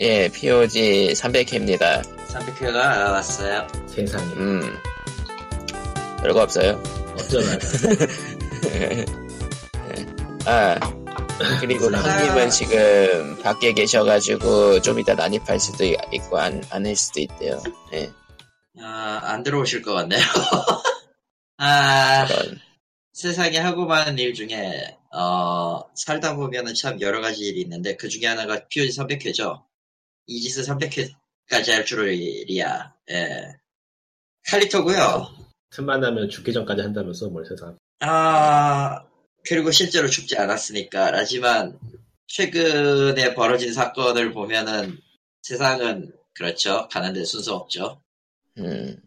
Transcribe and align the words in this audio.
예, 0.00 0.28
POG 0.28 1.12
300회입니다. 1.14 2.02
300회가 2.28 2.72
나왔어요. 2.72 3.66
세상에. 3.86 4.24
음, 4.34 4.76
별거 6.22 6.42
없어요. 6.42 6.82
어쩌나. 7.18 7.58
아, 10.46 10.78
그리고 11.60 11.94
아. 11.94 11.98
형님은 12.00 12.50
지금 12.50 13.36
밖에 13.42 13.72
계셔가지고 13.74 14.80
좀 14.80 14.98
이따 14.98 15.14
난입할 15.14 15.60
수도 15.60 15.84
있고 15.84 16.38
안, 16.38 16.62
안 16.70 16.86
할 16.86 16.96
수도 16.96 17.20
있대요. 17.20 17.62
예, 17.92 18.10
아, 18.80 19.20
안 19.24 19.42
들어오실 19.42 19.82
것 19.82 19.92
같네요. 19.92 20.20
아, 21.58 22.26
그런. 22.26 22.58
세상에 23.12 23.58
하고 23.58 23.84
많은 23.84 24.18
일 24.18 24.32
중에, 24.32 24.96
어, 25.12 25.80
살다 25.94 26.36
보면은 26.36 26.72
참 26.74 26.98
여러 27.02 27.20
가지 27.20 27.42
일이 27.44 27.60
있는데, 27.60 27.96
그 27.96 28.08
중에 28.08 28.26
하나가 28.26 28.66
POG 28.68 28.88
300회죠. 28.98 29.60
이지스 30.30 30.62
300회까지 30.62 31.72
할 31.72 31.84
줄이야. 31.84 32.94
예. 33.10 33.56
칼리토고요 34.46 35.28
틈만 35.70 36.00
나면 36.00 36.28
죽기 36.28 36.52
전까지 36.52 36.82
한다면서 36.82 37.28
뭘 37.28 37.44
세상. 37.44 37.76
아, 38.00 39.04
그리고 39.46 39.70
실제로 39.70 40.08
죽지 40.08 40.36
않았으니까. 40.36 41.12
하지만, 41.12 41.78
최근에 42.26 43.34
벌어진 43.34 43.72
사건을 43.72 44.32
보면은, 44.32 44.98
세상은, 45.42 46.12
그렇죠. 46.34 46.88
가는데 46.88 47.24
순서 47.24 47.56
없죠. 47.56 48.02
음, 48.58 49.00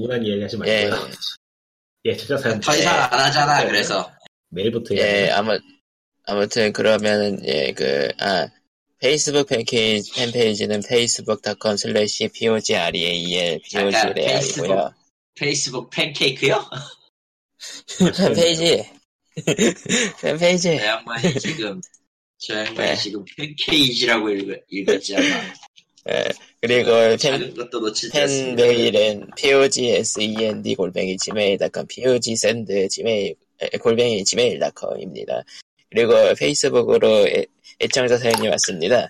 우울한 0.00 0.24
이야기 0.24 0.42
하지 0.42 0.58
예, 0.66 0.88
말고요. 0.88 1.10
예, 2.06 2.16
진짜 2.16 2.36
사연 2.38 2.58
더 2.60 2.74
이상 2.74 3.12
안 3.12 3.20
하잖아, 3.20 3.60
네. 3.60 3.66
그래서. 3.66 4.10
메일부터 4.48 4.96
예, 4.96 5.26
예. 5.26 5.30
아무, 5.30 5.58
아무튼 6.24 6.72
그러면은, 6.72 7.46
예, 7.46 7.72
그, 7.72 8.08
아, 8.18 8.48
페이스북 9.00 9.46
팬페이지, 9.48 10.12
팬페이지는 10.12 10.82
facebook.com 10.84 11.74
slash 11.74 12.28
POGREAL, 12.28 13.60
POGREAL이고요. 13.62 14.94
페이스북 15.34 15.88
팬케이크요? 15.88 16.62
팬페이지. 18.18 18.84
팬페이지. 20.20 20.76
저 20.76 20.84
양반이 20.84 21.34
지금, 21.40 21.80
저 22.36 22.58
양반이 22.58 22.90
네. 22.90 22.96
지금 22.96 23.24
팬케이지라고 23.38 24.30
읽, 24.30 24.64
읽었지, 24.68 25.16
아마. 25.16 25.24
예, 26.10 26.28
그리고 26.60 26.90
팬, 27.16 27.54
것도 27.54 27.80
놓치지 27.80 28.18
않습니다. 28.18 28.62
팬메일은 28.62 29.30
pogsend 29.34 30.74
골뱅이 30.76 31.16
gmail.com, 31.16 31.86
pogsend 31.86 32.88
gmail, 32.90 33.34
에, 33.62 33.78
골뱅이 33.78 34.22
gmail.com입니다. 34.24 35.42
그리고 35.90 36.12
페이스북으로 36.38 37.26
애, 37.80 37.84
애청자 37.84 38.16
사연이 38.18 38.48
왔습니다. 38.48 39.08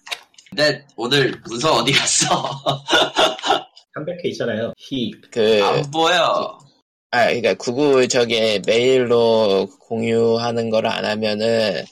근데 0.51 0.85
오늘 0.97 1.41
문서 1.47 1.75
어디 1.75 1.93
갔어? 1.93 2.27
300회 3.97 4.25
있잖아요. 4.27 4.73
히. 4.79 5.13
그, 5.31 5.63
안 5.65 5.91
보여. 5.91 6.59
아, 7.13 7.25
그러니까 7.27 7.55
구글 7.55 8.09
저게 8.09 8.61
메일로 8.67 9.69
공유하는 9.81 10.71
걸 10.71 10.87
안 10.87 11.05
하면은 11.05 11.85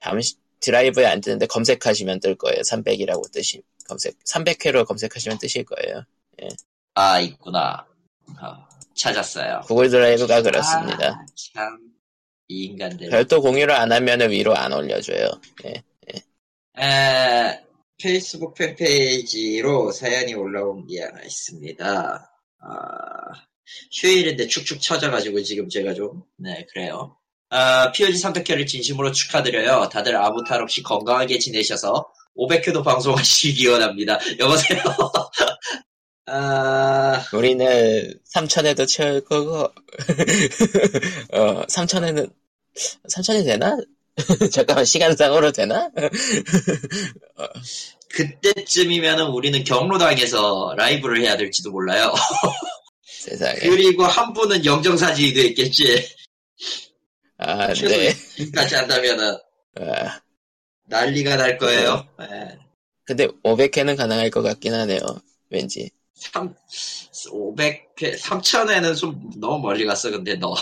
잠시 0.00 0.34
드라이브에 0.60 1.06
안 1.06 1.20
뜨는데 1.20 1.46
검색하시면 1.46 2.20
뜰 2.20 2.34
거예요. 2.36 2.60
300이라고 2.62 3.30
뜨시 3.32 3.62
검색 3.88 4.16
300회로 4.24 4.84
검색하시면 4.86 5.38
뜨실 5.38 5.64
거예요. 5.64 6.02
아, 6.94 7.20
있구나. 7.20 7.86
어, 8.40 8.66
찾았어요. 8.94 9.60
구글 9.66 9.88
드라이브가 9.90 10.42
그렇습니다. 10.42 11.08
아, 11.10 11.26
참, 11.54 11.78
이 12.48 12.64
인간들. 12.64 13.10
별도 13.10 13.40
공유를 13.40 13.72
안 13.74 13.92
하면은 13.92 14.30
위로 14.30 14.56
안 14.56 14.72
올려줘요. 14.72 15.28
예. 15.66 15.82
에, 16.78 17.60
페이스북 17.98 18.54
팬페이지로 18.54 19.92
사연이 19.92 20.34
올라온 20.34 20.86
게 20.86 21.02
하나 21.02 21.22
있습니다. 21.22 22.30
아, 22.60 23.32
휴일인데 23.92 24.46
축축 24.48 24.80
처져가지고 24.80 25.42
지금 25.42 25.68
제가 25.68 25.94
좀, 25.94 26.22
네, 26.36 26.66
그래요. 26.72 27.16
아, 27.48 27.90
POG 27.92 28.12
300회를 28.22 28.66
진심으로 28.66 29.12
축하드려요. 29.12 29.88
다들 29.88 30.16
아무 30.16 30.44
탈 30.44 30.62
없이 30.62 30.82
건강하게 30.82 31.38
지내셔서 31.38 32.06
500회도 32.36 32.84
방송하시기 32.84 33.54
기원합니다. 33.54 34.18
여보세요? 34.38 34.82
아, 36.26 37.24
우리는 37.32 38.20
3천에도 38.34 38.86
채울 38.86 39.24
거고, 39.24 39.62
어, 41.32 41.66
3천에는, 41.66 42.30
3천이 43.08 43.44
되나? 43.44 43.76
잠깐만, 44.50 44.84
시간상으로 44.84 45.52
되나? 45.52 45.90
그때쯤이면은 48.08 49.26
우리는 49.26 49.62
경로당에서 49.62 50.74
라이브를 50.76 51.20
해야 51.20 51.36
될지도 51.36 51.70
몰라요. 51.70 52.12
세상에. 53.04 53.58
그리고 53.58 54.04
한 54.04 54.32
분은 54.32 54.64
영정사진이 54.64 55.34
돼 55.34 55.42
있겠지. 55.48 56.08
아, 57.38 57.72
네. 57.74 58.14
2까지 58.38 58.74
한다면은 58.74 59.36
아, 59.78 60.20
난리가 60.86 61.36
날 61.36 61.58
거예요. 61.58 62.08
예. 62.22 62.58
근데 63.04 63.28
500회는 63.44 63.96
가능할 63.96 64.30
것 64.30 64.42
같긴 64.42 64.72
하네요. 64.72 65.00
왠지. 65.50 65.90
3, 66.14 66.54
500회, 67.30 68.18
3천에는 68.18 68.96
좀 68.96 69.30
너무 69.38 69.60
멀리 69.60 69.84
갔어, 69.84 70.10
근데 70.10 70.34
너. 70.36 70.54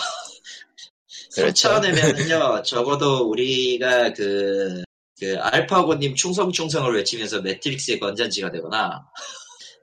그렇죠. 1.35 1.69
3천회면은요, 1.69 2.63
적어도 2.63 3.29
우리가 3.29 4.13
그, 4.13 4.83
그, 5.19 5.37
알파고님 5.39 6.15
충성충성을 6.15 6.93
외치면서 6.95 7.41
매트릭스의 7.41 7.99
건전지가 7.99 8.51
되거나, 8.51 9.05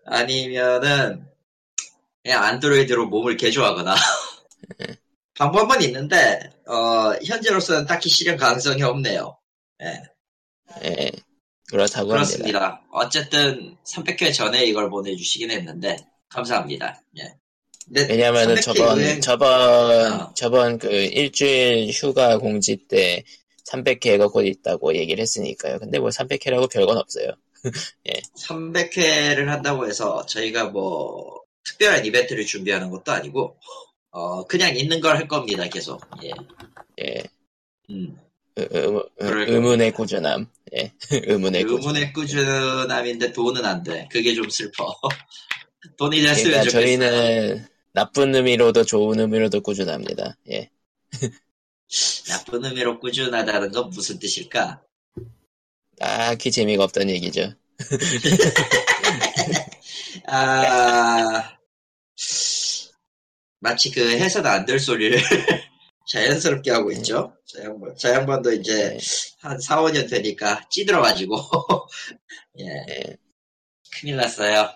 아니면은, 0.06 1.26
그냥 2.22 2.44
안드로이드로 2.44 3.06
몸을 3.06 3.36
개조하거나, 3.36 3.94
방법은 5.38 5.82
있는데, 5.82 6.50
어, 6.66 7.14
현재로서는 7.24 7.86
딱히 7.86 8.08
실현 8.08 8.36
가능성이 8.36 8.82
없네요. 8.82 9.38
예. 9.82 11.10
그렇다고 11.68 12.12
합니다. 12.12 12.14
그렇습니다. 12.14 12.82
어쨌든 12.92 13.76
300회 13.84 14.34
전에 14.34 14.64
이걸 14.64 14.90
보내주시긴 14.90 15.50
했는데 15.50 15.96
감사합니다. 16.28 17.02
예. 17.18 17.34
근데 17.86 18.06
왜냐면은 18.10 18.54
300회 18.56 18.62
저번, 18.62 18.98
유행- 18.98 19.20
저번, 19.20 20.12
어. 20.20 20.34
저번 20.34 20.78
그 20.78 20.88
일주일 20.90 21.90
휴가 21.90 22.38
공지 22.38 22.76
때 22.88 23.24
300회가 23.70 24.30
곧 24.32 24.42
있다고 24.42 24.94
얘기를 24.96 25.20
했으니까요. 25.22 25.78
근데 25.78 25.98
뭐 25.98 26.08
300회라고 26.10 26.70
별건 26.70 26.96
없어요. 26.98 27.32
300회를 28.38 29.46
한다고 29.46 29.86
해서 29.86 30.24
저희가 30.26 30.66
뭐 30.70 31.40
특별한 31.64 32.04
이벤트를 32.04 32.44
준비하는 32.44 32.90
것도 32.90 33.12
아니고 33.12 33.56
어 34.10 34.44
그냥 34.46 34.76
있는 34.76 35.00
걸 35.00 35.16
할 35.16 35.28
겁니다. 35.28 35.64
계속. 35.68 36.00
예. 36.24 36.30
예. 37.02 37.22
음. 37.90 38.16
의- 38.56 38.68
의- 38.70 39.02
의- 39.20 39.50
의문의 39.50 39.92
꾸준함. 39.92 40.46
예. 40.76 40.92
의문의 41.12 41.62
꾸준함. 41.64 41.80
의문의 41.96 42.12
꾸준함 42.12 43.06
인데 43.06 43.32
돈은 43.32 43.64
안 43.64 43.82
돼. 43.82 44.08
그게 44.10 44.34
좀 44.34 44.48
슬퍼. 44.50 44.94
돈이 45.98 46.20
됐으면 46.20 46.44
그러니까 46.44 46.62
좋겠어요. 46.70 46.82
저희는 46.82 47.66
나쁜 47.92 48.34
의미로도 48.34 48.84
좋은 48.84 49.20
의미로도 49.20 49.60
꾸준합니다. 49.62 50.36
예. 50.50 50.70
나쁜 52.28 52.64
의미로 52.64 52.98
꾸준하다는 52.98 53.72
건 53.72 53.90
무슨 53.90 54.18
뜻일까? 54.18 54.82
딱히 55.98 56.50
재미가 56.50 56.84
없던 56.84 57.10
얘기죠. 57.10 57.52
아, 60.26 61.56
마치 63.60 63.90
그 63.90 64.10
해서는 64.18 64.50
안 64.50 64.66
될 64.66 64.78
소리를 64.78 65.18
자연스럽게 66.08 66.70
하고 66.70 66.90
있죠. 66.92 67.36
저 67.44 67.62
양반, 67.62 67.94
저 67.96 68.10
양반도 68.10 68.52
이제 68.52 68.96
네. 68.96 68.98
한 69.40 69.60
4, 69.60 69.82
5년 69.82 70.08
되니까 70.10 70.66
찌들어가지고, 70.70 71.36
예, 72.60 72.64
예. 72.66 73.16
큰일 73.92 74.16
났어요. 74.16 74.70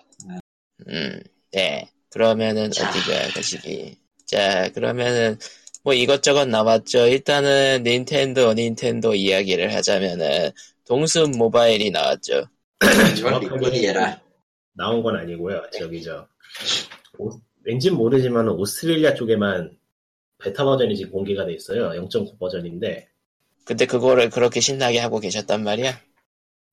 음, 0.87 1.21
네. 1.51 1.89
그러면은 2.09 2.71
자. 2.71 2.89
어디가 2.89 3.29
가시기. 3.33 3.97
자, 4.25 4.69
그러면은 4.73 5.37
뭐 5.83 5.93
이것저것 5.93 6.45
나왔죠. 6.45 7.07
일단은 7.07 7.83
닌텐도, 7.83 8.53
닌텐도 8.53 9.15
이야기를 9.15 9.73
하자면은 9.73 10.51
동숲 10.85 11.37
모바일이 11.37 11.91
나왔죠. 11.91 12.47
얘라. 13.83 14.21
나온 14.73 15.01
건 15.01 15.17
아니고요. 15.17 15.63
저기 15.77 16.03
저 16.03 16.27
오- 17.17 17.39
왠진 17.63 17.95
모르지만 17.95 18.47
오스트레일리아 18.49 19.13
쪽에만 19.15 19.77
베타 20.37 20.63
버전이 20.63 20.95
지금 20.95 21.11
공개가 21.11 21.45
돼 21.45 21.53
있어요. 21.53 21.89
0.9 21.89 22.37
버전인데 22.39 23.09
근데 23.65 23.85
그거를 23.85 24.29
그렇게 24.29 24.59
신나게 24.61 24.99
하고 24.99 25.19
계셨단 25.19 25.63
말이야. 25.63 25.99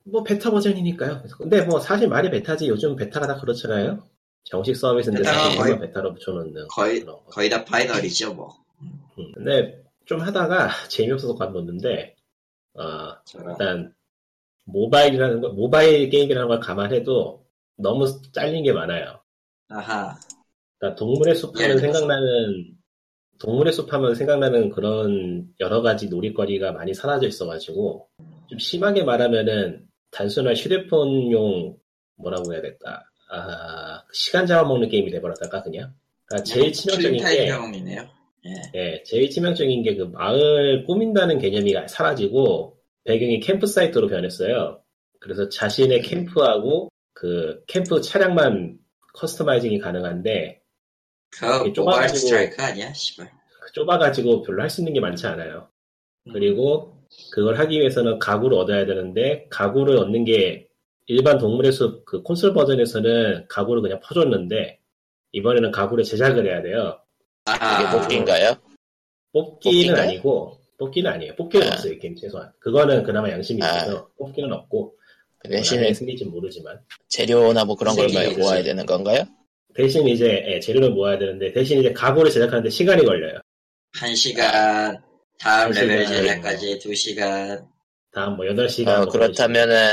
뭐 0.04 0.22
베타 0.22 0.50
버전이니까요. 0.50 1.22
근데 1.38 1.62
뭐 1.62 1.81
사실 1.81 2.08
말이 2.08 2.31
베타지 2.31 2.69
요즘 2.69 2.94
베타가 2.94 3.26
다 3.26 3.40
그렇잖아요. 3.40 4.04
정식 4.44 4.75
서비스인데 4.76 5.25
사실 5.25 5.58
거의- 5.58 5.79
베타로 5.81 6.12
붙여놓는 6.14 6.69
거의, 6.69 7.05
거. 7.05 7.23
거의 7.25 7.49
다 7.49 7.64
파이널이죠, 7.64 8.35
뭐. 8.35 8.49
음, 9.19 9.32
근데 9.35 9.82
좀 10.06 10.20
하다가 10.20 10.69
재미없어서 10.91 11.35
관뒀는데 11.35 12.14
어. 12.75 12.82
일단 13.49 13.94
모바일이라는 14.67 15.41
거, 15.41 15.49
모바일 15.50 16.08
게임이라는 16.11 16.49
걸 16.49 16.61
감안해도 16.61 17.44
너무 17.76 18.06
잘린 18.32 18.64
게 18.64 18.73
많아요. 18.73 19.20
아하. 19.69 20.14
그러니까 20.79 20.99
동물의 20.99 21.35
숲 21.37 21.55
하면 21.56 21.62
예를 21.70 21.81
들어서. 21.81 21.99
생각나는 21.99 22.76
동물의 23.38 23.73
숲 23.73 23.93
하면 23.93 24.14
생각나는 24.14 24.70
그런 24.70 25.49
여러 25.61 25.82
가지 25.82 26.08
놀이거리가 26.08 26.73
많이 26.73 26.94
사라져 26.94 27.26
있어가지고 27.26 28.08
좀 28.49 28.58
심하게 28.58 29.02
말하면은 29.05 29.87
단순한 30.11 30.55
휴대폰용 30.55 31.76
뭐라고 32.17 32.52
해야 32.52 32.62
될까 32.62 33.02
아 33.34 34.04
시간 34.12 34.46
잡아먹는 34.46 34.88
게임이 34.88 35.10
돼버렸달까 35.10 35.62
그냥 35.62 35.92
그러니까 36.26 36.44
제일 36.44 36.72
치명적인 36.72 37.16
킬타임 37.19 37.38
게 37.38 37.46
경험이네요. 37.50 38.08
예. 38.46 38.50
예, 38.75 39.02
제일 39.04 39.31
치명적인 39.31 39.82
게 39.82 39.96
그 39.96 40.02
마을 40.04 40.84
꾸민다는 40.84 41.38
개념이 41.38 41.75
사라지고 41.88 42.76
배경이 43.04 43.40
캠프 43.40 43.66
사이트로 43.66 44.08
변했어요. 44.08 44.81
그래서 45.20 45.48
자신의 45.48 46.02
캠프하고 46.02 46.90
그 47.12 47.62
캠프 47.66 48.00
차량만 48.00 48.78
커스터마이징이 49.14 49.78
가능한데 49.78 50.60
그 51.64 51.72
좁아가지고- 51.72 52.16
스트라이크 52.16 52.62
아니야? 52.62 52.92
씨발. 52.92 53.31
좁아가지고 53.72 54.42
별로 54.42 54.62
할 54.62 54.69
수 54.70 54.81
있는 54.82 54.92
게 54.92 55.00
많지 55.00 55.26
않아요. 55.26 55.69
그리고 56.32 56.98
그걸 57.32 57.58
하기 57.58 57.78
위해서는 57.78 58.19
가구를 58.19 58.56
얻어야 58.58 58.86
되는데 58.86 59.46
가구를 59.50 59.96
얻는 59.98 60.25
게 60.25 60.69
일반 61.06 61.38
동물의 61.38 61.72
숲 61.72 62.04
그 62.04 62.22
콘솔 62.22 62.54
버전에서는 62.54 63.46
가구를 63.48 63.82
그냥 63.82 64.00
퍼줬는데 64.00 64.78
이번에는 65.32 65.70
가구를 65.70 66.04
제작을 66.04 66.46
해야 66.46 66.62
돼요. 66.62 66.98
아, 67.46 67.80
이게 67.82 67.90
뽑기인가요? 67.90 68.56
뽑기는 69.32 69.52
뽑기인가요? 69.92 70.02
아니고 70.02 70.58
뽑기는 70.78 71.10
아니에요. 71.10 71.34
뽑기는 71.36 71.66
아. 71.66 71.72
없어요 71.72 71.92
이 71.92 71.98
게임 71.98 72.14
최소한. 72.16 72.50
그거는 72.60 73.02
그나마 73.02 73.30
양심이 73.30 73.62
아. 73.62 73.76
있어서 73.76 74.08
뽑기는 74.16 74.50
없고 74.52 74.94
그 75.38 75.48
대신에 75.48 75.80
대신에 75.80 75.94
승리지 75.94 76.24
모르지만 76.26 76.80
재료나 77.08 77.64
뭐 77.64 77.76
그런 77.76 77.94
걸. 77.96 78.08
모아야 78.38 78.62
되는 78.62 78.86
건가요? 78.86 79.24
대신 79.74 80.06
이제 80.06 80.44
예, 80.46 80.60
재료를 80.60 80.90
모아야 80.90 81.18
되는데 81.18 81.52
대신 81.52 81.80
이제 81.80 81.92
가구를 81.92 82.30
제작하는데 82.30 82.70
시간이 82.70 83.04
걸려요. 83.04 83.40
한 83.96 84.14
시간, 84.14 85.02
다음 85.40 85.72
한 85.72 85.86
레벨 85.86 86.06
시간. 86.06 86.22
제작까지 86.22 86.78
두 86.78 86.94
시간. 86.94 87.66
다음 88.12 88.36
뭐 88.36 88.46
8시간 88.46 89.02
어, 89.02 89.06
그렇다면은 89.06 89.90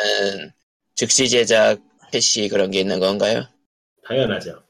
즉시 1.02 1.28
제작 1.30 1.80
캐시 2.12 2.48
그런 2.48 2.70
게 2.70 2.80
있는 2.82 3.00
건가요? 3.00 3.48
당연하죠. 4.08 4.62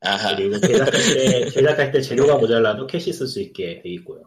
아하. 0.00 0.36
그리고 0.36 0.60
제작할 0.60 0.92
때 0.92 1.48
제작할 1.48 1.92
때 1.92 2.02
재료가 2.02 2.36
모자라도 2.36 2.86
캐시 2.86 3.10
쓸 3.10 3.26
수 3.26 3.40
있게 3.40 3.80
돼 3.82 3.88
있고요. 3.88 4.22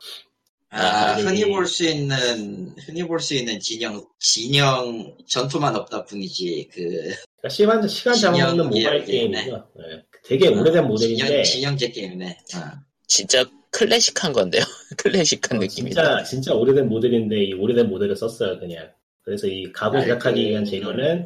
아, 0.72 0.80
아, 0.82 1.14
흔히 1.14 1.46
볼 1.46 1.68
수 1.68 1.86
있는, 1.86 2.74
흔히 2.80 3.04
볼 3.04 3.20
수 3.20 3.36
있는 3.36 3.60
진영, 3.60 4.04
진영 4.20 5.16
전투만 5.28 5.76
없다 5.76 6.06
뿐이지, 6.06 6.70
그, 6.74 6.82
그러니까 6.82 7.50
시간 7.50 7.88
시간 7.88 8.16
잡아먹는 8.16 8.66
모바일. 8.68 9.06
게임이죠. 9.06 9.68
예, 9.92 10.04
되게 10.24 10.48
오래된 10.48 10.88
모델인데 10.88 11.44
진영, 11.44 11.44
진영제 11.78 11.90
게임이네. 11.92 12.38
아. 12.56 12.82
진짜 13.06 13.46
클래식한 13.70 14.34
건데요. 14.34 14.64
클래식한 14.98 15.60
어, 15.60 15.62
느낌이다. 15.62 16.02
진짜 16.02 16.24
진짜 16.24 16.54
오래된 16.56 16.90
모델인데 16.90 17.44
이 17.44 17.54
오래된 17.54 17.88
모델을 17.88 18.16
썼어요 18.16 18.58
그냥. 18.60 18.90
그래서 19.25 19.48
이 19.48 19.72
가구 19.74 19.98
아, 19.98 20.01
제작하기 20.01 20.44
그- 20.44 20.50
위한 20.50 20.63
재료는 20.63 21.25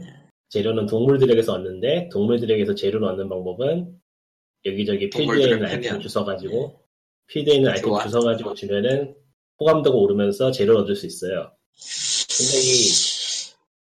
재료는 0.49 0.87
동물들에게서 0.87 1.53
얻는데 1.53 2.09
동물들에게서 2.11 2.73
재료를 2.73 3.07
얻는 3.09 3.29
방법은 3.29 3.99
여기저기 4.65 5.09
필드에 5.09 5.43
있는 5.43 5.65
아이템. 5.65 5.99
주워가지고 5.99 6.79
필드에 7.27 7.55
있는 7.55 7.69
아이템 7.71 7.89
좋아. 7.89 8.07
주워가지고 8.07 8.53
주면은 8.55 9.13
호감도가 9.59 9.95
오르면서 9.97 10.49
재료를 10.51 10.81
얻을 10.81 10.95
수 10.95 11.05
있어요. 11.05 11.51
근데 12.35 12.57
이 12.57 12.89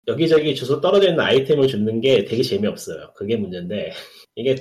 여기저기 0.09 0.55
주워 0.55 0.81
떨어져 0.81 1.09
있는 1.09 1.21
아이템을 1.21 1.67
줍는 1.67 2.01
게 2.01 2.25
되게 2.25 2.43
재미없어요. 2.43 3.13
그게 3.17 3.37
문제인데 3.37 3.93
이게. 4.37 4.55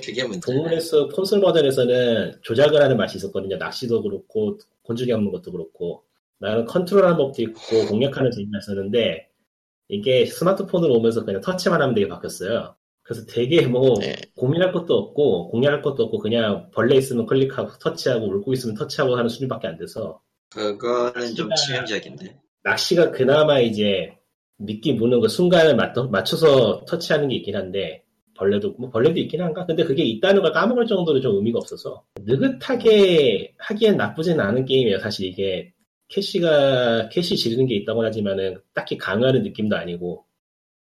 동물의 0.44 0.80
숲 0.80 1.12
콘솔 1.14 1.40
버전에서는 1.40 2.40
조작을 2.42 2.82
하는 2.82 2.96
맛이 2.96 3.18
있었거든요. 3.18 3.56
낚시도 3.58 4.02
그렇고 4.02 4.58
곤충이 4.82 5.08
잡는 5.10 5.30
것도 5.30 5.52
그렇고 5.52 6.04
나는 6.38 6.64
컨트롤하는 6.64 7.16
법도 7.16 7.42
있고 7.42 7.86
공략하는 7.88 8.30
재미가 8.32 8.58
있었는데 8.58 9.28
이게 9.92 10.24
스마트폰으로 10.24 10.94
오면서 10.94 11.22
그냥 11.22 11.42
터치만 11.42 11.82
하면 11.82 11.94
되게 11.94 12.08
바뀌었어요. 12.08 12.74
그래서 13.02 13.26
되게 13.26 13.66
뭐 13.66 13.94
네. 14.00 14.16
고민할 14.36 14.72
것도 14.72 14.94
없고 14.94 15.50
공략할 15.50 15.82
것도 15.82 16.04
없고 16.04 16.18
그냥 16.18 16.70
벌레 16.72 16.96
있으면 16.96 17.26
클릭하고 17.26 17.72
터치하고 17.78 18.26
울고 18.26 18.54
있으면 18.54 18.74
터치하고 18.74 19.16
하는 19.16 19.28
수준밖에 19.28 19.68
안 19.68 19.76
돼서 19.76 20.22
그거는 20.50 21.34
좀 21.34 21.50
치명적인데. 21.54 22.38
낚시가 22.62 23.10
그나마 23.10 23.60
이제 23.60 24.16
미끼 24.56 24.94
무는 24.94 25.20
그 25.20 25.28
순간을 25.28 25.76
맞, 25.76 25.94
맞춰서 26.10 26.84
터치하는 26.86 27.28
게 27.28 27.36
있긴 27.36 27.56
한데 27.56 28.02
벌레도 28.34 28.76
뭐 28.78 28.88
벌레도 28.88 29.20
있긴 29.20 29.42
한가? 29.42 29.66
근데 29.66 29.84
그게 29.84 30.04
있다는 30.04 30.40
걸 30.40 30.52
까먹을 30.52 30.86
정도로 30.86 31.20
좀 31.20 31.36
의미가 31.36 31.58
없어서 31.58 32.02
느긋하게 32.20 33.56
하기엔 33.58 33.98
나쁘진 33.98 34.40
않은 34.40 34.64
게임이에요. 34.64 35.00
사실 35.00 35.26
이게 35.26 35.74
캐시가 36.12 37.08
캐시 37.08 37.36
지르는 37.36 37.66
게 37.66 37.74
있다고 37.76 38.04
하지만은 38.04 38.60
딱히 38.74 38.98
강요하는 38.98 39.42
느낌도 39.42 39.76
아니고 39.76 40.26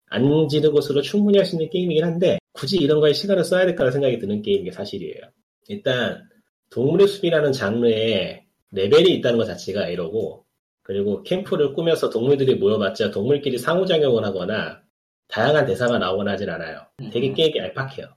안 0.09 0.49
지르는 0.49 0.75
것으로 0.75 1.01
충분히 1.03 1.39
할 1.39 1.47
수 1.47 1.57
있는 1.57 1.71
게임이긴 1.71 2.05
한데 2.05 2.39
굳이 2.53 2.77
이런 2.77 3.01
거에 3.01 3.13
시간을 3.13 3.43
써야 3.45 3.65
될까라는 3.67 3.93
생각이 3.93 4.19
드는 4.19 4.43
게임인 4.43 4.65
게 4.65 4.71
사실이에요. 4.71 5.21
일단 5.69 6.23
동물의 6.71 7.09
숲이라는 7.09 7.53
장르에 7.53 8.45
레벨이 8.73 9.11
있다는 9.15 9.39
것 9.39 9.47
자체가 9.47 9.89
이러고 9.89 10.45
그리고 10.83 11.23
캠프를 11.23 11.73
꾸며서 11.73 12.11
동물들이 12.11 12.57
모여봤자 12.57 13.11
동물끼리 13.11 13.59
상호작용을 13.59 14.25
하거나 14.25 14.83
다양한 15.29 15.67
대사가 15.67 15.99
나오거나 15.99 16.33
하진 16.33 16.49
않아요. 16.51 16.87
되게 17.13 17.33
게임이 17.33 17.59
얄팍해요. 17.59 18.15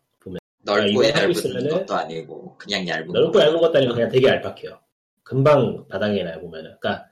넓고 0.64 0.90
이거 0.90 1.08
하고 1.08 1.20
얇은 1.20 1.32
있으면은 1.32 1.70
것도 1.70 1.96
아니고, 1.96 2.58
그냥 2.58 2.88
얇은 2.88 3.08
넓고 3.08 3.32
거. 3.32 3.42
얇은 3.42 3.60
것도 3.60 3.78
아니고 3.78 3.94
그냥 3.94 4.10
되게 4.10 4.28
얄팍해요. 4.28 4.80
금방 5.30 5.86
바닥이 5.88 6.24
나요 6.24 6.42
보면은. 6.42 6.76
그러니까 6.80 7.06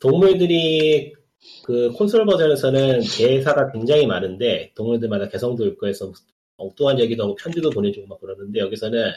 동물들이 0.00 1.12
그 1.64 1.90
콘솔 1.92 2.24
버전에서는 2.24 3.00
대사가 3.18 3.70
굉장히 3.70 4.06
많은데 4.06 4.72
동물들마다 4.74 5.28
개성도 5.28 5.66
있고 5.66 5.86
해서 5.86 6.10
엉뚱한 6.56 6.98
얘기도 7.00 7.24
하고 7.24 7.34
편지도 7.34 7.68
보내주고 7.68 8.06
막 8.06 8.18
그러는데 8.20 8.60
여기서는 8.60 9.12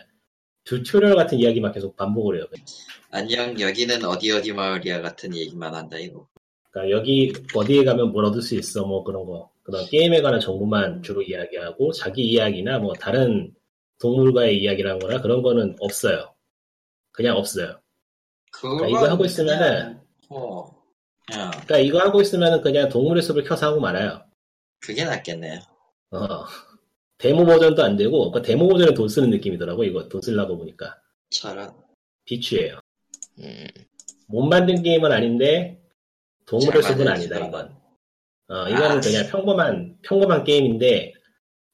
튜토리얼 0.65 1.15
같은 1.15 1.39
이야기만 1.39 1.71
계속 1.71 1.95
반복을 1.95 2.37
해요. 2.37 2.45
안녕, 3.09 3.57
여기는 3.57 4.03
어디 4.03 4.31
어디 4.31 4.51
마을이야 4.51 5.01
같은 5.01 5.33
얘기만 5.33 5.73
한다, 5.73 5.97
이거. 5.97 6.27
그러니까 6.71 6.97
여기 6.97 7.31
어디에 7.55 7.85
가면 7.85 8.11
뭘 8.11 8.25
얻을 8.25 8.41
수 8.41 8.55
있어 8.55 8.85
뭐 8.85 9.05
그런 9.05 9.25
거 9.25 9.49
그런 9.63 9.85
게임에 9.85 10.21
관한 10.21 10.41
정보만 10.41 11.03
주로 11.03 11.21
이야기하고 11.21 11.93
자기 11.93 12.23
이야기나 12.23 12.79
뭐 12.79 12.93
다른 12.95 13.53
동물과의 14.01 14.57
이야기라는 14.57 14.99
거나 14.99 15.21
그런 15.21 15.41
거는 15.41 15.77
없어요. 15.79 16.33
그냥 17.13 17.37
없어요. 17.37 17.79
그거 18.61 18.87
이거 18.87 19.09
하고 19.09 19.25
있으면은- 19.25 19.99
어, 20.29 20.65
야, 21.33 21.49
그러니까 21.51 21.77
이거 21.79 21.99
하고 21.99 22.21
있으면은 22.21 22.61
그냥 22.61 22.89
동물의 22.89 23.21
숲을 23.23 23.43
켜서 23.43 23.67
하고 23.67 23.79
말아요. 23.79 24.23
그게 24.79 25.03
낫겠네요. 25.05 25.59
어. 26.11 26.45
데모 27.17 27.45
버전도 27.45 27.83
안 27.83 27.95
되고 27.95 28.29
그러니까 28.31 28.41
데모 28.41 28.67
버전에 28.67 28.93
돈 28.93 29.07
쓰는 29.07 29.29
느낌이더라고 29.31 29.83
이거 29.83 30.07
돈 30.09 30.21
쓰려고 30.21 30.57
보니까 30.57 30.95
저런. 31.29 31.73
비추예요. 32.25 32.79
음, 33.39 33.67
못 34.27 34.43
만든 34.43 34.83
게임은 34.83 35.11
아닌데 35.11 35.81
동물의 36.45 36.81
잘 36.83 36.93
숲은 36.93 37.07
아니다. 37.07 37.37
이건. 37.47 37.75
어, 38.49 38.67
이거는 38.69 38.97
아. 38.97 38.99
그냥 38.99 39.27
평범한 39.29 39.97
평범한 40.03 40.43
게임인데 40.43 41.13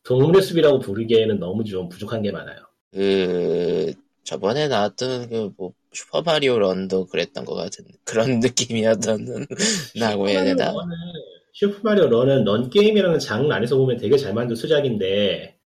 동물의 0.03 0.41
숲이라고 0.41 0.79
부르기에는 0.79 1.39
너무 1.39 1.63
좀 1.63 1.89
부족한 1.89 2.21
게 2.21 2.31
많아요. 2.31 2.59
그 2.91 3.93
저번에 4.23 4.67
나왔던 4.67 5.29
그 5.29 5.51
뭐 5.57 5.73
슈퍼마리오 5.93 6.57
런도 6.57 7.05
그랬던 7.07 7.43
것 7.43 7.53
같은 7.55 7.83
그런 8.05 8.39
느낌이었다라고 8.39 10.29
해야 10.29 10.43
되나? 10.45 10.71
슈퍼마리오 10.71 10.81
런은- 10.87 11.21
슈퍼마리오 11.53 12.07
런은 12.07 12.43
런 12.45 12.69
게임이라는 12.69 13.19
장르 13.19 13.51
안에서 13.51 13.75
보면 13.77 13.97
되게 13.97 14.15
잘 14.17 14.33
만든 14.33 14.55
수작인데 14.55 15.57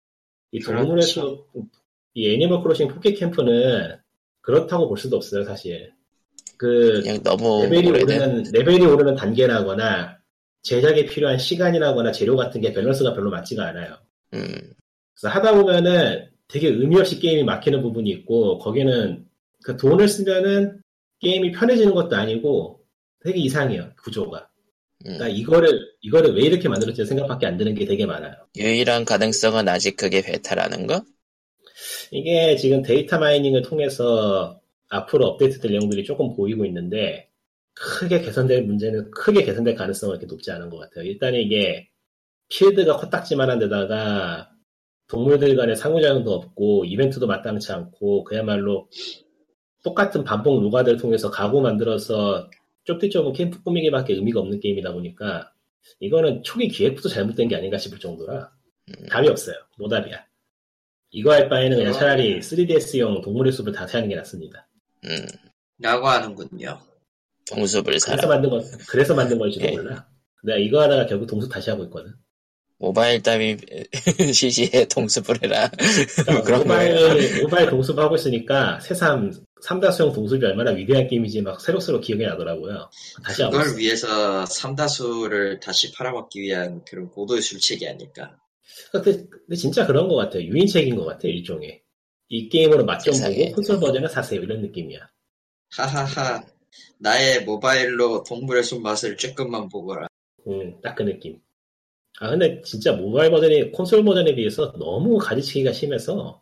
이 0.51 0.59
동물의 0.59 0.87
그렇죠. 1.05 1.45
숲, 1.53 1.69
이 2.15 2.33
애니멀 2.33 2.63
크로싱 2.63 2.87
포켓 2.87 3.13
캠프는 3.13 3.97
그렇다고 4.41 4.87
볼 4.87 4.97
수도 4.97 5.15
없어요 5.17 5.43
사실. 5.43 5.93
그 6.57 7.01
그냥 7.03 7.21
너무 7.21 7.63
레벨이 7.63 7.89
오래된 7.89 8.21
오르는 8.21 8.43
레벨이 8.51 8.85
오르는 8.85 9.15
단계라거나 9.15 10.17
제작에 10.63 11.05
필요한 11.05 11.37
시간이라거나 11.37 12.11
재료 12.13 12.35
같은 12.35 12.61
게 12.61 12.73
밸런스가 12.73 13.13
별로 13.13 13.29
맞지가 13.29 13.63
않아요. 13.67 13.97
음, 14.33 14.73
그래서 15.13 15.35
하다 15.35 15.53
보면은 15.53 16.29
되게 16.47 16.67
의미 16.67 16.99
없이 16.99 17.19
게임이 17.19 17.43
막히는 17.43 17.81
부분이 17.81 18.09
있고 18.11 18.59
거기는 18.59 19.25
그 19.63 19.77
돈을 19.77 20.07
쓰면은 20.07 20.81
게임이 21.19 21.51
편해지는 21.51 21.93
것도 21.93 22.15
아니고 22.15 22.81
되게 23.23 23.39
이상해요 23.39 23.91
구조가. 24.03 24.49
음. 25.07 25.17
그러니까 25.17 25.27
이거를 25.27 25.79
이거를 26.01 26.35
왜 26.35 26.43
이렇게 26.43 26.69
만들었지 26.69 27.05
생각밖에 27.05 27.47
안 27.47 27.57
드는 27.57 27.73
게 27.73 27.85
되게 27.85 28.05
많아요. 28.05 28.33
유일한 28.55 29.05
가능성은 29.05 29.67
아직 29.67 29.97
그게 29.97 30.21
베타라는 30.21 30.87
거? 30.87 31.03
이게 32.11 32.55
지금 32.55 32.81
데이터 32.81 33.17
마이닝을 33.19 33.63
통해서 33.63 34.61
앞으로 34.89 35.25
업데이트될 35.25 35.71
내용들이 35.71 36.03
조금 36.03 36.35
보이고 36.35 36.65
있는데 36.65 37.29
크게 37.73 38.21
개선될 38.21 38.63
문제는 38.63 39.11
크게 39.11 39.43
개선될 39.43 39.75
가능성은 39.75 40.15
이렇게 40.15 40.27
높지 40.27 40.51
않은 40.51 40.69
것 40.69 40.77
같아요. 40.77 41.05
일단 41.05 41.35
이게 41.35 41.89
필드가 42.49 42.97
코딱지만한 42.97 43.59
데다가 43.59 44.49
동물들 45.07 45.55
간의 45.55 45.75
상호작용도 45.75 46.33
없고 46.33 46.85
이벤트도 46.85 47.27
마땅치 47.27 47.71
않고 47.71 48.23
그야말로 48.23 48.89
똑같은 49.83 50.23
반복 50.23 50.61
노가다를 50.61 50.97
통해서 50.97 51.29
가구 51.29 51.61
만들어서 51.61 52.49
좁디 52.85 53.09
좁은 53.09 53.33
캠프 53.33 53.61
꾸미기밖에 53.63 54.13
의미가 54.13 54.39
없는 54.39 54.59
게임이다 54.59 54.93
보니까 54.93 55.51
이거는 55.99 56.43
초기 56.43 56.67
기획부터 56.67 57.09
잘못된 57.09 57.47
게 57.47 57.55
아닌가 57.55 57.77
싶을 57.77 57.99
정도라 57.99 58.51
음. 58.89 59.05
답이 59.09 59.27
없어요. 59.27 59.55
노답이야. 59.77 60.25
이거 61.11 61.31
할 61.31 61.49
바에는 61.49 61.77
그냥 61.77 61.91
어. 61.91 61.95
차라리 61.95 62.39
3DS용 62.39 63.21
동물의 63.23 63.53
숲을 63.53 63.71
다시 63.71 63.95
하는 63.95 64.09
게 64.09 64.15
낫습니다. 64.15 64.67
음, 65.05 65.25
라고 65.79 66.07
하는군요. 66.07 66.79
동숲을 67.49 67.83
그래서 67.83 68.07
사라. 68.07 68.27
만든 68.27 68.49
거, 68.49 68.61
그래서 68.89 69.13
만든 69.13 69.37
걸지도 69.37 69.65
예. 69.65 69.71
몰라. 69.71 70.07
내가 70.43 70.57
이거 70.57 70.81
하다가 70.81 71.05
결국 71.05 71.27
동숲 71.27 71.51
다시 71.51 71.69
하고 71.69 71.83
있거든. 71.85 72.13
모바일 72.77 73.21
따위 73.23 73.57
시시에 74.33 74.85
동숲을 74.85 75.43
해라. 75.43 75.69
그러니까. 76.25 76.57
모바일, 76.59 77.41
모바일 77.41 77.69
동숲 77.69 77.97
하고 77.97 78.15
있으니까 78.15 78.79
새삼 78.81 79.31
삼다수용 79.61 80.13
동숲이 80.13 80.45
얼마나 80.45 80.71
위대한 80.71 81.07
게임인지 81.07 81.41
막 81.41 81.59
새록새록 81.61 82.01
기억이 82.01 82.23
나더라고요. 82.23 82.89
다시 83.23 83.43
그걸. 83.43 83.77
위해서 83.77 84.45
삼다수를 84.45 85.59
다시 85.59 85.91
팔아먹기 85.93 86.41
위한 86.41 86.83
그런 86.85 87.09
고도의 87.09 87.41
술책이 87.41 87.87
아닐까. 87.87 88.35
근데, 88.91 89.25
근데 89.29 89.55
진짜 89.55 89.85
그런 89.87 90.07
것 90.07 90.15
같아요. 90.15 90.43
유인책인 90.43 90.95
것 90.95 91.05
같아요, 91.05 91.31
일종의. 91.31 91.81
이 92.27 92.49
게임으로 92.49 92.85
맛좀 92.85 93.13
세상에. 93.13 93.45
보고 93.51 93.55
콘솔 93.55 93.79
버전을 93.79 94.09
사세요. 94.09 94.41
이런 94.41 94.61
느낌이야. 94.61 94.99
하하하. 95.77 96.43
나의 96.99 97.43
모바일로 97.45 98.23
동물의 98.23 98.63
손맛을 98.63 99.17
조금만 99.17 99.69
보거라. 99.69 100.07
음, 100.47 100.79
딱 100.81 100.95
그 100.95 101.03
느낌. 101.03 101.39
아, 102.19 102.29
근데 102.29 102.61
진짜 102.61 102.93
모바일 102.93 103.29
버전이 103.31 103.71
콘솔 103.71 104.03
버전에 104.05 104.35
비해서 104.35 104.71
너무 104.73 105.17
가지치기가 105.17 105.73
심해서 105.73 106.41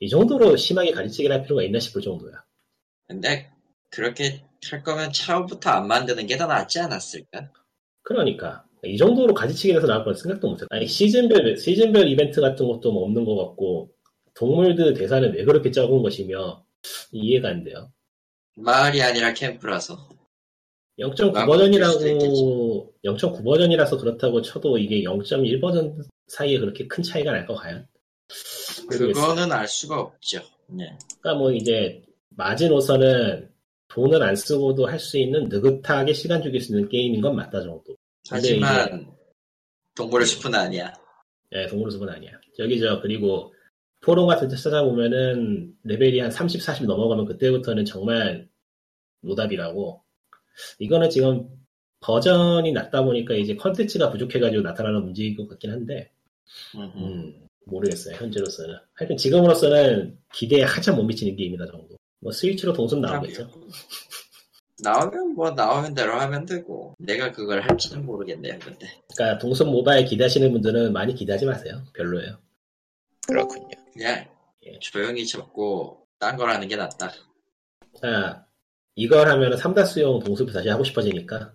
이 0.00 0.08
정도로 0.08 0.56
심하게 0.56 0.92
가지치기를 0.92 1.34
할 1.34 1.42
필요가 1.42 1.62
있나 1.62 1.78
싶을 1.78 2.00
정도야. 2.00 2.42
근데 3.06 3.50
그렇게 3.90 4.42
할 4.70 4.82
거면 4.82 5.12
처음부터 5.12 5.70
안 5.70 5.86
만드는 5.88 6.26
게 6.26 6.36
더 6.36 6.46
낫지 6.46 6.78
않았을까? 6.80 7.50
그러니까 8.02 8.64
이 8.84 8.96
정도로 8.96 9.34
가지치기를 9.34 9.78
해서 9.80 9.86
나올 9.86 10.04
건 10.04 10.14
생각도 10.14 10.48
못했다. 10.48 10.68
아니 10.74 10.86
시즌별 10.86 11.56
시즌별 11.58 12.08
이벤트 12.08 12.40
같은 12.40 12.66
것도 12.66 12.92
뭐 12.92 13.04
없는 13.04 13.24
것 13.24 13.36
같고 13.36 13.90
동물들 14.34 14.94
대사는 14.94 15.34
왜 15.34 15.44
그렇게 15.44 15.70
적은 15.70 16.02
것이며 16.02 16.64
이해가 17.12 17.48
안 17.48 17.64
돼요. 17.64 17.92
마을이 18.56 19.02
아니라 19.02 19.34
캠프라서. 19.34 20.08
0.9 20.98 21.36
아, 21.36 21.46
버전이라고 21.46 22.94
0.9 23.04 23.44
버전이라서 23.44 23.98
그렇다고 23.98 24.42
쳐도 24.42 24.78
이게 24.78 25.02
0.1 25.02 25.60
버전 25.60 26.02
사이에 26.26 26.58
그렇게 26.58 26.86
큰 26.86 27.02
차이가 27.02 27.32
날까 27.32 27.54
과연? 27.54 27.86
모르겠어요. 28.86 29.12
그거는 29.12 29.52
알 29.52 29.66
수가 29.68 30.00
없죠. 30.00 30.40
네. 30.66 30.96
그러니까 31.20 31.34
뭐 31.34 31.52
이제 31.52 32.02
마지노선은 32.30 33.48
돈을 33.88 34.22
안 34.22 34.36
쓰고도 34.36 34.86
할 34.86 34.98
수 34.98 35.18
있는 35.18 35.48
느긋하게 35.48 36.12
시간 36.12 36.42
죽일 36.42 36.60
수 36.60 36.72
있는 36.72 36.88
게임인 36.88 37.20
건 37.20 37.36
맞다 37.36 37.62
정도. 37.62 37.96
하지만 38.28 39.06
동물의 39.96 40.26
숲은 40.26 40.54
아니야. 40.54 40.92
예, 41.52 41.66
동물숲은 41.66 42.08
아니야. 42.08 42.32
저기 42.56 42.78
저 42.78 43.00
그리고 43.00 43.54
포럼 44.02 44.26
같은 44.26 44.48
데 44.48 44.56
찾아보면은 44.56 45.74
레벨이 45.84 46.20
한 46.20 46.30
30, 46.30 46.60
40 46.60 46.86
넘어가면 46.86 47.24
그때부터는 47.24 47.84
정말 47.84 48.48
노답이라고. 49.22 50.04
이거는 50.78 51.10
지금 51.10 51.48
버전이 52.00 52.72
낮다 52.72 53.02
보니까 53.02 53.34
이제 53.34 53.56
컨텐츠가 53.56 54.10
부족해가지고 54.10 54.62
나타나는 54.62 55.04
문제인 55.04 55.36
것 55.36 55.48
같긴 55.48 55.70
한데. 55.72 56.10
음, 56.76 57.46
모르겠어요, 57.66 58.16
현재로서는. 58.16 58.76
하여튼 58.94 59.16
지금으로서는 59.16 60.18
기대에 60.32 60.62
한참 60.62 60.96
못 60.96 61.02
미치는 61.04 61.36
게임이다 61.36 61.66
정도. 61.66 61.96
뭐 62.20 62.32
스위치로 62.32 62.72
동숲 62.72 63.00
나오겠죠. 63.00 63.50
나오면 64.80 65.34
뭐 65.34 65.50
나오면 65.50 65.94
대로 65.94 66.14
하면 66.20 66.46
되고 66.46 66.94
내가 66.98 67.32
그걸 67.32 67.60
할지는 67.60 68.06
모르겠네요. 68.06 68.58
근데 68.60 68.86
그러니까 69.12 69.38
동선 69.38 69.70
모바일 69.70 70.04
기대하시는 70.04 70.50
분들은 70.52 70.92
많이 70.92 71.14
기대하지 71.14 71.46
마세요. 71.46 71.82
별로예요. 71.94 72.38
그렇군요. 73.26 73.68
그냥 73.92 74.28
예. 74.66 74.78
조용히 74.80 75.26
접고 75.26 76.06
딴 76.18 76.36
걸 76.36 76.50
하는 76.50 76.68
게 76.68 76.76
낫다. 76.76 77.12
아, 78.02 78.44
이걸 78.98 79.28
하면 79.28 79.56
삼다수용 79.56 80.24
동숲이 80.24 80.52
다시 80.52 80.68
하고 80.68 80.82
싶어지니까 80.82 81.52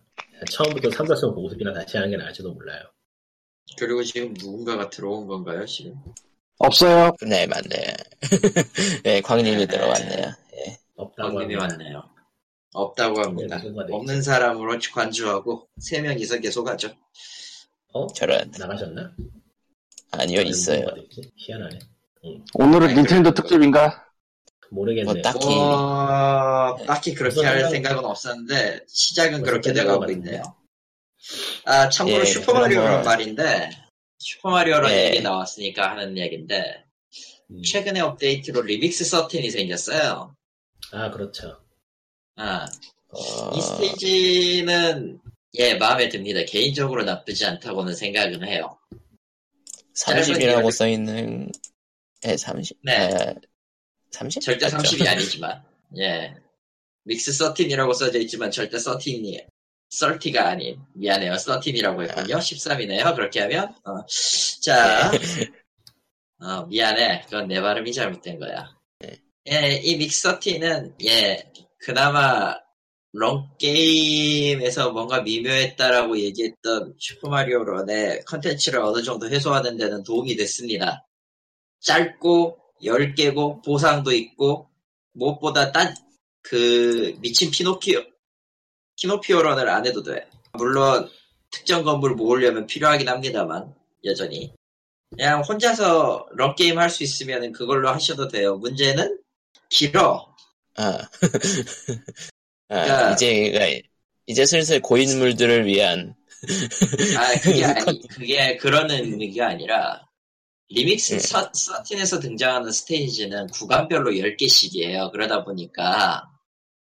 처음부터 0.49 0.89
삼다수용 0.91 1.35
동숲이나 1.35 1.73
다시 1.73 1.97
하는 1.97 2.09
게 2.09 2.15
나을지도 2.15 2.53
몰라요. 2.53 2.81
그리고 3.77 4.01
지금 4.01 4.33
누군가가 4.33 4.89
들어온 4.89 5.27
건가요 5.27 5.65
지금? 5.65 5.93
없어요. 6.59 7.11
네, 7.27 7.45
맞네. 7.45 7.95
네, 9.03 9.19
광님이 9.19 9.67
들어왔네요. 9.67 10.31
예. 10.53 10.77
없다고 10.95 11.33
광님이 11.33 11.55
합니다. 11.55 11.83
왔네요. 11.83 12.03
없다고 12.75 13.19
합니다. 13.19 13.57
네, 13.57 13.63
돼 13.73 13.93
없는 13.93 14.21
사람으로 14.21 14.79
관주하고 14.93 15.67
세 15.79 15.99
명이서 15.99 16.39
계속 16.39 16.69
하죠. 16.69 16.95
어? 17.91 18.07
저런. 18.07 18.51
나가셨나? 18.57 19.11
아니요, 20.11 20.41
있어요. 20.43 20.85
희한하네. 21.35 21.79
오늘은 22.53 22.87
아니, 22.87 22.95
닌텐도 22.95 23.33
특집인가? 23.33 24.05
모르겠네. 24.73 25.05
뭐 25.05 25.21
딱- 25.21 25.33
딱히- 25.33 25.45
어, 25.55 26.77
딱히 26.87 27.13
그렇게 27.13 27.35
무슨 27.35 27.47
할 27.47 27.55
생각- 27.57 27.69
생각은 27.71 28.05
없었는데 28.05 28.79
시작은 28.87 29.43
그렇게 29.43 29.71
돼가고. 29.73 30.09
있네요. 30.11 30.41
아 31.65 31.87
참고로 31.89 32.21
예, 32.21 32.25
슈퍼마리오란 32.25 32.85
그런 32.87 33.03
거- 33.03 33.09
말인데 33.09 33.69
슈퍼마리오란 34.19 34.91
예. 34.91 35.05
얘기 35.07 35.21
나왔으니까 35.21 35.91
하는 35.91 36.17
얘기인데 36.17 36.83
음. 37.51 37.61
최근에 37.63 37.99
업데이트로 38.01 38.61
리믹스 38.63 39.03
13이 39.05 39.51
생겼어요. 39.51 40.35
아, 40.91 41.11
그렇죠. 41.11 41.59
아, 42.35 42.65
어, 43.09 43.51
이 43.55 43.61
스테이지는 43.61 45.19
예 45.59 45.75
마음에 45.75 46.09
듭니다. 46.09 46.41
개인적으로 46.47 47.03
나쁘지 47.03 47.45
않다고는 47.45 47.93
생각은 47.95 48.43
해요. 48.47 48.77
짧은 49.95 50.23
30이라고 50.23 50.41
이야기- 50.63 50.71
써있는, 50.71 51.51
예, 52.25 52.35
30? 52.37 52.77
네. 52.83 52.95
아, 53.13 53.33
30? 54.13 54.41
절대 54.41 54.65
맞죠? 54.65 54.77
30이 54.77 55.07
아니지만 55.07 55.63
예 55.97 56.35
믹스 57.03 57.31
13이라고 57.31 57.93
써져 57.93 58.19
있지만 58.19 58.51
절대 58.51 58.77
13이 58.77 59.45
30가 59.91 60.37
아닌 60.37 60.79
미안해요 60.93 61.33
13이라고 61.33 62.03
했군요 62.03 62.37
13이네요 62.37 63.15
그렇게 63.15 63.41
하면 63.41 63.75
어, 63.83 64.05
자 64.61 65.11
어, 66.39 66.65
미안해 66.65 67.23
그건 67.25 67.47
내 67.47 67.61
발음이 67.61 67.93
잘못된 67.93 68.39
거야 68.39 68.69
네. 68.99 69.17
예, 69.51 69.81
리믹스 69.83 70.29
10은 70.29 71.03
예 71.05 71.51
그나마 71.79 72.63
런 73.15 73.47
게임에서 73.59 74.91
뭔가 74.91 75.21
미묘했다라고 75.21 76.17
얘기했던 76.17 76.95
슈퍼마리오 76.97 77.63
런의 77.63 78.23
컨텐츠를 78.25 78.79
어느 78.79 79.03
정도 79.03 79.29
해소하는 79.29 79.77
데는 79.77 80.01
도움이 80.01 80.35
됐습니다. 80.35 81.05
짧고 81.81 82.62
10개고 82.83 83.63
보상도 83.63 84.11
있고 84.11 84.69
무엇보다 85.13 85.71
딴 85.71 85.93
그 86.45 87.15
미친 87.21 87.49
키노피오 87.51 88.01
키노피오 88.97 89.41
런을 89.43 89.69
안 89.69 89.85
해도 89.85 90.03
돼. 90.03 90.27
물론 90.53 91.09
특정 91.51 91.83
건물 91.83 92.15
모으려면 92.15 92.67
필요하긴 92.67 93.07
합니다만 93.07 93.73
여전히 94.03 94.53
그냥 95.09 95.41
혼자서 95.41 96.27
런 96.35 96.53
게임 96.55 96.77
할 96.79 96.89
수 96.89 97.03
있으면 97.03 97.51
그걸로 97.53 97.89
하셔도 97.89 98.27
돼요. 98.27 98.57
문제는 98.57 99.19
길어. 99.69 100.35
아. 100.75 101.07
아, 102.69 102.83
그러니까- 102.83 103.11
이제, 103.13 103.83
이제 104.25 104.45
슬슬 104.45 104.81
고인물들을 104.81 105.65
위한, 105.65 106.15
아 107.17 107.39
그게 107.39 107.63
아니 107.63 108.01
그게 108.09 108.57
그런 108.57 108.89
의미가 108.91 109.47
아니라 109.47 110.05
리믹스 110.69 111.13
예. 111.15 111.19
서, 111.19 111.51
13에서 111.51 112.21
등장하는 112.21 112.71
스테이지는 112.71 113.47
구간별로 113.47 114.11
10개씩이에요. 114.11 115.11
그러다 115.11 115.43
보니까 115.43 116.29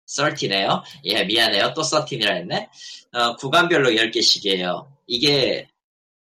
13네요. 0.08 0.84
예, 1.06 1.24
미안해요. 1.24 1.74
또 1.74 1.82
13이라 1.82 2.32
했네. 2.36 2.70
어, 3.14 3.36
구간별로 3.38 3.90
10개씩이에요. 3.90 4.88
이게 5.08 5.68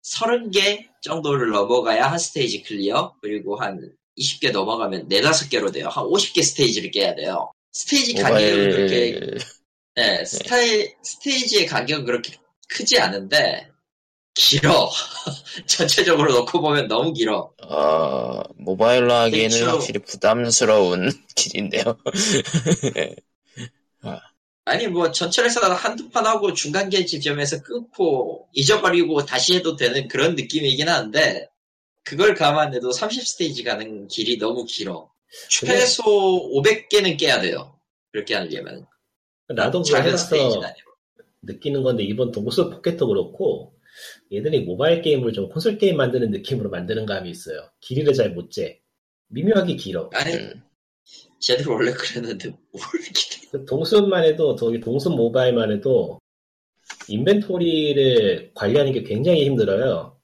30개 0.04 0.88
정도를 1.02 1.52
넘어가야 1.52 2.12
한 2.12 2.18
스테이지 2.18 2.64
클리어, 2.64 3.16
그리고 3.22 3.56
한 3.58 3.94
20개 4.18 4.52
넘어가면 4.52 5.08
4, 5.10 5.32
5개로 5.32 5.72
돼요. 5.72 5.88
한 5.90 6.04
50개 6.06 6.44
스테이지를 6.44 6.92
깨야 6.92 7.16
돼요. 7.16 7.52
스테이지 7.72 8.14
그렇게, 8.16 8.32
모바일, 8.32 9.38
네, 9.96 10.26
스타일, 10.26 10.96
스테이지의 11.04 11.66
간격은 11.68 12.06
그렇게 12.06 12.34
크지 12.68 13.00
않은데, 13.00 13.69
길어. 14.50 14.90
전체적으로 15.68 16.32
놓고 16.34 16.62
보면 16.62 16.88
너무 16.88 17.12
길어. 17.12 17.52
어, 17.62 18.42
모바일로 18.56 19.12
하기에는 19.14 19.50
대충- 19.50 19.68
확실히 19.68 20.00
부담스러운 20.00 21.12
길인데요. 21.36 21.84
아니 24.66 24.88
뭐 24.88 25.12
전철에서 25.12 25.62
한두 25.74 26.10
판 26.10 26.26
하고 26.26 26.54
중간계 26.54 27.06
지점에서 27.06 27.64
끊고 27.64 28.48
잊어버리고 28.54 29.26
다시 29.26 29.56
해도 29.56 29.76
되는 29.76 30.08
그런 30.08 30.36
느낌이긴 30.36 30.88
한데 30.88 31.50
그걸 32.04 32.34
감안해도 32.36 32.92
30스테이지 32.92 33.66
가는 33.66 34.08
길이 34.08 34.38
너무 34.38 34.66
길어. 34.66 35.12
그래. 35.60 35.80
최소 35.80 36.04
500개는 36.04 37.18
깨야 37.20 37.42
돼요. 37.42 37.78
그렇게 38.12 38.36
하려면 38.36 38.86
나도 39.50 39.82
작은 39.84 40.16
스테이지는 40.18 40.64
아니고. 40.64 40.90
느끼는 41.42 41.84
건데 41.84 42.04
이번 42.04 42.32
동굴 42.32 42.54
포켓도 42.70 43.08
그렇고 43.08 43.74
얘들이 44.32 44.62
모바일 44.62 45.02
게임을 45.02 45.34
좀 45.34 45.50
콘솔 45.50 45.78
게임 45.78 45.98
만드는 45.98 46.32
느낌으로 46.32 46.70
만드는 46.70 47.06
감이 47.06 47.30
있어요. 47.30 47.70
길이를 47.80 48.14
잘 48.14 48.34
못 48.34 48.52
재. 48.52 48.80
미묘하게 49.30 49.76
길어. 49.76 50.10
아니 50.14 50.34
음. 50.34 50.62
쟤들 51.40 51.68
원래 51.68 51.92
그랬는데 51.92 52.50
뭘 52.50 52.84
이렇게 53.02 53.48
그 53.52 53.66
동순만 53.66 54.24
해도 54.26 54.56
저기 54.56 54.80
동순 54.80 55.16
모바일만 55.16 55.72
해도 55.72 56.20
인벤토리를 57.08 58.52
관리하는 58.54 58.92
게 58.92 59.04
굉장히 59.04 59.46
힘들어요. 59.46 60.18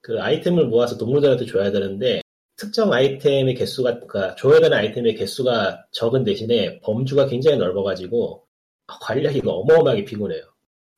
그 0.00 0.20
아이템을 0.20 0.66
모아서 0.66 0.98
동물들한테 0.98 1.46
줘야 1.46 1.70
되는데 1.70 2.22
특정 2.56 2.92
아이템의 2.92 3.54
개수가 3.54 4.00
그러니까 4.00 4.34
줘야 4.36 4.60
되는 4.60 4.76
아이템의 4.76 5.14
개수가 5.14 5.86
적은 5.92 6.24
대신에 6.24 6.80
범주가 6.80 7.26
굉장히 7.26 7.58
넓어가지고 7.58 8.44
관리하기가 8.86 9.50
어마어마하게 9.50 10.04
피곤해요. 10.04 10.42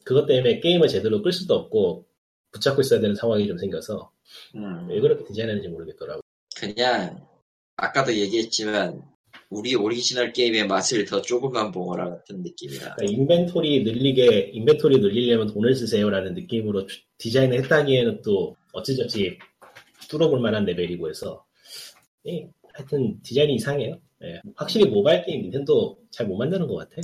그것 0.04 0.26
때문에 0.26 0.60
게임을 0.60 0.88
제대로 0.88 1.22
끌 1.22 1.32
수도 1.32 1.54
없고 1.54 2.06
붙잡고 2.54 2.80
있어야 2.80 3.00
되는 3.00 3.14
상황이 3.14 3.46
좀 3.46 3.58
생겨서 3.58 4.10
음, 4.54 4.88
왜 4.88 5.00
그렇게 5.00 5.24
디자인하는지 5.24 5.68
모르겠더라고. 5.68 6.22
그냥 6.56 7.26
아까도 7.76 8.14
얘기했지만 8.14 9.02
우리 9.50 9.74
오리지널 9.74 10.32
게임의 10.32 10.66
맛을 10.68 11.04
더 11.04 11.20
조금만 11.20 11.70
보거라 11.72 12.08
같은 12.10 12.42
느낌이라 12.42 12.94
그러니까 12.96 13.04
인벤토리 13.04 13.82
늘리게 13.84 14.50
인벤토리 14.54 14.98
늘리려면 15.00 15.48
돈을 15.52 15.74
쓰세요라는 15.74 16.34
느낌으로 16.34 16.86
주- 16.86 17.00
디자인을 17.18 17.62
했다기에는 17.64 18.22
또 18.22 18.56
어찌저찌 18.72 19.38
뚫어볼 20.08 20.40
만한 20.40 20.64
레벨이고 20.64 21.08
해서 21.10 21.44
예, 22.26 22.48
하여튼 22.72 23.20
디자인이 23.22 23.54
이상해요. 23.56 24.00
예, 24.22 24.40
확실히 24.56 24.86
모바일 24.86 25.24
게임 25.24 25.42
닌텐도 25.42 25.98
잘 26.10 26.26
못 26.26 26.36
만드는 26.36 26.66
것 26.68 26.76
같아. 26.76 27.02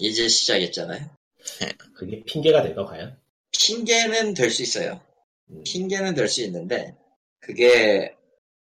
이제 0.00 0.28
시작했잖아요. 0.28 1.10
그게 1.94 2.22
핑계가 2.24 2.62
될까 2.62 2.84
과연? 2.84 3.16
핑계는 3.58 4.34
될 4.34 4.50
수 4.50 4.62
있어요. 4.62 5.00
음, 5.50 5.62
핑계는 5.64 6.14
될 6.14 6.28
수 6.28 6.42
있는데 6.44 6.94
그게 7.40 8.14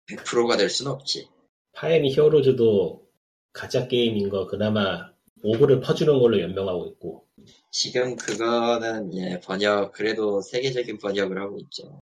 100%가 0.08 0.56
될 0.56 0.70
수는 0.70 0.92
없지. 0.92 1.28
파엠 1.72 2.12
히어로즈도 2.14 3.04
가챠 3.52 3.88
게임인 3.88 4.28
거 4.28 4.46
그나마 4.46 5.12
오브를 5.42 5.80
퍼주는 5.80 6.18
걸로 6.20 6.40
연명하고 6.40 6.86
있고 6.88 7.26
지금 7.70 8.16
그거는 8.16 9.14
예, 9.16 9.40
번역 9.40 9.92
그래도 9.92 10.40
세계적인 10.40 10.98
번역을 10.98 11.38
하고 11.40 11.58
있죠. 11.60 12.00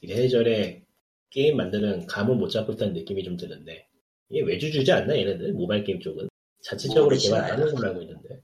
이래저래 0.00 0.82
게임 1.30 1.56
만드는 1.56 2.06
감을 2.06 2.36
못 2.36 2.48
잡고 2.48 2.72
있다는 2.72 2.94
느낌이 2.94 3.22
좀 3.24 3.36
드는데 3.36 3.86
이게 4.30 4.42
외주 4.42 4.72
주지 4.72 4.90
않나 4.92 5.16
얘네들 5.16 5.52
모바일 5.52 5.84
게임 5.84 6.00
쪽은 6.00 6.28
자체적으로 6.62 7.16
개발 7.16 7.44
안. 7.44 7.50
하는 7.52 7.74
걸로 7.74 7.88
알고 7.88 8.02
있는데 8.02 8.40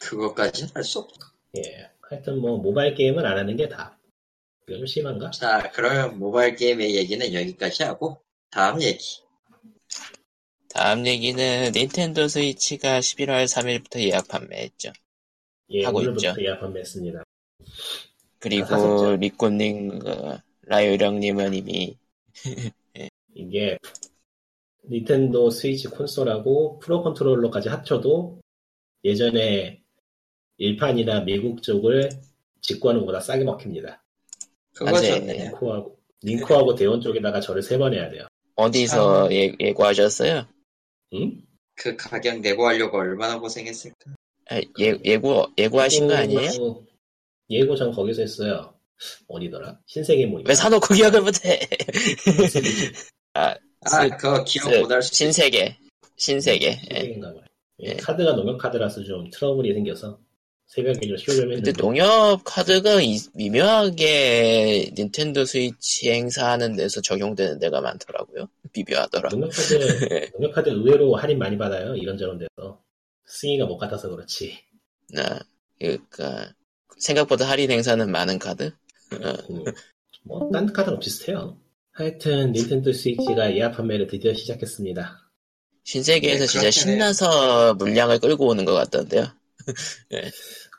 그것까지는 0.00 0.70
할 0.74 0.84
수 0.84 1.00
없죠. 1.00 1.20
예 1.58 1.90
하여튼 2.12 2.42
뭐 2.42 2.58
모바일 2.58 2.94
게임은 2.94 3.24
안 3.24 3.38
하는 3.38 3.56
게 3.56 3.66
다. 3.66 3.98
이거 4.68 4.76
좀 4.76 4.86
심한가? 4.86 5.30
자, 5.30 5.70
그러면 5.72 6.18
모바일 6.18 6.54
게임의 6.56 6.94
얘기는 6.94 7.32
여기까지 7.32 7.84
하고 7.84 8.22
다음 8.50 8.82
얘기. 8.82 9.22
다음 10.68 11.06
얘기는 11.06 11.72
닌텐도 11.72 12.28
스위치가 12.28 13.00
11월 13.00 13.44
3일부터 13.44 13.98
예약 14.00 14.28
판매했죠. 14.28 14.92
예 15.70 15.84
하고 15.86 16.02
있죠. 16.02 16.34
예약 16.38 16.60
판매했습니다. 16.60 17.20
아, 17.20 17.24
그리고 18.38 18.66
샀었죠. 18.66 19.16
리꼬님, 19.16 19.98
그, 20.00 20.36
라요령님은 20.64 21.54
이미 21.54 21.96
이게 23.34 23.78
닌텐도 24.84 25.48
스위치 25.48 25.88
콘솔하고 25.88 26.78
프로 26.78 27.02
컨트롤러까지 27.02 27.70
합쳐도 27.70 28.42
예전에 29.04 29.81
일판이나 30.66 31.20
미국 31.24 31.60
쪽을 31.62 32.08
직구하는 32.60 33.00
것보다 33.00 33.18
싸게 33.20 33.42
먹힙니다. 33.42 34.00
그거 34.72 34.92
맞아요. 34.92 35.16
좋네요. 35.16 35.44
링코하고 35.50 35.98
링코하고 36.22 36.74
대원 36.76 37.00
쪽에다가 37.00 37.40
절을 37.40 37.62
세 37.62 37.76
번 37.78 37.92
해야 37.92 38.08
돼요. 38.08 38.26
어디서 38.54 39.28
예, 39.32 39.52
예구하셨어요? 39.58 40.46
응? 41.14 41.42
그 41.74 41.96
가격 41.96 42.38
네고하려고 42.40 42.98
얼마나 42.98 43.40
고생했을까. 43.40 43.96
아, 44.50 44.60
예, 44.80 44.96
예구, 45.04 45.46
예구하신 45.58 46.06
거 46.06 46.14
아니에요? 46.14 46.42
예구, 46.52 46.86
예구 47.50 47.74
전 47.76 47.90
거기서 47.90 48.22
했어요. 48.22 48.72
어디더라? 49.26 49.80
신세계몰인가. 49.86 50.46
왜 50.46 50.54
사놓고 50.54 50.94
기억을 50.94 51.22
못해? 51.22 51.58
아, 53.34 53.54
아, 53.80 53.88
스- 53.88 54.10
그거 54.16 54.44
기억 54.44 54.64
스- 54.72 54.78
못할 54.78 55.02
수. 55.02 55.12
신세계. 55.14 55.76
신세계. 56.16 56.66
예. 56.68 56.72
신세계인가 56.76 57.32
봐요. 57.32 57.42
예, 57.82 57.88
예. 57.90 57.94
카드가 57.94 58.34
농협 58.36 58.58
카드라서 58.58 59.02
좀 59.02 59.28
트러블이 59.30 59.72
생겨서 59.74 60.18
쉬려면 60.74 61.56
근데 61.56 61.72
농협 61.72 62.40
카드가 62.44 63.02
이- 63.02 63.18
미묘하게 63.34 64.92
닌텐도 64.96 65.44
스위치 65.44 66.10
행사하는 66.10 66.76
데서 66.76 67.02
적용되는 67.02 67.58
데가 67.58 67.80
많더라고요. 67.82 68.48
비교하더라. 68.72 69.28
농협 69.30 69.50
카드 69.50 70.30
농협 70.32 70.52
카드 70.54 70.70
의외로 70.70 71.14
할인 71.14 71.38
많이 71.38 71.58
받아요. 71.58 71.94
이런저런 71.94 72.38
데서 72.38 72.80
승희가 73.26 73.66
못 73.66 73.76
같아서 73.76 74.08
그렇지. 74.08 74.58
나, 75.10 75.40
그니까, 75.78 76.52
생각보다 76.98 77.46
할인 77.48 77.70
행사는 77.70 78.10
많은 78.10 78.38
카드? 78.38 78.72
음, 79.12 79.64
뭐딴 80.24 80.72
카드랑 80.72 81.00
비슷해요. 81.00 81.58
하여튼 81.92 82.52
닌텐도 82.52 82.94
스위치가 82.94 83.54
예약 83.54 83.72
판매를 83.72 84.06
드디어 84.06 84.32
시작했습니다. 84.32 85.18
신세계에서 85.84 86.44
네, 86.44 86.46
진짜. 86.46 86.70
신나서 86.70 87.74
물량을 87.74 88.20
끌고 88.20 88.46
오는 88.46 88.64
것 88.64 88.72
같던데요. 88.72 89.26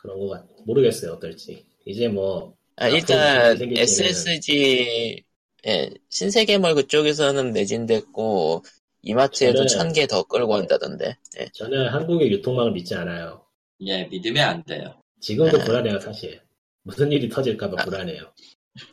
그런 0.02 0.20
거 0.20 0.28
같, 0.30 0.46
모르겠어요 0.66 1.14
어떨지. 1.14 1.66
이제 1.86 2.08
뭐 2.08 2.56
아, 2.76 2.88
일단 2.88 3.58
SSG 3.62 5.24
예, 5.68 5.90
신세계몰 6.10 6.76
그쪽에서는 6.76 7.54
매진됐고 7.54 8.64
이마트에도 9.02 9.66
천 9.66 9.94
개 9.94 10.08
더 10.08 10.24
끌고 10.24 10.54
온다던데. 10.54 11.18
예. 11.40 11.48
저는 11.54 11.90
한국의 11.90 12.32
유통망을 12.32 12.72
믿지 12.72 12.96
않아요. 12.96 13.46
예, 13.86 14.06
믿으면 14.06 14.44
안 14.48 14.64
돼요. 14.64 15.02
지금도 15.22 15.62
아. 15.62 15.64
불안해요 15.64 16.00
사실. 16.00 16.42
무슨 16.84 17.12
일이 17.12 17.30
터질까봐 17.30 17.82
아. 17.82 17.86
불안해요. 17.86 18.34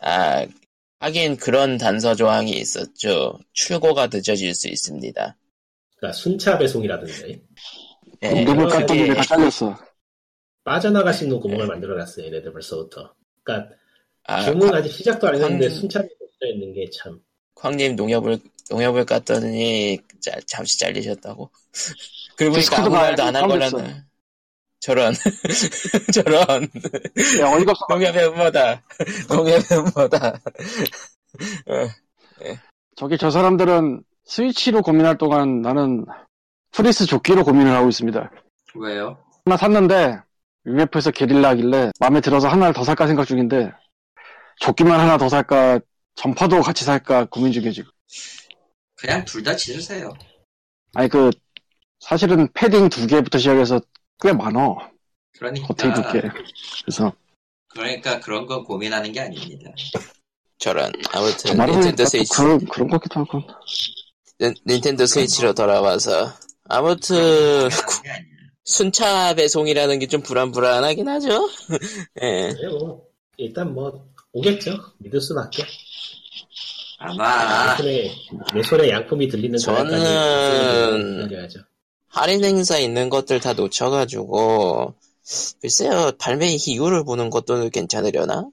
아 0.00 0.46
하긴 1.00 1.36
그런 1.38 1.78
단서 1.78 2.14
조항이 2.14 2.50
있었죠. 2.52 3.38
출고가 3.52 4.08
늦어질 4.12 4.54
수 4.54 4.68
있습니다. 4.68 5.36
그러니까 5.96 6.16
순차 6.16 6.58
배송이라든지 6.58 7.22
예, 7.28 7.40
그러게. 8.20 8.44
깠더니 8.86 9.08
내가 9.08 9.22
잘렸어. 9.22 9.76
빠져나갈 10.64 11.14
수 11.14 11.24
있는 11.24 11.40
구멍을 11.40 11.66
만들어놨어요 11.66 12.26
얘네들 12.26 12.52
벌써부터. 12.52 13.14
그러니까 13.42 13.74
아, 14.24 14.42
주문 14.44 14.72
아직 14.74 14.90
시작도 14.90 15.28
안 15.28 15.34
했는데 15.36 15.68
광- 15.68 15.76
순차 15.76 16.00
배송 16.02 16.26
써 16.38 16.46
있는 16.46 16.72
게 16.74 16.88
참. 16.90 17.18
광님 17.54 17.96
농협을 17.96 18.38
농협을 18.70 19.04
깠더니 19.06 20.00
짜- 20.20 20.38
잠시 20.46 20.78
잘리셨다고. 20.78 21.50
그리고 22.36 22.54
보니까 22.54 22.78
아무 22.78 22.90
말도 22.90 23.22
안 23.22 23.36
한. 23.36 23.48
거라는. 23.48 24.04
저런 24.82 25.12
저런 26.14 26.62
야, 26.62 27.52
어이가 27.54 27.72
없어. 27.72 27.84
농협의 27.90 28.28
음모다. 28.28 28.82
농협의 29.28 29.62
음모다. 29.78 30.40
어, 31.66 31.88
저기 32.96 33.18
저 33.18 33.30
사람들은 33.30 34.02
스위치로 34.24 34.80
고민할 34.82 35.18
동안 35.18 35.60
나는 35.60 36.06
플리스 36.72 37.06
조끼로 37.06 37.44
고민을 37.44 37.72
하고 37.74 37.88
있습니다. 37.88 38.30
왜요? 38.76 39.18
하나 39.44 39.56
샀는데 39.56 40.20
UMF에서 40.66 41.10
게릴라 41.10 41.50
하길래 41.50 41.90
마음에 41.98 42.20
들어서 42.20 42.48
하나를 42.48 42.72
더 42.74 42.84
살까 42.84 43.06
생각 43.06 43.24
중인데 43.26 43.72
조끼만 44.60 45.00
하나 45.00 45.16
더 45.18 45.28
살까 45.28 45.80
점퍼도 46.14 46.60
같이 46.60 46.84
살까 46.84 47.26
고민 47.26 47.52
중이에요 47.52 47.72
지금. 47.72 47.90
그냥 48.96 49.24
둘 49.24 49.42
다 49.42 49.56
지르세요. 49.56 50.12
아니 50.94 51.08
그 51.08 51.30
사실은 52.00 52.48
패딩 52.52 52.88
두 52.90 53.06
개부터 53.06 53.38
시작해서 53.38 53.80
꽤 54.20 54.32
많어. 54.32 54.76
그러니까 55.38 55.66
겉에 55.68 55.94
두 55.94 56.02
개. 56.12 56.20
그래서 56.84 57.12
그러니까 57.68 58.20
그런 58.20 58.46
건 58.46 58.62
고민하는 58.64 59.10
게 59.12 59.20
아닙니다. 59.20 59.70
저런. 60.58 60.92
아무튼 61.12 61.56
닌텐도 61.56 61.96
또 61.96 62.04
스위치 62.04 62.34
그런 62.34 62.58
그런 62.66 62.88
것 62.88 63.00
같기도 63.00 63.20
하고. 63.20 63.42
닌- 64.38 64.54
닌텐도 64.66 65.06
스위치로 65.06 65.54
돌아와서 65.54 66.32
아무튼. 66.70 67.68
순차 68.64 69.34
배송이라는 69.34 69.98
게 69.98 70.06
좀 70.06 70.22
불안불안하긴 70.22 71.08
하죠. 71.08 71.48
예. 72.22 72.48
네, 72.52 72.68
뭐 72.68 73.02
일단 73.36 73.74
뭐 73.74 74.06
오겠죠. 74.32 74.76
믿을 74.98 75.20
수밖에. 75.20 75.64
아마 76.98 77.76
내 77.78 78.12
손에 78.62 78.90
양품이 78.90 79.28
들리는 79.28 79.58
저는- 79.58 81.24
기다려야죠. 81.24 81.60
할인 82.08 82.44
행사 82.44 82.78
있는 82.78 83.08
것들 83.08 83.40
다 83.40 83.52
놓쳐가지고 83.54 84.94
글쎄요 85.62 86.12
발매 86.18 86.56
이유를 86.66 87.04
보는 87.04 87.30
것도 87.30 87.70
괜찮으려나? 87.70 88.46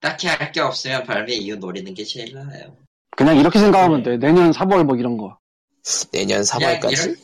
딱히 0.00 0.26
할 0.28 0.50
게 0.52 0.60
없으면 0.60 1.04
발매 1.04 1.34
이유 1.34 1.56
노리는 1.56 1.92
게 1.94 2.02
제일 2.04 2.32
나아요. 2.34 2.74
그냥 3.16 3.36
이렇게 3.36 3.58
생각하면 3.58 4.02
네. 4.02 4.12
돼. 4.12 4.16
내년 4.16 4.50
3월 4.52 4.84
뭐 4.84 4.96
이런 4.96 5.16
거. 5.18 5.36
내년 6.12 6.42
그냥, 6.42 6.80
3월까지? 6.80 7.18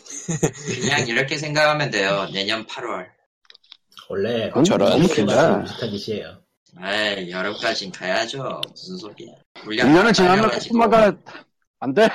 그냥 0.81 1.07
이렇게 1.07 1.39
생각하면 1.39 1.91
돼요. 1.91 2.29
내년 2.33 2.67
8월. 2.67 3.07
원래 4.09 4.51
저런. 4.65 4.91
너무 4.91 5.09
길다. 5.09 5.63
비슷한 5.65 5.91
짓이에요. 5.91 6.43
에이, 6.83 7.31
여름까진 7.31 7.91
가야죠. 7.91 8.61
무슨 8.71 8.97
소리야. 8.99 9.33
물량 9.65 9.89
1년을 9.89 10.15
지나면. 10.15 10.51
코코마가 10.51 11.17
안 11.81 11.95
돼. 11.95 12.09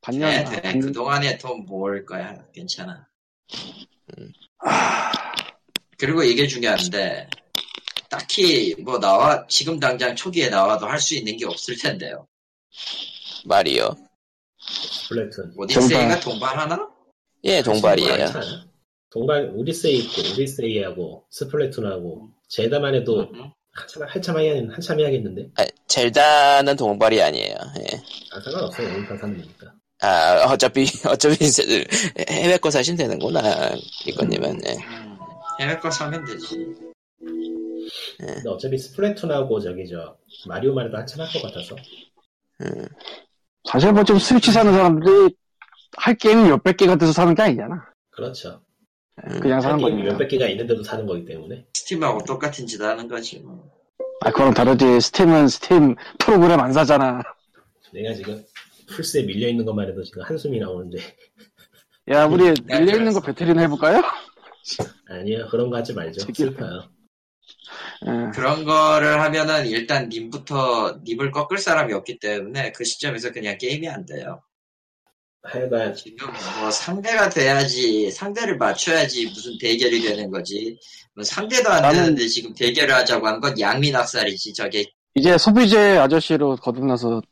반년. 0.00 0.30
네, 0.30 0.60
네. 0.62 0.78
그동안에 0.78 1.38
돈 1.38 1.66
모을 1.66 2.06
거야. 2.06 2.36
괜찮아. 2.54 3.06
아, 4.64 5.12
그리고 5.98 6.22
이게 6.22 6.46
중요한데, 6.46 7.28
딱히 8.08 8.74
뭐 8.82 8.98
나와, 8.98 9.46
지금 9.48 9.78
당장 9.80 10.14
초기에 10.16 10.48
나와도 10.48 10.86
할 10.86 10.98
수 11.00 11.14
있는 11.14 11.36
게 11.36 11.44
없을 11.46 11.76
텐데요. 11.76 12.26
말이요. 13.44 13.94
플래툰. 15.08 15.52
오디세이가 15.56 16.20
동반하나? 16.20 16.88
예, 17.44 17.62
동발이에요. 17.62 18.16
괜찮아. 18.16 18.64
동발 19.10 19.50
우리세이 19.54 19.98
있고 19.98 20.20
우리세이하고 20.34 21.24
스플래툰하고 21.30 22.28
제다만 22.48 22.94
해도 22.94 23.20
음. 23.20 23.50
한참 23.72 24.02
한참 24.06 24.38
해야 24.38 24.54
한참 24.72 25.00
해야겠는데. 25.00 25.48
아, 25.56 25.64
젤다는 25.88 26.76
동발이 26.76 27.20
아니에요. 27.22 27.54
예. 27.54 28.02
아 28.32 28.40
상관없어요. 28.40 28.88
영판 28.88 29.18
사는 29.18 29.36
거니까. 29.36 29.72
아, 30.02 30.44
어차피, 30.52 30.86
어차피 31.08 31.36
해외 32.30 32.56
거 32.56 32.70
사신 32.70 32.96
되는구나. 32.96 33.40
이건님은, 34.06 34.60
예. 34.66 34.72
음, 34.72 35.18
해외 35.60 35.76
거 35.78 35.90
사면 35.90 36.24
되지. 36.24 36.74
근데 38.18 38.48
어차피 38.48 38.78
스플래툰하고 38.78 39.60
저기 39.60 39.86
저 39.88 40.16
마리오만 40.46 40.86
해도 40.86 40.96
한참 40.96 41.20
할 41.20 41.28
것 41.32 41.42
같아서. 41.42 41.76
음, 42.62 42.86
사실 43.70 43.92
뭐 43.92 44.04
좀 44.04 44.18
스위치 44.18 44.52
사는 44.52 44.72
사람들이 44.72 45.34
할 45.96 46.14
게임이 46.14 46.48
몇백 46.48 46.76
개가 46.76 46.96
돼서 46.96 47.12
사는 47.12 47.34
게 47.34 47.42
아니잖아. 47.42 47.86
그렇죠. 48.10 48.62
그냥 49.40 49.60
사는 49.60 49.78
게임이 49.78 49.92
거니까. 49.92 50.12
몇백 50.12 50.28
개가 50.28 50.46
있는데도 50.48 50.82
사는 50.82 51.06
거기 51.06 51.24
때문에. 51.24 51.66
스팀하고 51.74 52.24
똑같은 52.24 52.66
짓 52.66 52.80
하는 52.80 53.08
거지, 53.08 53.40
뭐. 53.40 53.70
아, 54.22 54.30
그럼 54.30 54.52
다르지. 54.52 55.00
스팀은 55.00 55.48
스팀 55.48 55.96
프로그램 56.18 56.60
안 56.60 56.72
사잖아. 56.72 57.22
내가 57.92 58.14
지금 58.14 58.44
플스에 58.88 59.22
밀려 59.24 59.48
있는 59.48 59.64
것만 59.64 59.88
해도 59.88 60.02
지금 60.02 60.22
한숨이 60.22 60.58
나오는데 60.58 60.98
야, 62.08 62.26
우리 62.26 62.54
네, 62.54 62.80
밀려있는 62.80 63.12
거 63.12 63.20
battle이나 63.20 63.62
해볼까요? 63.62 64.02
아니요 65.08 65.48
그런 65.48 65.70
거 65.70 65.76
하지 65.76 65.94
말죠. 65.94 66.26
슬퍼요. 66.32 66.88
예. 68.06 68.30
그런 68.34 68.64
거를 68.64 69.20
하면은 69.20 69.66
일단 69.66 70.08
님부터 70.08 71.00
님을 71.04 71.30
꺾을 71.30 71.58
사람이 71.58 71.92
없기 71.92 72.18
때문에 72.18 72.72
그 72.72 72.84
시점에서 72.84 73.32
그냥 73.32 73.58
게임이 73.58 73.88
안 73.88 74.06
돼요. 74.06 74.42
하여간 75.42 75.94
지금 75.94 76.28
뭐 76.60 76.70
상대가 76.70 77.28
돼야지 77.30 78.10
상대를 78.10 78.56
맞춰야지 78.58 79.26
무슨 79.26 79.56
대결이 79.58 80.02
되는 80.02 80.30
거지. 80.30 80.78
뭐 81.14 81.24
상대도 81.24 81.68
안 81.70 81.82
나는- 81.82 81.94
되는데 81.94 82.26
지금 82.28 82.54
대결을 82.54 82.94
하자고 82.94 83.26
한 83.26 83.40
건 83.40 83.58
양미낙살이지. 83.58 84.52
저게 84.54 84.84
이제 85.14 85.36
소비재 85.38 85.96
아저씨로 85.96 86.56
거듭나서 86.56 87.22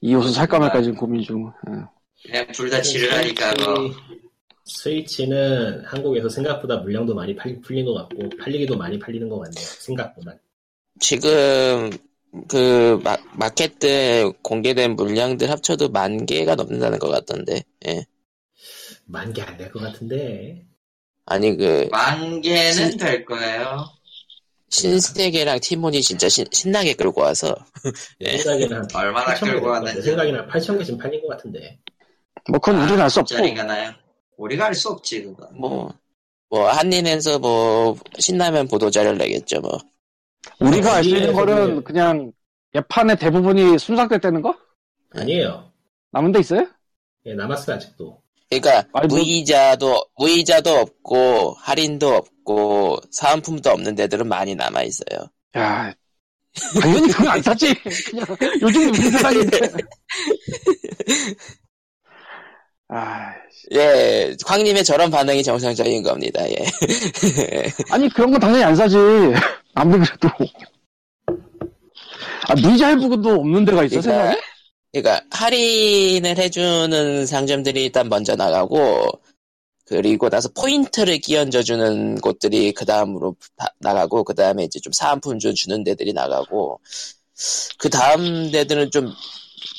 이 0.00 0.14
옷을 0.14 0.32
살까 0.32 0.58
말까 0.58 0.80
지금 0.82 0.96
고민 0.96 1.22
중. 1.22 1.52
예. 1.68 2.30
그냥 2.30 2.52
둘 2.52 2.70
다 2.70 2.80
지르라니까 2.80 3.54
뭐. 3.64 3.90
스위치 4.64 5.26
는 5.26 5.84
한국에서 5.84 6.28
생각보다 6.28 6.76
물량도 6.76 7.12
많이 7.14 7.34
팔, 7.34 7.60
풀린 7.60 7.84
것 7.84 7.92
같고 7.94 8.28
팔리기도 8.40 8.76
많이 8.76 8.98
팔리는 9.00 9.28
것 9.28 9.40
같네요. 9.40 9.64
생각보다. 9.80 10.34
지금, 11.00 11.90
그, 12.48 13.00
마, 13.02 13.16
마켓 13.34 13.78
때 13.78 14.30
공개된 14.42 14.94
물량들 14.96 15.50
합쳐도 15.50 15.88
만 15.90 16.26
개가 16.26 16.54
넘는다는 16.54 16.98
것 16.98 17.08
같던데, 17.08 17.62
예. 17.86 18.04
만 19.06 19.32
개 19.32 19.42
안 19.42 19.56
될 19.56 19.70
것 19.72 19.80
같은데. 19.80 20.64
아니, 21.26 21.56
그, 21.56 21.88
만 21.90 22.40
개는 22.40 22.90
진- 22.90 22.98
될 22.98 23.24
거예요. 23.24 23.86
신세계랑 24.68 25.58
티몬이 25.60 26.00
진짜 26.02 26.28
신, 26.28 26.44
신나게 26.52 26.94
끌고 26.94 27.20
와서, 27.22 27.54
내 28.20 28.34
예. 28.34 28.38
생각에는 28.38 28.86
얼마나 28.94 29.34
8천 29.34 29.40
개 29.46 29.50
끌고 29.52 29.66
내 29.66 29.72
왔는지. 29.72 30.02
생각에는 30.02 30.40
한 30.40 30.48
8천 30.48 30.78
개쯤 30.78 30.98
팔린 30.98 31.20
것 31.22 31.28
같은데. 31.28 31.78
뭐 32.48 32.60
그건 32.60 32.82
우리는 32.82 33.00
알 33.00 33.10
수 33.10 33.20
없고. 33.20 33.34
짜리가 33.34 33.64
나요. 33.64 33.92
우리가 34.36 34.66
알 34.66 34.74
수 34.74 34.88
없지 34.90 35.22
그거. 35.24 35.48
뭐, 35.52 35.92
뭐, 36.48 36.68
한인에서 36.68 37.40
뭐, 37.40 37.96
신라면 38.18 38.68
보도자를 38.68 39.18
내겠죠, 39.18 39.60
뭐. 39.60 39.78
우리가 40.60 40.94
알 40.96 41.04
수 41.04 41.10
있는 41.16 41.32
거는 41.32 41.76
그- 41.76 41.82
그냥 41.84 42.32
예판의 42.74 43.16
대부분이 43.18 43.78
순삭됐다는 43.78 44.42
거? 44.42 44.56
아니에요. 45.12 45.70
남은 46.12 46.32
데 46.32 46.40
있어요? 46.40 46.66
예, 47.26 47.34
남았어요 47.34 47.76
아직도. 47.76 48.20
그러니까 48.48 48.84
뭐- 48.92 49.02
무이자도 49.18 50.04
무이자도 50.18 50.70
없고 50.70 51.54
할인도 51.58 52.08
없고 52.16 52.98
사은품도 53.10 53.70
없는 53.70 53.94
데들은 53.94 54.26
많이 54.28 54.54
남아 54.54 54.82
있어요. 54.82 55.28
야, 55.56 55.92
당연히 56.80 57.08
그거 57.12 57.30
안 57.30 57.42
사지. 57.42 57.72
그냥 58.10 58.26
요즘 58.60 58.88
무슨 58.90 59.10
세상인데. 59.12 59.60
아, 62.92 63.32
예, 63.72 64.34
황님의 64.44 64.82
저런 64.82 65.10
반응이 65.12 65.44
정상적인 65.44 66.02
겁니다. 66.02 66.42
예. 66.50 66.56
아니 67.90 68.08
그런 68.08 68.32
건 68.32 68.40
당연히 68.40 68.64
안 68.64 68.74
사지. 68.74 68.96
아무리 69.74 70.04
그래도. 70.04 70.28
아, 72.48 72.54
미자 72.56 72.88
할부도 72.88 73.30
없는 73.30 73.64
데가 73.64 73.84
있어? 73.84 74.00
그러니까, 74.00 74.36
그러니까 74.92 75.24
할인을 75.30 76.36
해주는 76.36 77.26
상점들이 77.26 77.84
일단 77.84 78.08
먼저 78.08 78.34
나가고 78.34 79.20
그리고 79.86 80.28
나서 80.28 80.48
포인트를 80.48 81.18
끼얹어주는 81.18 82.16
곳들이 82.20 82.72
그 82.72 82.84
다음으로 82.84 83.36
나가고 83.78 84.24
그 84.24 84.34
다음에 84.34 84.64
이제 84.64 84.80
좀 84.80 84.92
사은품 84.92 85.38
좀 85.38 85.54
주는 85.54 85.84
데들이 85.84 86.12
나가고 86.12 86.80
그 87.78 87.88
다음 87.88 88.50
데들은 88.50 88.90
좀 88.90 89.12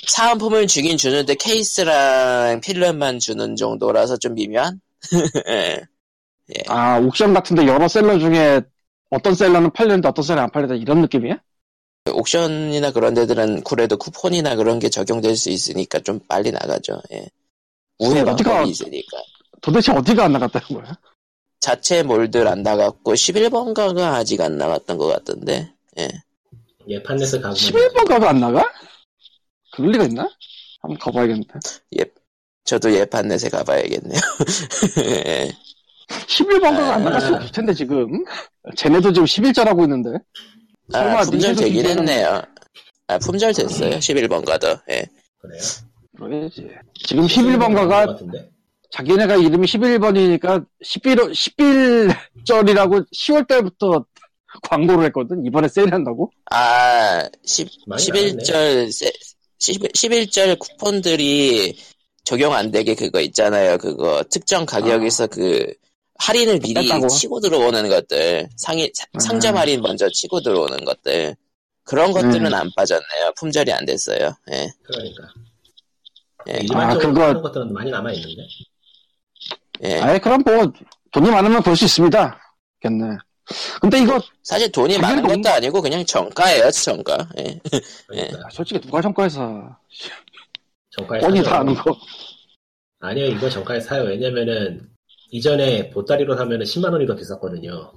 사은품을 0.07 0.67
주긴 0.67 0.97
주는데 0.97 1.35
케이스랑 1.35 2.61
필름만 2.61 3.19
주는 3.19 3.55
정도라서 3.55 4.17
좀 4.17 4.35
미묘한? 4.35 4.79
예. 5.49 5.81
아, 6.67 6.99
옥션 6.99 7.33
같은데 7.33 7.65
여러 7.67 7.87
셀러 7.87 8.19
중에 8.19 8.61
어떤 9.09 9.35
셀러는 9.35 9.71
팔렸는데 9.71 10.07
어떤 10.07 10.23
셀러는 10.23 10.43
안 10.43 10.51
팔렸다 10.51 10.75
이런 10.75 11.01
느낌이야? 11.01 11.37
옥션이나 12.11 12.91
그런 12.91 13.13
데들은 13.13 13.63
그래도 13.63 13.97
쿠폰이나 13.97 14.55
그런 14.55 14.79
게 14.79 14.89
적용될 14.89 15.35
수 15.35 15.49
있으니까 15.49 15.99
좀 15.99 16.19
빨리 16.27 16.51
나가죠. 16.51 17.01
예. 17.13 17.27
우회 17.99 18.23
방법이 18.23 18.69
있으니까. 18.69 19.17
도대체 19.61 19.91
어디가 19.91 20.25
안 20.25 20.33
나갔다는 20.33 20.81
거야? 20.81 20.97
자체 21.59 22.01
몰들 22.01 22.47
안 22.47 22.63
나갔고 22.63 23.13
11번가가 23.13 24.13
아직 24.15 24.41
안 24.41 24.57
나갔던 24.57 24.97
것 24.97 25.07
같던데. 25.07 25.71
예. 25.99 26.09
예판에서 26.87 27.39
가고 27.39 27.53
11번 27.53 28.07
가도 28.07 28.27
안 28.27 28.39
나가? 28.39 28.67
그럴 29.71 29.91
리가 29.91 30.05
있나? 30.05 30.29
한번 30.81 30.97
가봐야겠는데. 30.99 31.53
저도 32.63 32.93
예판넷에 32.93 33.49
가봐야겠네요. 33.49 34.19
예. 35.05 35.51
11번 36.27 36.61
가가 36.61 36.95
안 36.95 37.03
나갈 37.03 37.21
수 37.21 37.35
없을 37.35 37.51
텐데 37.51 37.73
지금. 37.73 38.23
쟤네도 38.75 39.11
지금 39.13 39.25
11자라고 39.25 39.83
있는데. 39.83 40.11
아, 40.93 40.99
설마 40.99 41.21
품절 41.23 41.55
되긴 41.55 41.85
했네요. 41.85 42.41
아, 43.07 43.17
품절 43.17 43.53
됐어요. 43.53 43.91
11번가도. 43.91 44.81
예. 44.89 45.05
그래요. 45.39 45.61
그래야지. 46.17 46.69
지금 46.93 47.25
11번 47.25 47.75
가가 47.75 48.05
같은데. 48.05 48.49
자기네가 48.91 49.37
이름이 49.37 49.65
11번이니까 49.67 50.65
11, 50.83 51.15
11절이라고 51.15 53.05
10월 53.13 53.47
달부터 53.47 54.05
광고를 54.63 55.05
했거든. 55.05 55.45
이번에 55.45 55.67
세일한다고? 55.67 56.31
아, 56.51 57.27
10, 57.45 57.69
많이 57.87 58.03
11절, 58.03 58.91
세, 58.91 59.11
11, 59.61 60.31
절 60.31 60.55
쿠폰들이 60.57 61.77
적용 62.23 62.53
안 62.53 62.71
되게 62.71 62.95
그거 62.95 63.19
있잖아요. 63.21 63.77
그거 63.77 64.23
특정 64.29 64.65
가격에서 64.65 65.27
그 65.27 65.71
할인을 66.19 66.59
미리 66.59 66.79
아. 66.79 66.81
뺐다고? 66.95 67.07
치고 67.07 67.39
들어오는 67.39 67.87
것들, 67.89 68.49
상위, 68.57 68.91
사- 68.93 69.05
음. 69.15 69.19
상점 69.19 69.57
할인 69.57 69.81
먼저 69.81 70.09
치고 70.09 70.41
들어오는 70.41 70.83
것들. 70.85 71.35
그런 71.83 72.11
것들은 72.11 72.45
음. 72.45 72.53
안 72.53 72.69
빠졌네요. 72.75 73.33
품절이 73.37 73.71
안 73.73 73.85
됐어요. 73.85 74.35
예. 74.51 74.67
그러니까. 74.83 75.23
예. 76.49 76.59
일반적으로 76.61 77.13
그거- 77.13 77.27
그런 77.27 77.41
것들은 77.41 77.73
많이 77.73 77.89
남아 77.91 78.11
있는데. 78.13 78.41
예. 79.83 79.99
아예 79.99 80.19
그럼 80.19 80.41
뭐 80.45 80.71
돈이 81.11 81.29
많으면 81.29 81.61
볼 81.63 81.75
수 81.75 81.85
있습니다. 81.85 82.39
겠네. 82.81 83.05
근데 83.81 83.99
이거 83.99 84.19
사실 84.43 84.71
돈이 84.71 84.95
가격이 84.95 85.01
많은 85.01 85.23
너무- 85.23 85.41
것도 85.41 85.53
아니고 85.55 85.81
그냥 85.81 86.05
정가예요, 86.05 86.69
정가. 86.71 87.29
예. 87.39 87.59
그러니까 88.07 88.49
솔직히 88.51 88.79
누가 88.81 89.01
정가에서 89.01 89.75
정가에 90.91 91.21
사죠. 91.21 91.43
다 91.43 91.59
아는 91.59 91.73
거. 91.75 91.97
아니요, 92.99 93.25
이거 93.27 93.49
정가에 93.49 93.79
사요. 93.79 94.03
왜냐면은, 94.03 94.87
이전에 95.31 95.89
보따리로 95.89 96.35
사면은 96.37 96.65
10만 96.65 96.91
원이 96.93 97.07
더 97.07 97.15
비쌌거든요. 97.15 97.93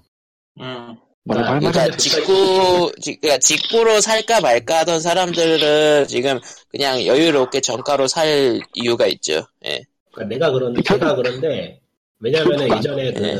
음, 0.60 0.96
말이 1.24 1.42
그러니까 1.42 1.82
없네. 1.84 1.96
직구, 1.96 2.92
직- 3.00 3.20
그러니까 3.20 3.38
직구로 3.38 4.00
살까 4.00 4.40
말까 4.40 4.78
하던 4.78 5.00
사람들은 5.00 6.06
지금 6.06 6.40
그냥 6.68 7.04
여유롭게 7.04 7.60
정가로 7.60 8.06
살 8.06 8.60
이유가 8.74 9.06
있죠. 9.08 9.44
예. 9.66 9.82
그러니까 10.12 10.34
내가 10.34 10.52
그런, 10.52 10.74
제가 10.82 11.16
그런데, 11.16 11.80
왜냐면은 12.20 12.68
그거 12.68 12.76
이전에 12.78 13.12
그, 13.12 13.20
네. 13.20 13.36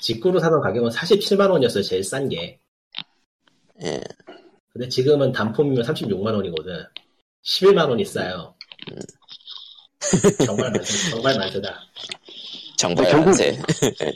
직구로 0.00 0.38
사던 0.40 0.60
가격은 0.60 0.90
47만 0.90 1.50
원이었어요, 1.50 1.82
제일 1.82 2.02
싼 2.04 2.28
게. 2.28 2.58
예. 3.82 4.00
근데 4.72 4.88
지금은 4.88 5.32
단품이면 5.32 5.84
36만 5.84 6.34
원이거든. 6.34 6.84
11만 7.44 7.88
원이 7.88 8.04
싸요. 8.04 8.54
음. 8.92 8.98
정말 10.46 10.70
만세, 10.72 11.10
정말 11.10 11.38
만세다. 11.38 11.80
정말 12.76 13.04
결국- 13.10 13.24
만세. 13.26 13.58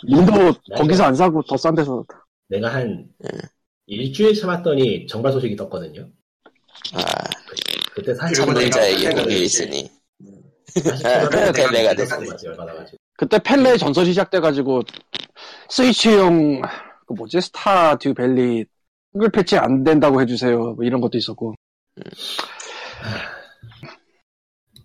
님도 0.09 0.53
거기서 0.77 1.05
안 1.05 1.15
사고 1.15 1.43
더 1.43 1.57
싼 1.57 1.75
데서 1.75 2.05
내가 2.49 2.73
한, 2.75 3.07
네. 3.19 3.29
일주일 3.87 4.35
참았더니 4.35 5.07
정발 5.07 5.33
소식이 5.33 5.57
떴거든요. 5.57 6.09
아, 6.93 7.03
그 7.95 8.03
때 8.03 8.15
사실 8.15 8.37
그리고 8.45 8.59
내가 8.59 8.71
참론자에게 8.71 9.09
내가 9.09 9.23
공이. 9.23 9.43
있으니. 9.43 9.91
음. 10.23 10.43
47만원 10.75 11.31
그래서 11.31 11.53
내가- 11.53 11.71
내가 11.71 11.71
내가 11.73 11.95
됐어. 11.95 12.17
그때 13.17 13.39
펠레 13.39 13.77
전설이 13.77 14.11
시작돼가지고 14.11 14.83
스위치용 15.71 16.63
그 17.07 17.13
뭐지 17.15 17.41
스타 17.41 17.97
듀 17.99 18.15
밸리 18.15 18.65
한글 19.13 19.31
패치 19.31 19.57
안 19.57 19.85
된다고 19.85 20.21
해주세요 20.21 20.75
뭐 20.75 20.85
이런 20.85 21.01
것도 21.01 21.19
있었고 21.19 21.55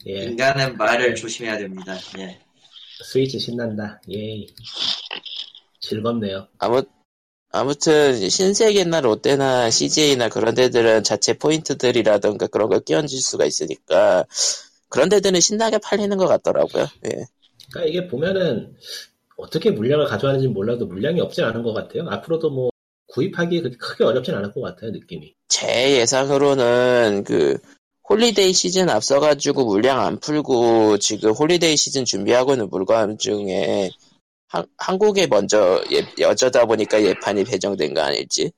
예, 0.08 0.26
인간은 0.26 0.78
말을 0.78 1.15
조심해야 1.15 1.58
됩니다. 1.58 1.98
예. 2.19 2.39
스위치 3.04 3.39
신난다. 3.39 4.00
예. 4.12 4.45
즐겁네요. 5.82 6.48
아무, 6.60 6.84
아무튼, 7.52 8.30
신세계나 8.30 9.02
롯데나 9.02 9.69
CJ나 9.69 10.30
그런 10.30 10.54
데들은 10.54 11.04
자체 11.04 11.34
포인트들이라던가 11.34 12.48
그런 12.48 12.69
걸 12.69 12.82
끼얹을 12.82 13.10
수가 13.10 13.45
있으니까, 13.45 14.26
그런 14.89 15.10
데들은 15.10 15.39
신나게 15.39 15.80
팔리는 15.80 16.15
것 16.17 16.28
같더라고요. 16.28 16.88
예. 17.06 17.26
그러니까 17.71 17.89
이게 17.89 18.08
보면은 18.08 18.76
어떻게 19.38 19.71
물량을 19.71 20.06
가져가는지 20.06 20.48
몰라도 20.48 20.86
물량이 20.86 21.19
없진 21.21 21.43
않은 21.43 21.63
것 21.63 21.74
같아요. 21.74 22.08
앞으로도 22.10 22.50
뭐 22.50 22.69
구입하기 23.08 23.62
그렇게 23.62 23.78
크게 23.78 24.04
어렵진 24.04 24.34
않을 24.36 24.52
것 24.52 24.62
같아요, 24.62 24.91
느낌이. 24.91 25.34
제 25.48 26.00
예상으로는 26.00 27.24
그 27.26 27.58
holiday 28.10 28.54
시즌 28.54 28.89
앞서가지고 28.89 29.65
물량 29.65 30.00
안 30.00 30.19
풀고 30.19 30.98
지금 31.00 31.32
holiday 31.32 31.76
시즌 31.76 32.06
준비하고 32.06 32.54
있는 32.54 32.69
물건 32.69 33.17
중에 33.17 33.89
한, 34.48 34.65
한국에 34.78 35.28
먼저 35.28 35.84
예, 35.91 36.06
어쩌다 36.19 36.65
보니까 36.65 37.02
예판이 37.02 37.43
배정된 37.43 37.93
거 37.93 38.02
아닐지? 38.02 38.52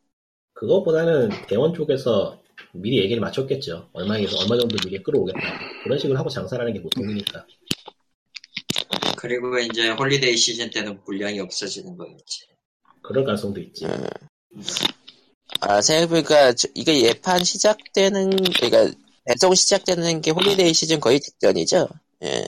그것보다는 0.54 1.30
대원 1.48 1.74
쪽에서 1.74 2.38
미리 2.74 3.00
얘기를 3.00 3.22
맞췄겠죠. 3.22 3.90
얼마에서 3.94 4.38
얼마 4.40 4.58
정도 4.58 4.76
미리 4.84 5.02
끌어오겠다. 5.02 5.40
그런 5.84 5.98
식으로 5.98 6.18
하고 6.18 6.30
장사하는 6.30 6.74
게 6.74 6.82
보통이니까. 6.82 7.46
그리고 9.28 9.60
이제 9.60 9.90
holiday 9.90 10.38
시즌 10.38 10.70
때는 10.70 11.00
물량이 11.06 11.40
없어지는 11.42 11.98
거겠지. 11.98 12.46
그럴 13.02 13.26
가능성도 13.26 13.60
있지. 13.60 13.86
음. 13.86 14.06
아 15.60 15.82
생각해보니까 15.82 16.54
저- 16.54 16.68
이게 16.74 17.02
예판 17.04 17.44
시작되는 17.44 18.30
그러니까 18.30 18.98
배송 19.26 19.54
시작되는 19.54 20.22
게 20.22 20.32
holiday 20.32 20.74
시즌 20.74 21.00
거의 21.00 21.20
직전이죠. 21.20 21.90
예. 22.24 22.44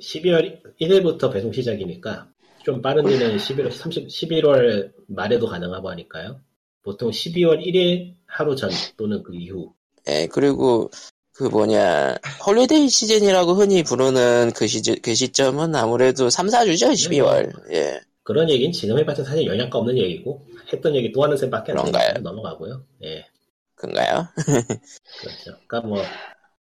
12월 0.00 0.60
1일부터 0.80 1.32
배송 1.32 1.52
시작이니까 1.52 2.28
좀 2.64 2.80
빠른 2.80 3.04
데는 3.04 3.36
11월 3.36 3.72
30, 3.72 4.08
11월 4.08 4.92
말에도 5.08 5.46
가능하고 5.46 5.90
하니까요. 5.90 6.40
보통 6.82 7.10
12월 7.10 7.64
1일 7.64 8.14
하루 8.26 8.54
전 8.54 8.70
또는 8.96 9.22
그 9.22 9.34
이후. 9.34 9.72
예, 10.08 10.26
그리고 10.30 10.90
그 11.34 11.44
뭐냐 11.44 12.16
holiday 12.46 12.88
시즌이라고 12.88 13.54
흔히 13.54 13.82
부르는 13.82 14.52
그 14.54 14.68
시즌 14.68 14.94
그 15.02 15.14
시점은 15.14 15.74
아무래도 15.74 16.30
3, 16.30 16.46
4주죠 16.46 16.92
12월. 16.92 17.72
예. 17.72 18.00
그런 18.22 18.48
얘기는 18.48 18.72
지금 18.72 18.98
해봤자 18.98 19.24
사실 19.24 19.46
영양가 19.46 19.78
없는 19.78 19.98
얘기고 19.98 20.46
했던 20.72 20.94
얘기 20.94 21.12
또 21.12 21.22
하는 21.22 21.36
셈밖에 21.36 21.72
안? 21.72 21.78
되니까 21.84 22.20
넘어가고요. 22.20 22.84
예, 23.04 23.26
그런가요? 23.74 24.28
그렇죠. 24.36 25.58
그러니까 25.66 25.80
뭐 25.82 26.02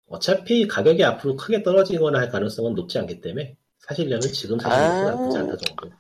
어차피 0.09 0.67
가격이 0.69 1.03
앞으로 1.05 1.37
크게 1.37 1.63
떨어지거나 1.63 2.19
할 2.21 2.29
가능성은 2.29 2.75
높지 2.75 2.99
않기 2.99 3.21
때문에 3.21 3.57
사실려면 3.81 4.21
지금 4.21 4.59
사는 4.59 4.77
아. 4.77 5.11
나쁘지 5.11 5.39
않다 5.39 5.57
정도. 5.57 5.91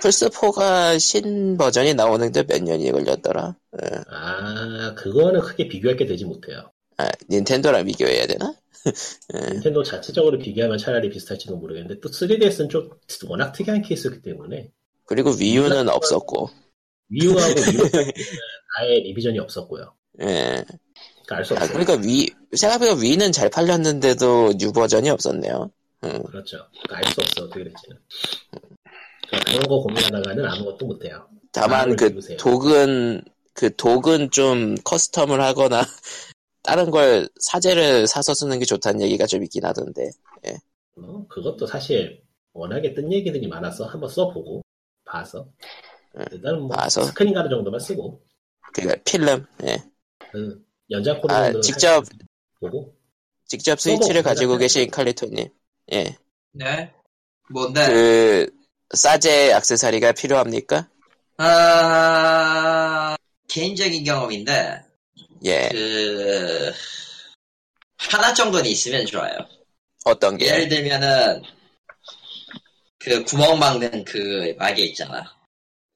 플스4가 0.00 0.98
신 0.98 1.56
버전이 1.56 1.94
나오는데 1.94 2.44
몇 2.44 2.62
년이 2.62 2.90
걸렸더라? 2.90 3.56
예. 3.82 3.88
아, 4.08 4.94
그거는 4.94 5.40
크게 5.40 5.68
비교할 5.68 5.96
게 5.96 6.06
되지 6.06 6.24
못해요. 6.24 6.70
아, 6.98 7.10
닌텐도랑 7.30 7.84
비교해야 7.86 8.26
되나? 8.26 8.54
예. 9.34 9.50
닌텐도 9.54 9.82
자체적으로 9.82 10.38
비교하면 10.38 10.78
차라리 10.78 11.08
비슷할지도 11.10 11.56
모르겠는데 11.56 12.00
또 12.00 12.08
3DS는 12.10 12.68
좀 12.68 12.90
워낙 13.28 13.52
특이한 13.52 13.82
케이스이기 13.82 14.22
때문에 14.22 14.70
그리고 15.06 15.30
위유는 15.30 15.88
없었고. 15.88 16.50
위유하고 17.08 17.54
위유는 17.72 18.12
아예 18.78 18.94
revision이 19.00 19.38
없었고요. 19.38 19.94
예. 20.22 20.64
그러니까 21.24 21.36
알수 21.36 21.54
아, 21.54 21.58
없어요. 21.64 21.72
그러니까 21.78 22.06
Wii, 22.06 22.28
생각해보면 22.54 23.02
Wii는 23.02 23.32
잘 23.32 23.48
팔렸는데도 23.50 24.54
new 24.58 24.72
버전이 24.72 25.10
없었네요. 25.10 25.70
음. 26.04 26.22
그렇죠. 26.24 26.58
그러니까 26.82 26.96
알 26.96 27.04
수 27.12 27.20
없어 27.20 27.44
어떻게 27.44 27.64
될지는. 27.64 27.98
그러니까 29.28 29.52
그런 29.52 29.62
거 29.68 29.80
고민하다가는 29.82 30.44
아무것도 30.44 30.86
못해요. 30.86 31.26
다만 31.52 31.94
그 31.96 32.10
비우세요. 32.10 32.36
dock은, 32.38 33.22
그 33.54 33.74
dock은 33.76 34.30
좀 34.30 34.74
custom을 34.76 35.38
하거나, 35.38 35.84
다른 36.62 36.90
걸 36.90 37.28
사제를 37.40 38.06
사서 38.06 38.34
쓰는 38.34 38.58
게 38.58 38.64
좋다는 38.64 39.00
얘기가 39.02 39.26
좀 39.26 39.42
있긴 39.42 39.64
하던데. 39.64 40.10
뭐, 40.96 41.26
그것도 41.28 41.66
사실 41.66 42.22
워낙에 42.52 42.94
뜬 42.94 43.12
얘기들이 43.12 43.48
많아서 43.48 43.86
한번 43.86 44.08
써보고 44.10 44.62
봐서 45.04 45.48
응. 46.16 46.24
일단은 46.30 46.60
뭐 46.60 46.68
봐서. 46.76 47.02
스크린 47.04 47.34
가드 47.34 47.48
정도만 47.48 47.80
쓰고 47.80 48.22
그니까 48.74 48.94
필름, 49.04 49.44
예. 49.64 49.82
그 50.30 50.64
연장 50.90 51.20
코드 51.20 51.32
아, 51.32 51.50
직접- 51.60 52.04
보고 52.60 52.94
직접 53.46 53.80
스위치를 53.80 54.22
가지고 54.22 54.56
계신 54.58 54.90
칼리토님. 54.90 55.48
예. 55.92 56.16
네? 56.52 56.92
뭔데? 57.50 57.86
그, 57.86 58.50
사제 58.94 59.52
악세사리가 59.52 60.12
필요합니까? 60.12 60.88
아, 61.38 63.16
개인적인 63.48 64.04
경험인데, 64.04 64.84
예. 65.44 65.68
그, 65.70 66.72
하나 67.96 68.32
정도는 68.32 68.66
있으면 68.70 69.06
좋아요. 69.06 69.36
어떤 70.04 70.36
게? 70.36 70.46
예를 70.46 70.68
들면은, 70.68 71.42
그 72.98 73.24
구멍 73.24 73.58
막는 73.58 74.04
그 74.04 74.54
마개 74.58 74.82
있잖아. 74.84 75.24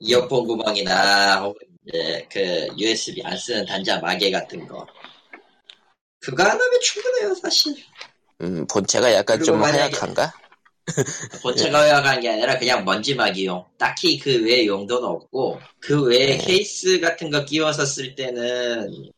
이어폰 0.01 0.47
구멍이나, 0.47 1.41
혹은 1.41 1.61
이제 1.87 2.27
그 2.31 2.69
USB 2.77 3.23
안 3.25 3.37
쓰는 3.37 3.65
단자 3.65 4.01
마개 4.01 4.31
같은 4.31 4.67
거. 4.67 4.87
그거 6.21 6.43
하나면 6.43 6.81
충분해요, 6.81 7.35
사실. 7.35 7.77
음, 8.43 8.67
본체가 8.67 9.13
약간 9.15 9.43
좀 9.43 9.63
하약한가? 9.63 10.33
본체가 11.43 11.89
요약한 11.89 12.21
게 12.21 12.31
아니라 12.31 12.59
그냥 12.59 12.85
먼지막이용. 12.85 13.65
딱히 13.79 14.19
그 14.19 14.45
외에 14.45 14.67
용도는 14.67 15.07
없고, 15.07 15.61
그 15.81 16.03
외에 16.03 16.37
네. 16.37 16.39
케이스 16.39 17.01
같은 17.01 17.31
거 17.31 17.45
끼워서 17.45 17.87
쓸 17.87 18.15
때는 18.15 19.11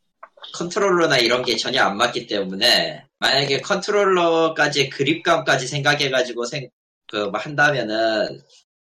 컨트롤러나 0.52 1.18
이런 1.18 1.42
게 1.42 1.56
전혀 1.56 1.82
안 1.82 1.96
맞기 1.96 2.26
때문에, 2.26 3.04
만약에 3.18 3.60
컨트롤러까지 3.60 4.90
그립감까지 4.90 5.66
생각해가지고 5.66 6.44
생, 6.44 6.68
그, 7.06 7.16
뭐 7.16 7.38
한다면은, 7.40 8.40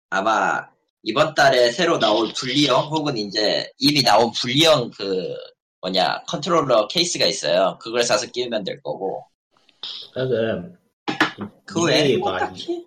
아마 0.09 0.67
이번 1.03 1.33
달에 1.33 1.71
새로 1.71 1.97
나올 1.99 2.31
분리형 2.33 2.87
혹은 2.89 3.17
이제 3.17 3.71
이미 3.77 4.03
나온 4.03 4.31
분리형 4.31 4.91
그, 4.91 5.35
뭐냐, 5.81 6.23
컨트롤러 6.27 6.87
케이스가 6.87 7.25
있어요. 7.25 7.77
그걸 7.81 8.03
사서 8.03 8.27
끼우면 8.27 8.63
될 8.63 8.81
거고. 8.83 9.25
그러니까 10.13 10.77
그 11.65 11.83
외에 11.85 12.17
뭐 12.17 12.37
딱히. 12.37 12.85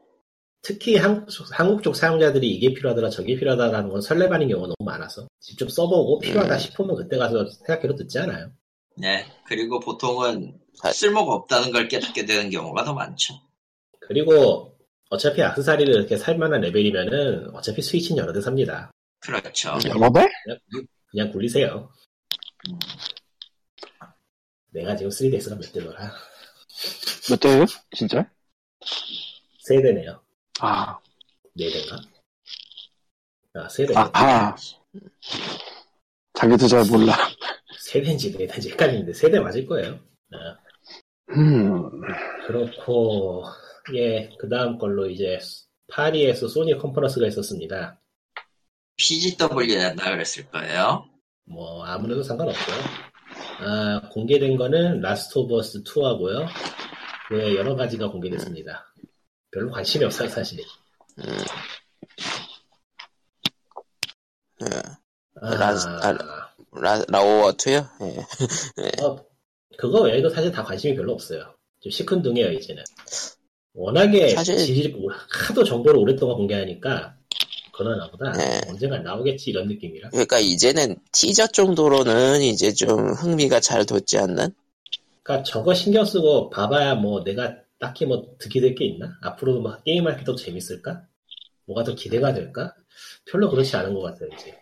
특히 0.63 0.97
한국, 0.97 1.29
쪽- 1.29 1.47
한국 1.51 1.83
쪽 1.83 1.97
사용자들이 1.97 2.49
이게 2.49 2.73
필요하더라 2.73 3.11
저게 3.11 3.37
필요하다라는 3.37 3.91
건 3.91 4.01
설레발인 4.01 4.49
경우가 4.49 4.69
너무 4.69 4.91
많아서 4.91 5.27
직접 5.41 5.71
써보고 5.71 6.21
필요하다 6.21 6.55
음. 6.55 6.59
싶으면 6.59 6.97
그때 6.97 7.19
가서 7.19 7.45
생각해도 7.47 7.97
늦지 7.97 8.19
않아요. 8.21 8.51
네. 8.97 9.27
그리고 9.47 9.81
보통은 9.81 10.59
아. 10.83 10.93
쓸모가 10.93 11.35
없다는 11.35 11.73
걸 11.73 11.89
깨닫게 11.89 12.27
되는 12.27 12.51
경우가 12.51 12.85
더 12.85 12.95
많죠. 12.95 13.35
그리고 14.01 14.77
어차피 15.11 15.43
악세사리를 15.43 15.95
이렇게 15.95 16.17
살만한 16.17 16.61
레벨이면은 16.61 17.55
어차피 17.55 17.83
스위치는 17.83 18.23
여러 18.23 18.33
대 18.33 18.41
삽니다. 18.41 18.91
그렇죠. 19.21 19.79
여러 19.87 20.11
배? 20.13 20.29
그냥, 20.45 20.87
그냥 21.11 21.33
굴리세요. 21.33 21.91
음. 22.69 22.79
내가 24.71 24.97
지금 24.97 25.11
3DS가 25.11 25.57
몇 25.57 25.73
대더라. 25.73 26.13
몇 27.31 27.41
대예요? 27.41 27.65
진짜? 27.97 28.29
세 29.61 29.81
대네요. 29.81 30.21
아, 30.61 30.99
네 31.55 31.71
대인가? 31.71 31.97
아, 33.55 33.69
세 33.69 33.87
대. 33.87 33.95
아하. 33.97 34.55
자기도 36.35 36.67
잘 36.67 36.85
몰라. 36.87 37.17
세 37.95 38.03
대인지 38.03 38.33
네 38.37 38.47
대인지 38.49 38.71
헷갈리는데 38.71 39.13
세 39.13 39.23
대 39.23 39.39
맞을 39.39 39.67
거예요. 39.67 40.01
아, 40.33 40.59
음, 41.31 42.01
그렇고, 42.47 43.45
예, 43.95 44.29
그 44.41 44.49
다음 44.49 44.79
걸로 44.79 45.09
이제 45.09 45.39
파리에서 45.93 46.49
소니 46.49 46.77
컨퍼런스가 46.79 47.29
있었습니다. 47.29 48.01
PGW였나 48.97 50.11
그랬을 50.11 50.51
거예요. 50.51 51.09
뭐, 51.45 51.85
아무래도 51.85 52.25
상관없고요. 52.25 52.77
아, 53.61 54.09
공개된 54.11 54.57
거는 54.57 55.01
라스트 55.01 55.39
오브 55.39 55.57
어스 55.57 55.85
2하고요. 55.85 56.49
그 57.29 57.37
외에 57.37 57.55
여러 57.55 57.77
가지가 57.77 58.11
공개됐습니다. 58.11 58.93
별로 59.53 59.71
관심이 59.71 60.05
없어요, 60.05 60.29
사실. 60.29 60.59
음. 61.19 61.25
예. 64.63 64.67
아, 65.41 65.55
라스- 65.55 65.87
아, 65.89 66.44
라, 66.75 67.01
라오워2요? 67.03 67.89
예. 68.03 69.03
어, 69.03 69.17
그거 69.79 70.03
외에도 70.03 70.29
사실 70.29 70.51
다 70.53 70.63
관심이 70.63 70.95
별로 70.97 71.13
없어요. 71.13 71.55
좀 71.81 71.91
시큰둥해요, 71.91 72.53
이제는. 72.53 72.83
워낙에 73.75 74.31
사실- 74.31 74.57
질이 74.59 74.95
하도 75.29 75.65
정보를 75.65 75.99
오랫동안 75.99 76.37
공개하니까, 76.37 77.17
그러나 77.77 78.05
나보다 78.05 78.33
네. 78.33 78.61
언젠가 78.69 78.99
나오겠지, 78.99 79.51
이런 79.51 79.67
느낌이라. 79.69 80.11
그러니까 80.11 80.39
이제는 80.39 80.97
티저 81.13 81.49
정도로는 81.49 82.41
이제 82.43 82.73
좀 82.73 83.11
흥미가 83.13 83.61
잘 83.61 83.85
돋지 83.85 84.19
않는? 84.19 84.55
그러니까 85.23 85.43
저거 85.45 85.75
신경 85.75 86.05
쓰고 86.05 86.51
봐봐야 86.51 86.95
뭐 86.95 87.25
내가 87.25 87.57
딱히 87.81 88.07
뭐 88.07 88.37
듣게 88.39 88.61
될게 88.61 88.85
있나? 88.87 89.19
앞으로도 89.23 89.61
막 89.63 89.83
게임할 89.85 90.19
때 90.19 90.25
더 90.25 90.37
재밌을까? 90.37 91.03
뭐가 91.67 91.83
더 91.83 91.95
기대가 91.95 92.33
될까? 92.33 92.75
별로 93.27 93.51
그렇지 93.51 93.75
않은 93.77 93.95
것 93.95 94.03
같아요, 94.03 94.29
이제. 94.39 94.57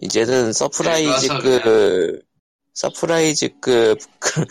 이제는 0.00 0.52
surprise급, 0.52 1.62
그래서 1.62 2.22
surprise급 2.74 3.98
그, 4.18 4.44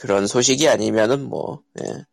그런 0.00 0.26
소식이 0.26 0.68
아니면은 0.68 1.24
뭐, 1.24 1.62
예. 1.80 2.04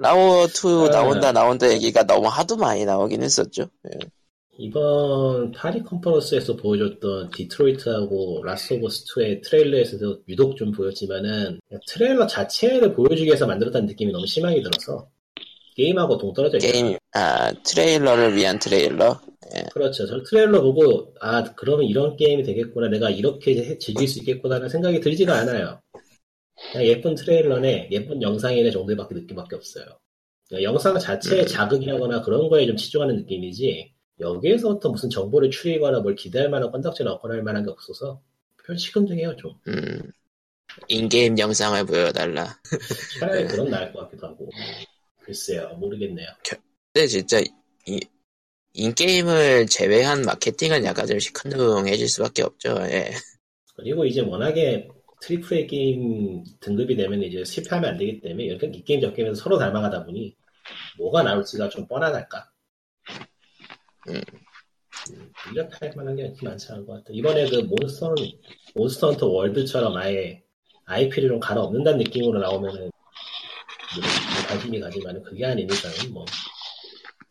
라오어2 0.00 0.88
아. 0.88 0.90
나온다 0.90 1.32
나온다 1.32 1.70
얘기가 1.70 2.04
너무 2.04 2.28
하도 2.28 2.56
많이 2.56 2.84
나오긴 2.84 3.22
했었죠. 3.22 3.66
예. 3.86 3.98
이번 4.58 5.52
파리 5.52 5.82
컨퍼런스에서 5.82 6.56
보여줬던 6.56 7.30
디트로이트하고 7.30 8.42
라스트 8.44 8.74
오브 8.74 8.90
어스 8.90 9.04
2의 9.06 9.42
트레일러에서도 9.42 10.24
유독 10.28 10.54
좀 10.56 10.70
보였지만은 10.70 11.60
트레일러 11.86 12.26
자체를 12.26 12.92
보여주기 12.92 13.24
위해서 13.24 13.46
만들었다는 13.46 13.86
느낌이 13.86 14.12
너무 14.12 14.26
심하게 14.26 14.62
들어서 14.62 15.08
게임하고 15.80 16.18
동떨어져 16.18 16.58
있어요. 16.58 16.72
게임, 16.72 16.96
아, 17.12 17.52
트레일러를 17.64 18.36
위한 18.36 18.58
트레일러? 18.58 19.20
그렇죠. 19.72 20.06
저 20.06 20.22
트레일러 20.22 20.62
보고 20.62 21.12
아 21.20 21.42
그러면 21.54 21.86
이런 21.86 22.16
게임이 22.16 22.42
되겠구나. 22.42 22.88
내가 22.88 23.10
이렇게 23.10 23.56
해- 23.56 23.78
즐길 23.78 24.06
수 24.06 24.18
있겠구나 24.20 24.56
라는 24.56 24.68
생각이 24.68 25.00
들지가 25.00 25.34
않아요. 25.38 25.80
그냥 26.72 26.86
예쁜 26.86 27.14
트레일러네, 27.14 27.88
예쁜 27.90 28.20
영상이네 28.22 28.70
정도밖에 28.70 29.14
느낌밖에 29.14 29.56
없어요. 29.56 29.84
그러니까 30.48 30.70
영상 30.70 30.98
자체에 30.98 31.46
자극이 31.46 31.88
하거나 31.88 32.22
그런 32.22 32.48
거에 32.48 32.66
좀 32.66 32.76
치중하는 32.76 33.16
느낌이지 33.16 33.92
여기에서부터 34.20 34.90
무슨 34.90 35.08
정보를 35.08 35.50
추리거나 35.50 36.00
뭘 36.00 36.14
기대할 36.14 36.50
만한 36.50 36.70
건덕지나 36.70 37.12
얻거나 37.12 37.34
할 37.34 37.42
만한 37.42 37.64
게 37.64 37.70
없어서 37.70 38.20
별 38.64 38.76
시큰둥해요 38.78 39.36
좀. 39.36 39.54
음, 39.68 40.12
in-game 40.88 41.38
영상을 41.38 41.84
보여달라. 41.86 42.56
차라리 43.18 43.46
그런 43.48 43.70
나을 43.70 43.92
것 43.92 44.00
같기도 44.00 44.26
하고. 44.28 44.48
글쎄요, 45.30 45.68
모르겠네요. 45.76 46.26
근데 46.92 47.06
진짜, 47.06 47.40
이, 47.86 48.00
in-game을 48.72 49.66
제외한 49.66 50.22
마케팅은 50.22 50.84
약간 50.84 51.06
좀 51.06 51.20
시큰둥해질 51.20 52.08
수밖에 52.08 52.42
없죠, 52.42 52.74
예. 52.90 53.12
그리고 53.76 54.04
이제 54.04 54.22
워낙에 54.22 54.88
triple 55.20 55.56
A 55.56 55.66
게임 55.68 56.42
등급이 56.58 56.96
되면 56.96 57.22
이제 57.22 57.44
실패하면 57.44 57.90
안 57.90 57.96
되기 57.96 58.20
때문에 58.20 58.42
이렇게 58.42 58.66
이 58.66 58.82
게임 58.82 59.00
저 59.00 59.12
게임에서 59.12 59.40
서로 59.40 59.56
닮아가다 59.56 60.04
보니 60.04 60.34
뭐가 60.98 61.22
나올지가 61.22 61.68
좀 61.68 61.86
뻔하달까. 61.86 62.50
음. 64.08 64.20
음, 65.12 65.32
이렇게 65.52 65.92
만한 65.94 66.16
게 66.16 66.34
많지 66.42 66.72
않은 66.72 66.86
것 66.86 66.94
같아. 66.94 67.04
이번에 67.12 67.48
그 67.48 67.56
몬스터, 67.56 68.16
Monster 68.74 69.10
Hunter 69.10 69.28
World처럼 69.28 69.96
아예 69.96 70.42
IP를 70.86 71.28
좀 71.28 71.38
갈아 71.38 71.60
엎는다는 71.60 72.00
느낌으로 72.00 72.40
나오면은 72.40 72.80
뭐 72.80 72.99
관심이 74.50 74.80
가지만은 74.80 75.22
그게 75.22 75.44
아니니까는 75.46 76.12
뭐. 76.12 76.24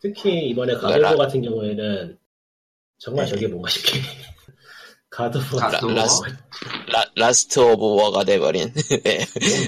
특히 0.00 0.48
이번에 0.48 0.72
그거라. 0.74 0.92
God 0.98 1.06
of 1.06 1.11
War 1.11 1.18
같은 1.18 1.42
경우에는 1.42 2.18
정말 2.98 3.26
저게 3.26 3.46
뭔가? 3.46 3.68
라스- 5.94 6.22
라, 6.92 7.04
Last 7.16 7.58
of 7.58 7.84
War가 7.84 8.24
돼버린. 8.24 8.72
예. 9.06 9.26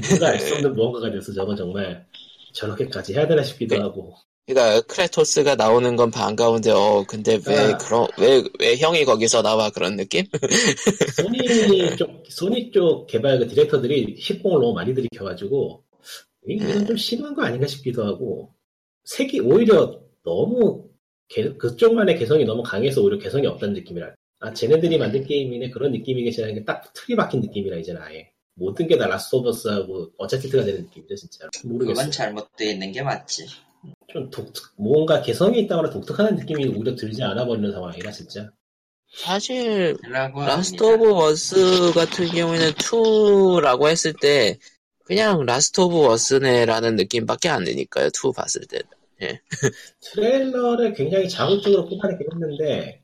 뭔가 0.08 0.28
알 0.28 0.38
수 0.40 0.54
없는 0.54 0.74
무언가가 0.74 1.10
돼서 1.10 1.32
저건 1.32 1.56
정말 1.56 2.06
저렇게까지 2.54 3.12
해야 3.14 3.26
되나 3.26 3.42
싶기도 3.42 3.74
네. 3.74 3.80
하고 3.82 4.14
그러니까 4.46 4.80
Kratos가 4.82 5.54
나오는 5.56 5.94
건 5.96 6.10
반가운데, 6.10 6.70
어, 6.72 7.04
근데 7.06 7.38
왜, 7.46 7.56
아. 7.58 7.76
그런, 7.78 8.08
왜, 8.18 8.42
왜 8.58 8.76
형이 8.76 9.04
거기서 9.04 9.42
나와 9.42 9.70
그런 9.70 9.96
느낌? 9.96 10.24
소니 11.16 11.96
쪽 11.96 12.22
소니 12.28 12.70
쪽 12.72 13.06
개발 13.06 13.38
그 13.38 13.46
디렉터들이 13.48 14.16
hit봉을 14.18 14.60
너무 14.60 14.72
많이 14.74 14.94
들이켜가지고 14.94 15.84
이건 16.46 16.86
좀 16.86 16.96
심한 16.96 17.34
거 17.34 17.42
아닌가 17.44 17.66
싶기도 17.66 18.04
하고 18.04 18.52
색이 19.04 19.40
오히려 19.40 20.00
너무 20.24 20.88
개- 21.28 21.52
그쪽만의 21.56 22.18
개성이 22.18 22.44
너무 22.44 22.62
강해서 22.62 23.00
오히려 23.02 23.18
개성이 23.18 23.46
없다는 23.46 23.74
느낌이라. 23.74 24.14
아 24.40 24.52
쟤네들이 24.52 24.98
만든 24.98 25.24
게임이네. 25.24 25.70
그런 25.70 25.92
느낌이겠지 25.92 26.40
하는 26.42 26.54
게 26.56 26.64
딱 26.64 26.92
틀이 26.94 27.16
박힌 27.16 27.40
느낌이라 27.40 27.76
이제는 27.78 28.00
아예. 28.02 28.30
모든 28.54 28.86
게 28.86 28.98
다 28.98 29.06
Last 29.06 29.36
of 29.36 29.52
Us하고 29.52 30.10
Uncharted가 30.18 30.64
되는 30.64 30.82
느낌이죠 30.82 31.14
진짜 31.16 31.48
모르겠어 31.64 31.94
그건 31.96 32.10
잘못되어 32.10 32.70
있는 32.72 32.92
게 32.92 33.02
맞지. 33.02 33.46
좀 34.12 34.28
독특 34.30 34.72
뭔가 34.76 35.22
개성이 35.22 35.60
있다거나 35.60 35.90
독특한 35.90 36.36
느낌이 36.36 36.66
오히려 36.68 36.94
들지 36.94 37.22
않아 37.22 37.46
버리는 37.46 37.70
상황이라 37.72 38.10
진짜. 38.10 38.50
사실, 39.14 39.96
Last. 40.08 40.82
of 40.82 41.12
Us 41.14 41.92
같은 41.94 42.26
경우에는 42.28 42.70
2라고 42.72 43.88
했을 43.88 44.12
때, 44.20 44.58
그냥 45.04 45.44
Last 45.46 45.80
of 45.80 46.06
Us네라는 46.06 46.96
느낌밖에 46.96 47.48
안 47.48 47.64
드니까요, 47.64 48.10
2 48.10 48.32
봤을 48.32 48.62
때. 48.66 48.80
트레일러를 50.00 50.94
굉장히 50.94 51.28
자극적으로 51.28 51.86
뽑아내긴 51.88 52.26
했는데 52.32 53.02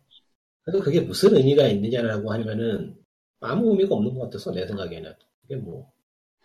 그래도 0.65 0.83
그게 0.85 1.01
무슨 1.01 1.37
의미가 1.37 1.69
있느냐라고 1.69 2.33
하면은 2.33 2.97
아무 3.41 3.71
의미가 3.71 3.95
없는 3.95 4.15
것 4.15 4.23
같아서 4.25 4.53
내 4.53 4.67
생각에는. 4.67 5.15
그게 5.43 5.57
뭐 5.57 5.91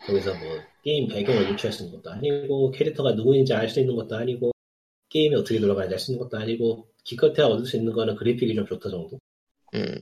거기서 0.06 0.34
뭐 0.36 0.60
게임 0.84 1.08
배경을 1.08 1.52
유추할 1.52 1.74
수 1.74 1.84
있는 1.84 1.98
것도 2.02 2.12
아니고 2.12 2.72
캐릭터가 2.72 3.14
누구인지 3.14 3.54
알 3.54 3.70
수 3.70 3.80
있는 3.80 3.96
것도 3.96 4.16
아니고 4.18 4.52
게임이 5.10 5.36
어떻게 5.36 5.60
돌아가는지 5.60 5.94
알 5.96 6.00
수 6.00 6.12
있는 6.12 6.24
것도 6.26 6.38
아니고 6.42 6.88
기껏해야 7.04 7.48
얻을 7.48 7.66
수 7.66 7.78
있는 7.78 7.94
거는 7.94 8.16
그래픽이 8.16 8.56
좀 8.56 8.66
좋다 8.68 8.90
정도? 8.90 9.20
음, 9.76 10.00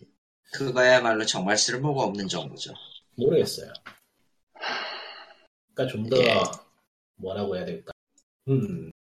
그거야말로 0.53 1.25
정말 1.25 1.57
쓸모가 1.57 2.03
없는 2.03 2.27
정보죠. 2.27 2.73
모르겠어요 3.17 3.71
그러니까 5.73 5.87
좀더 5.93 6.17
예. 6.23 6.35
뭐라고 7.17 7.55
해야 7.55 7.65
될까 7.65 7.91
음이 8.47 8.91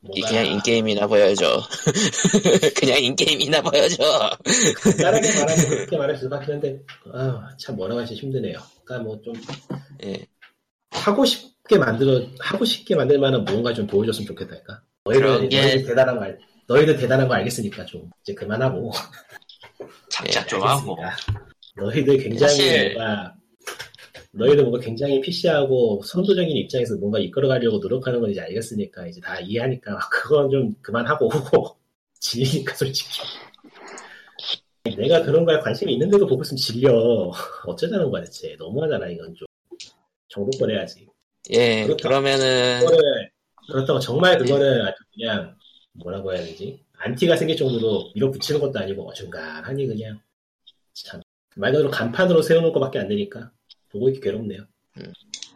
뭔가 0.00 0.28
그냥 0.28 0.46
인게임이나 0.46 1.06
보여줘. 1.06 1.62
그냥 2.76 3.02
인게임이나 3.02 3.62
보여줘. 3.62 4.30
간단하게 4.82 5.28
말하면 5.40 5.68
그렇게 5.68 5.96
말할 5.96 6.16
수밖에 6.18 6.52
한데 6.52 6.80
아, 7.14 7.48
참 7.58 7.76
뭐라고 7.76 8.00
하기 8.02 8.14
힘드네요. 8.14 8.58
그러니까 8.84 9.04
뭐 9.04 9.22
좀 9.22 9.34
예. 10.04 10.26
하고 10.90 11.24
싶게 11.24 11.78
만들어 11.78 12.20
하고 12.40 12.64
싶게 12.64 12.94
만들 12.96 13.18
만한 13.18 13.44
무언가 13.44 13.72
좀 13.72 13.86
보여줬으면 13.86 14.26
좋겠다니까. 14.26 14.82
너희들 15.04 15.48
게- 15.48 15.60
너희들 15.62 15.86
대단한 15.86 16.18
거 16.18 16.24
알, 16.24 16.38
너희들 16.66 16.96
대단한 16.98 17.26
거 17.28 17.34
알겠으니까 17.34 17.86
좀 17.86 18.10
이제 18.22 18.34
그만하고 18.34 18.92
작작 20.10 20.44
예, 20.44 20.46
좀 20.46 20.60
하고. 20.66 20.96
알겠습니다. 21.02 21.44
너희들 21.76 22.18
굉장히 22.18 22.38
사실- 22.56 22.94
뭔가 22.94 23.34
너희들 24.32 24.62
뭔가 24.64 24.78
굉장히 24.80 25.20
PC하고 25.20 26.02
선도적인 26.04 26.56
입장에서 26.56 26.96
뭔가 26.96 27.18
이끌어가려고 27.18 27.78
노력하는 27.78 28.20
건 28.20 28.30
이제 28.30 28.40
알겠으니까 28.40 29.06
이제 29.08 29.20
다 29.20 29.40
이해하니까 29.40 29.98
그건 30.10 30.50
좀 30.50 30.74
그만하고 30.80 31.28
질리니까 32.20 32.74
솔직히. 32.74 33.22
내가 34.96 35.22
그런 35.22 35.44
거에 35.44 35.58
관심이 35.58 35.92
있는데도 35.94 36.26
보고 36.26 36.42
있으면 36.42 36.56
질려. 36.56 37.30
어쩌자는 37.66 38.10
거야 38.10 38.22
대체. 38.22 38.54
너무하잖아 38.58 39.08
이건 39.08 39.34
좀. 39.34 39.46
정도껏 40.28 40.70
해야지. 40.70 41.08
예, 41.50 41.84
그렇다. 41.84 42.08
그러면은, 42.08 42.80
그거를 42.80 43.30
그렇다고 43.68 43.98
정말 43.98 44.38
그거를 44.38 44.86
아주 44.86 44.96
그냥 45.12 45.56
뭐라고 45.94 46.32
해야 46.32 46.40
되지? 46.44 46.84
안티가 46.98 47.36
생길 47.36 47.56
정도로 47.56 48.10
밀어붙이는 48.14 48.60
것도 48.60 48.78
아니고 48.78 49.08
어중간하니 49.08 49.86
그냥 49.88 50.20
참. 50.92 51.20
말 51.56 51.72
그대로 51.72 51.90
간판으로 51.90 52.42
세우는 52.42 52.72
것밖에 52.72 53.00
안 53.00 53.08
되니까 53.08 53.50
보고 53.90 54.08
있기 54.08 54.20
괴롭네요 54.20 54.62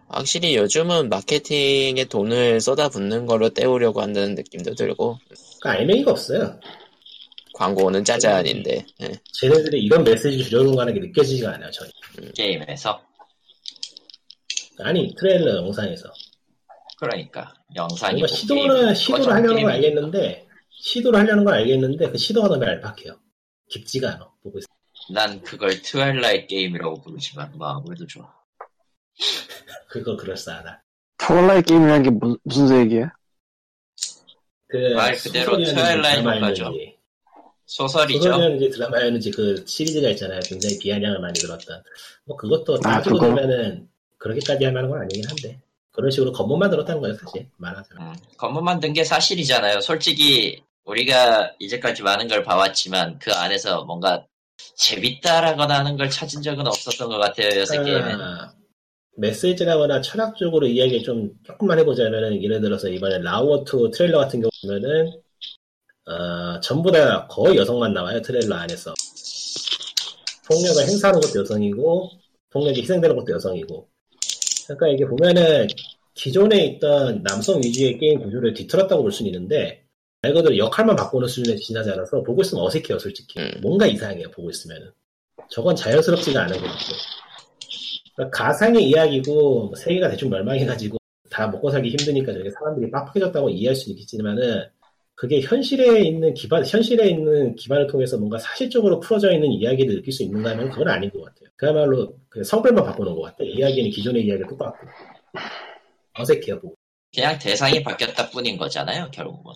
확실히 0.08 0.56
요즘은 0.56 1.08
마케팅에 1.08 2.04
돈을 2.04 2.60
쏟아붓는 2.60 3.26
걸로 3.26 3.48
때우려고 3.50 4.00
한다는 4.00 4.34
느낌도 4.34 4.74
들고 4.74 5.18
그러니까 5.60 5.80
알맹이가 5.80 6.10
없어요. 6.10 6.60
광고는 7.54 8.04
짜자한인데 8.04 8.86
예. 9.02 9.20
쟤네들이 9.40 9.82
이런 9.82 10.04
메시지 10.04 10.44
주려는 10.44 10.72
거라는 10.72 10.94
게 10.94 11.00
느껴지지가 11.00 11.54
않아요, 11.54 11.70
전혀. 11.70 11.90
게임에서 12.34 13.00
아니, 14.80 15.14
트레일러 15.16 15.56
영상에서. 15.56 16.12
그러니까 16.98 17.54
영상이 17.74 18.20
뭔가 18.20 18.32
뭐 18.32 18.36
시도를, 18.36 18.82
게임, 18.86 18.94
시도를 18.94 19.26
하려는 19.26 19.46
건 19.46 19.56
게임이니까. 19.56 19.72
알겠는데, 19.72 20.46
시도를 20.70 21.20
하려는 21.20 21.44
건 21.44 21.54
알겠는데, 21.54 22.10
그 22.10 22.18
시도가 22.18 22.48
너무 22.48 22.64
얄팍해요. 22.64 23.18
깊지가 23.68 24.14
않아, 24.14 24.30
보고 24.42 24.58
있어. 24.58 24.66
난 25.12 25.42
그걸 25.42 25.82
Twilight 25.82 26.46
게임이라고 26.46 27.02
부르지만 27.02 27.52
뭐 27.56 27.68
아무래도 27.68 28.06
좋아. 28.06 28.32
그거 29.88 30.16
그럴싸하다. 30.16 30.82
Twilight 31.18 31.66
게임이라는 31.66 32.02
게 32.02 32.10
무, 32.10 32.38
무슨 32.42 32.80
얘기야? 32.80 33.12
그, 34.68 34.76
말 34.94 35.14
그대로 35.16 35.56
소설이었는지 35.56 35.74
Twilight 35.74 36.20
드라마였는지, 36.22 36.62
효과죠. 36.62 36.78
소설이죠. 37.66 38.22
소설이었는지 38.22 38.70
드라마였는지 38.70 39.30
그 39.30 39.64
시리즈가 39.66 40.08
있잖아요. 40.10 40.40
굉장히 40.44 40.78
비아냥을 40.78 41.20
많이 41.20 41.38
들었던. 41.38 41.82
뭐 42.24 42.36
그것도 42.36 42.76
아, 42.76 42.80
따지고 42.80 43.18
그거? 43.18 43.28
보면은, 43.28 43.88
그렇게까지 44.18 44.64
할 44.64 44.72
만한 44.72 44.90
건 44.90 45.00
아니긴 45.02 45.28
한데. 45.28 45.60
그런 45.92 46.10
식으로 46.10 46.32
겉멋만 46.32 46.70
들었다는 46.70 47.00
거예요, 47.00 47.14
사실. 47.14 47.48
말하자면. 47.56 48.08
음, 48.08 48.14
건물 48.36 48.64
만든 48.64 48.92
게 48.92 49.04
사실이잖아요. 49.04 49.80
솔직히 49.80 50.60
우리가 50.84 51.52
이제까지 51.60 52.02
많은 52.02 52.26
걸 52.26 52.42
봐왔지만 52.42 53.20
그 53.20 53.32
안에서 53.32 53.84
뭔가 53.84 54.26
재밌다라거나 54.76 55.80
하는 55.80 55.96
걸 55.96 56.10
찾은 56.10 56.42
적은 56.42 56.66
없었던 56.66 57.08
것 57.08 57.18
같아요. 57.18 57.60
요새 57.60 57.82
게임은. 57.82 58.20
아, 58.20 58.54
메시지라거나 59.16 60.00
철학적으로 60.00 60.66
이야기 60.66 61.02
좀 61.02 61.30
조금만 61.44 61.78
해보자면은 61.78 62.42
예를 62.42 62.60
들어서 62.60 62.88
이번에 62.88 63.18
라우어2 63.20 63.92
트레일러 63.92 64.18
같은 64.18 64.40
경우 64.40 64.50
보면은 64.62 65.12
어, 66.06 66.60
전부 66.60 66.90
다 66.90 67.26
거의 67.28 67.56
여성만 67.56 67.94
나와요 67.94 68.20
트레일러 68.20 68.56
안에서 68.56 68.92
폭력을 70.46 70.82
행사하는 70.82 71.20
것도 71.20 71.40
여성이고 71.40 72.10
폭력이 72.50 72.82
희생되는 72.82 73.16
것도 73.16 73.32
여성이고 73.34 73.88
그러니까 74.66 74.88
이게 74.88 75.06
보면은 75.06 75.66
기존에 76.14 76.64
있던 76.66 77.22
남성 77.22 77.60
위주의 77.62 77.96
게임 77.98 78.20
구조를 78.20 78.54
뒤틀었다고 78.54 79.02
볼 79.02 79.12
수는 79.12 79.32
있는데 79.32 79.83
말 80.24 80.32
그대로 80.32 80.56
역할만 80.56 80.96
바꾸는 80.96 81.28
수준에 81.28 81.54
지나지 81.56 81.90
않아서 81.90 82.22
보고 82.22 82.40
있으면 82.40 82.64
어색해요 82.64 82.98
솔직히 82.98 83.38
음. 83.40 83.50
뭔가 83.60 83.86
이상해요 83.86 84.30
보고 84.30 84.48
있으면은 84.48 84.90
저건 85.50 85.76
자연스럽지가 85.76 86.44
않은 86.44 86.56
것 86.56 86.66
같고 86.66 86.94
그러니까 88.16 88.44
가상의 88.44 88.84
이야기고 88.84 89.66
뭐 89.66 89.76
세계가 89.76 90.08
대충 90.08 90.30
멸망해가지고 90.30 90.96
다 91.30 91.48
먹고 91.48 91.70
살기 91.70 91.90
힘드니까 91.90 92.32
저게 92.32 92.50
사람들이 92.50 92.90
빡빡해졌다고 92.90 93.50
이해할 93.50 93.74
수 93.74 93.90
있겠지만은 93.90 94.64
그게 95.14 95.40
현실에 95.40 96.02
있는 96.02 96.32
기반 96.32 96.64
현실에 96.64 97.08
있는 97.08 97.54
기반을 97.56 97.86
통해서 97.86 98.16
뭔가 98.16 98.38
사실적으로 98.38 99.00
풀어져 99.00 99.32
있는 99.32 99.50
이야기를 99.52 99.96
느낄 99.96 100.12
수 100.12 100.22
있는가 100.22 100.50
하면 100.50 100.70
그건 100.70 100.88
아닌 100.88 101.10
것 101.10 101.22
같아요. 101.22 101.48
그야말로 101.56 102.16
그 102.28 102.42
성별만 102.42 102.84
바꾸는 102.84 103.14
것 103.14 103.22
같아요. 103.22 103.48
이야기는 103.48 103.90
기존의 103.90 104.24
이야기가 104.24 104.48
똑같고 104.48 104.86
어색해요 106.18 106.60
보고. 106.60 106.74
그냥 107.14 107.38
대상이 107.38 107.82
바뀌었다 107.82 108.28
뿐인 108.30 108.56
거잖아요. 108.56 109.08
결국은. 109.12 109.54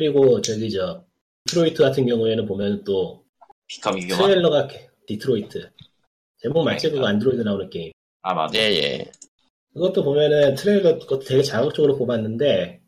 그리고 0.00 0.42
저기 0.42 0.70
저 0.70 1.02
Detroit 1.46 1.82
같은 1.82 2.04
경우에는 2.06 2.44
보면 2.44 2.84
또 2.84 3.24
Become 3.66 3.98
Human. 3.98 4.14
트레일러가 4.16 4.66
게- 4.66 4.90
Detroit 5.06 5.70
제목 6.36 6.64
맞지 6.64 6.90
그거 6.90 7.06
안드로이드 7.06 7.40
나오는 7.40 7.70
게임. 7.70 7.92
아 8.20 8.34
맞네. 8.34 8.58
예예 8.58 9.10
그것도 9.72 10.04
보면은 10.04 10.54
트레일러 10.54 10.98
그것도 10.98 11.20
되게 11.20 11.42
자극적으로 11.42 11.96
뽑았는데 11.96 12.82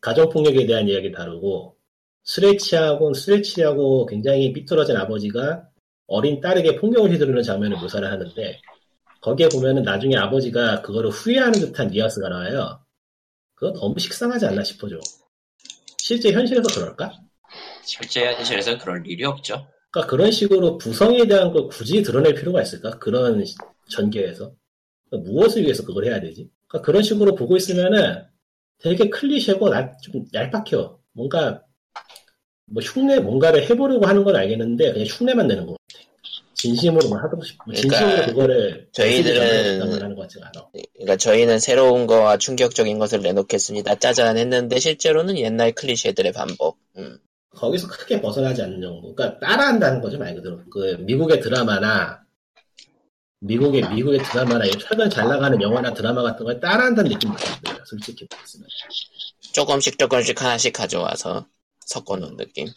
가정폭력에 0.00 0.66
대한 0.66 0.86
이야기 0.86 1.10
다루고 1.10 1.74
술에 2.22 2.56
취하고 2.56 4.06
굉장히 4.06 4.52
삐뚤어진 4.52 4.96
아버지가 4.96 5.68
어린 6.06 6.40
딸에게 6.40 6.76
폭력을 6.76 7.10
휘두르는 7.10 7.42
장면을 7.42 7.76
묘사를 7.78 8.08
하는데 8.08 8.60
거기에 9.20 9.48
보면은 9.48 9.82
나중에 9.82 10.16
아버지가 10.16 10.82
그거를 10.82 11.10
후회하는 11.10 11.58
듯한 11.58 11.88
뉘앙스가 11.88 12.28
나와요. 12.28 12.78
그건 13.56 13.72
너무 13.74 13.98
식상하지 13.98 14.46
않나 14.46 14.62
싶어져. 14.62 15.00
실제 16.06 16.30
현실에서 16.30 16.68
그럴까? 16.72 17.18
실제 17.82 18.32
현실에서는 18.32 18.78
그럴 18.78 19.04
일이 19.08 19.24
없죠. 19.24 19.66
그러니까 19.90 20.08
그런 20.08 20.30
식으로 20.30 20.78
부성에 20.78 21.26
대한 21.26 21.52
걸 21.52 21.66
굳이 21.66 22.00
드러낼 22.00 22.32
필요가 22.36 22.62
있을까? 22.62 22.90
그런 23.00 23.44
시- 23.44 23.56
전개에서. 23.90 24.52
그러니까 25.10 25.28
무엇을 25.32 25.62
위해서 25.62 25.84
그걸 25.84 26.04
해야 26.04 26.20
되지? 26.20 26.48
그러니까 26.68 26.86
그런 26.86 27.02
식으로 27.02 27.34
보고 27.34 27.56
있으면은 27.56 28.22
되게 28.78 29.10
클리셰고 29.10 29.68
나- 29.68 29.96
좀 29.98 30.24
얄팍해요. 30.32 31.00
뭔가 31.12 31.64
뭐 32.66 32.80
흉내 32.84 33.18
뭔가를 33.18 33.68
해보려고 33.68 34.06
하는 34.06 34.22
건 34.22 34.36
알겠는데 34.36 34.92
그냥 34.92 35.06
흉내만 35.08 35.48
내는 35.48 35.66
것 35.66 35.76
같아. 35.76 36.05
진심으로 36.66 37.08
뭐 37.08 37.18
하고 37.18 37.42
싶, 37.44 37.56
진심으로 37.74 37.98
그러니까 37.98 38.26
그거를 38.26 38.88
저희들은- 38.92 39.80
하는 40.02 40.14
것 40.14 40.22
같지가 40.22 40.46
않아. 40.54 40.66
그러니까 40.94 41.16
저희는 41.16 41.58
새로운 41.58 42.06
거와 42.06 42.36
충격적인 42.38 42.98
것을 42.98 43.20
내놓겠습니다 43.20 43.96
짜잔 43.96 44.36
했는데 44.36 44.78
실제로는 44.78 45.38
옛날 45.38 45.72
클리셰들의 45.72 46.32
반복 46.32 46.78
음. 46.96 47.18
거기서 47.54 47.88
크게 47.88 48.20
벗어나지 48.20 48.62
않는 48.62 48.80
정도. 48.82 49.14
그러니까 49.14 49.38
따라한다는 49.40 50.00
거죠 50.00 50.18
말 50.18 50.34
그대로. 50.34 50.60
그 50.70 50.96
미국의 51.00 51.40
드라마나 51.40 52.20
미국의 53.40 53.88
미국의 53.94 54.20
드라마나 54.24 54.64
최근 54.78 55.08
잘 55.08 55.28
나가는 55.28 55.60
영화나 55.62 55.92
드라마 55.94 56.22
같은 56.22 56.44
걸 56.44 56.58
따라한다는 56.60 57.10
느낌이 57.12 57.34
들어요. 57.36 57.78
솔직히 57.84 58.26
말씀은. 58.34 58.66
조금씩 59.52 59.98
조금씩 59.98 60.40
하나씩 60.42 60.72
가져와서 60.72 61.46
섞어놓은 61.86 62.36
느낌 62.36 62.66
음. 62.66 62.72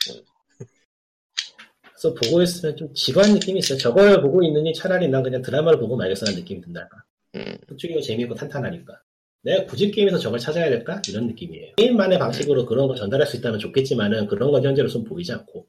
그래서 2.00 2.14
보고 2.14 2.42
있으면 2.42 2.78
좀 2.78 2.94
지루한 2.94 3.34
느낌이 3.34 3.60
있어요. 3.60 3.78
저걸 3.78 4.22
보고 4.22 4.42
있느니 4.42 4.74
차라리 4.74 5.10
난 5.10 5.22
그냥 5.22 5.42
드라마를 5.42 5.80
보고 5.80 5.98
말겠어라는 5.98 6.40
느낌이 6.40 6.62
든달까. 6.62 7.04
음. 7.36 7.58
그쪽이 7.68 8.02
재미있고 8.02 8.36
탄탄하니까. 8.36 8.94
내가 9.42 9.66
굳이 9.66 9.92
게임에서 9.92 10.18
저걸 10.18 10.40
찾아야 10.40 10.70
될까? 10.70 11.02
이런 11.10 11.28
느낌이에요. 11.28 11.76
게임만의 11.76 12.20
방식으로 12.20 12.66
그런 12.66 12.88
걸 12.88 12.96
전달할 12.96 13.28
수 13.28 13.38
있다면 13.38 13.60
좋겠지만은 13.60 14.28
그런 14.28 14.52
건 14.52 14.64
현재로서는 14.64 15.06
보이지 15.08 15.34
않고. 15.34 15.68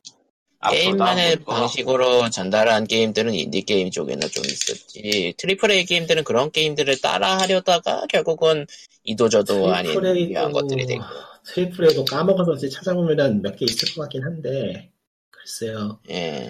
게임만의 0.70 1.36
방식으로 1.46 2.28
전달한 2.30 2.86
게임들은 2.86 3.34
인디게임 3.34 3.90
쪽에나 3.90 4.28
좀 4.28 4.44
있었지 4.44 5.32
triple 5.38 5.70
A 5.70 5.86
게임들은 5.86 6.22
그런 6.24 6.50
게임들을 6.50 7.00
따라 7.00 7.38
하려다가 7.38 8.06
결국은 8.08 8.66
이도저도 9.04 9.72
아닌 9.72 9.94
것들이 10.52 10.86
되고 10.86 11.02
triple 11.54 11.88
A도 11.88 12.04
까먹어서 12.04 12.54
이제 12.54 12.68
찾아보면 12.68 13.40
몇 13.40 13.56
개 13.56 13.64
있을 13.64 13.94
것 13.94 14.02
같긴 14.02 14.22
한데 14.22 14.90
글쎄요. 15.40 15.98
예. 16.10 16.48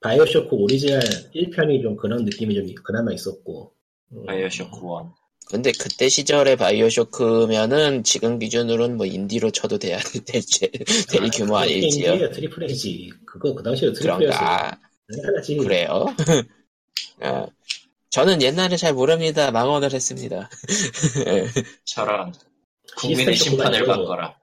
BioShock 0.00 0.54
오리지널 0.54 1.00
1편이 1.34 1.82
좀 1.82 1.96
그런 1.96 2.24
느낌이 2.24 2.54
좀 2.54 2.66
그나마 2.82 3.12
있었고. 3.12 3.72
음, 4.12 4.26
BioShock 4.26 4.76
1. 4.76 5.10
근데 5.46 5.72
그때 5.72 6.08
시절의 6.08 6.56
BioShock면은 6.56 8.02
지금 8.02 8.38
기준으로는 8.38 8.96
뭐 8.96 9.06
인디로 9.06 9.50
쳐도 9.50 9.78
돼야 9.78 9.98
될, 9.98 10.42
될 11.10 11.22
아, 11.22 11.30
규모 11.30 11.56
아닐지요? 11.56 12.12
게임이에요. 12.12 12.30
triple 12.30 12.64
A지. 12.64 13.10
그거 13.26 13.54
그 13.54 13.62
당시에 13.62 13.92
triple 13.92 14.22
A였어요. 14.22 14.38
그런가? 14.38 14.78
하나지. 15.26 15.56
그래요? 15.56 16.06
어, 17.20 17.46
저는 18.08 18.40
옛날에 18.40 18.76
잘 18.76 18.94
모릅니다. 18.94 19.50
망언을 19.50 19.92
했습니다. 19.92 20.48
저런 21.84 22.32
국민의 22.96 23.36
심판을 23.36 23.84
받거라. 23.84 24.36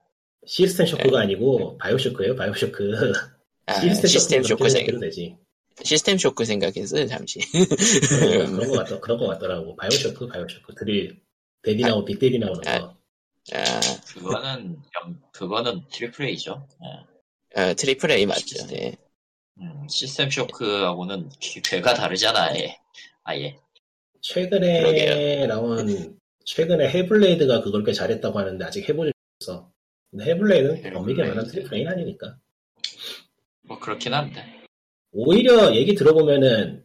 System 0.46 0.86
Shock가 0.86 1.20
아니고 1.20 1.78
BioShock예요. 1.78 2.36
BioShock. 2.36 3.12
네. 3.66 3.72
아, 3.74 3.80
System, 3.80 4.08
System 4.08 4.42
Shock 4.42 4.68
생 4.68 4.86
생각 4.86 5.00
되지. 5.00 5.36
System 5.84 6.18
Shock 6.18 6.44
생각했어요 6.44 7.06
잠시. 7.06 7.38
그런, 7.50 8.52
그런 8.56 8.68
거 8.70 8.76
같더 8.78 9.00
그런 9.00 9.18
거 9.18 9.26
같더라고. 9.28 9.74
BioShock, 9.76 10.26
BioShock. 10.26 10.74
드릴 10.74 11.20
Daddy 11.62 11.82
나오고 11.82 12.04
Big 12.04 12.17
Daddy 12.17 12.38
나오는 12.38 12.60
거. 12.60 12.96
아, 13.54 13.80
그거는 14.14 14.76
영- 15.00 15.20
그거는 15.32 15.82
triple 15.90 16.26
A죠. 16.26 16.68
예. 16.84 17.60
어, 17.60 17.74
triple 17.74 18.10
A 18.10 18.26
맞죠? 18.26 18.66
예. 18.72 18.96
음, 19.60 19.86
System 19.88 20.30
Shock하고는 20.30 21.28
귀- 21.40 21.60
궤가 21.62 21.94
다르잖아. 21.94 22.44
아예. 22.50 22.76
아예. 23.24 23.56
최근에 24.20 24.80
그러게요. 24.82 25.46
나온 25.48 26.18
최근에 26.44 26.88
Hellblade가 26.90 27.62
그걸 27.62 27.82
꽤 27.84 27.92
잘했다고 27.92 28.38
하는데 28.38 28.64
아직 28.64 28.88
해보지 28.88 29.12
못했어. 29.40 29.70
근데 30.10 30.24
Hellblade는 30.26 30.96
엄밀히 30.96 31.20
말하면 31.22 31.46
triple 31.48 31.74
A는 31.76 31.92
아니니까. 31.92 32.36
뭐 33.62 33.78
그렇긴 33.78 34.14
한데. 34.14 34.44
오히려 35.12 35.74
얘기 35.74 35.94
들어보면은 35.94 36.84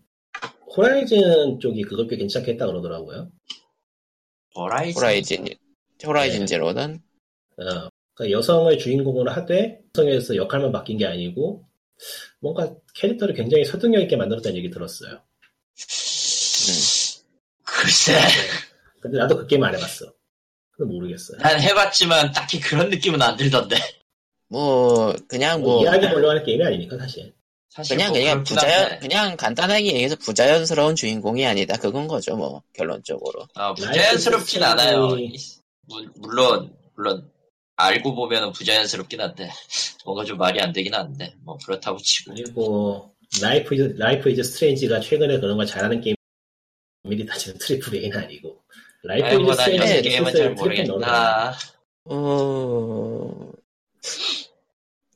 호라이즌 0.76 1.60
쪽이 1.60 1.82
그걸 1.84 2.08
꽤 2.08 2.18
괜찮게 2.18 2.52
했다 2.54 2.66
그러더라고요. 2.68 3.32
호라이즌. 4.56 4.98
호라이즌 5.02 5.46
호라이즌 6.06 6.40
네. 6.42 6.46
제로는 6.46 7.02
어, 7.58 7.90
그러니까 8.14 8.38
여성을 8.38 8.78
주인공으로 8.78 9.32
하되 9.32 9.80
여성에서 9.96 10.36
역할만 10.36 10.72
바뀐 10.72 10.98
게 10.98 11.06
아니고 11.06 11.68
뭔가 12.40 12.76
캐릭터를 12.96 13.34
굉장히 13.34 13.66
설득력 13.66 14.02
있게 14.02 14.16
만들었다는 14.16 14.58
얘기 14.58 14.70
들었어요. 14.70 15.22
글쎄. 17.64 18.14
근데 19.00 19.18
나도 19.18 19.38
그 19.38 19.48
게임 19.48 19.64
안 19.64 19.74
해봤어. 19.76 20.12
그건 20.72 20.90
모르겠어요. 20.90 21.40
난 21.40 21.60
해봤지만 21.60 22.32
딱히 22.34 22.60
그런 22.60 22.90
느낌은 22.90 23.22
안 23.22 23.36
들던데. 23.36 23.78
뭐 24.50 25.14
그냥 25.28 25.62
뭐뭐 25.62 25.84
이야기 25.84 26.08
보려고 26.10 26.30
하는 26.30 26.44
게임이 26.44 26.64
아니니까 26.64 26.98
사실. 26.98 27.34
사실 27.70 27.96
그냥 27.98 28.12
뭐 28.12 28.20
그냥 28.20 28.44
한데. 28.48 29.00
그냥 29.00 29.38
간단하게 29.38 29.86
얘기해서 29.88 30.16
부자연스러운 30.16 30.96
주인공이 30.96 31.46
아니다 31.46 31.78
그건 31.78 32.08
거죠 32.08 32.36
뭐 32.36 32.64
결론적으로 32.74 33.48
어, 33.54 33.74
부자연스럽진 33.76 34.64
않아요. 34.64 35.10
물- 35.10 36.10
물론 36.16 36.74
물론 36.96 37.30
알고 37.76 38.16
보면은 38.16 38.52
부자연스럽긴 38.52 39.22
한데 39.22 39.52
뭔가 40.06 40.24
좀 40.24 40.38
말이 40.38 40.60
안 40.60 40.74
되긴 40.74 40.94
하는데 40.94 41.36
뭐 41.44 41.58
그렇다고 41.64 42.00
치고 42.00 42.34
그리고 42.34 43.14
라이프 43.42 43.76
이즈 43.76 43.96
라이프 43.98 44.30
이즈 44.30 44.42
스트레인지가 44.44 45.00
최근에 45.02 45.40
그런 45.40 45.58
걸 45.58 45.66
잘하는 45.66 46.02
게임 46.02 46.16
엄밀히 47.04 47.26
따지면 47.26 47.58
triple 47.60 47.96
A는 47.96 48.18
아니고 48.18 48.58
Life 49.04 49.40
is 49.42 49.54
Strange 49.54 50.02
게임은 50.10 50.34
잘 50.34 50.52
모르겠다. 50.56 51.56
어... 52.06 53.52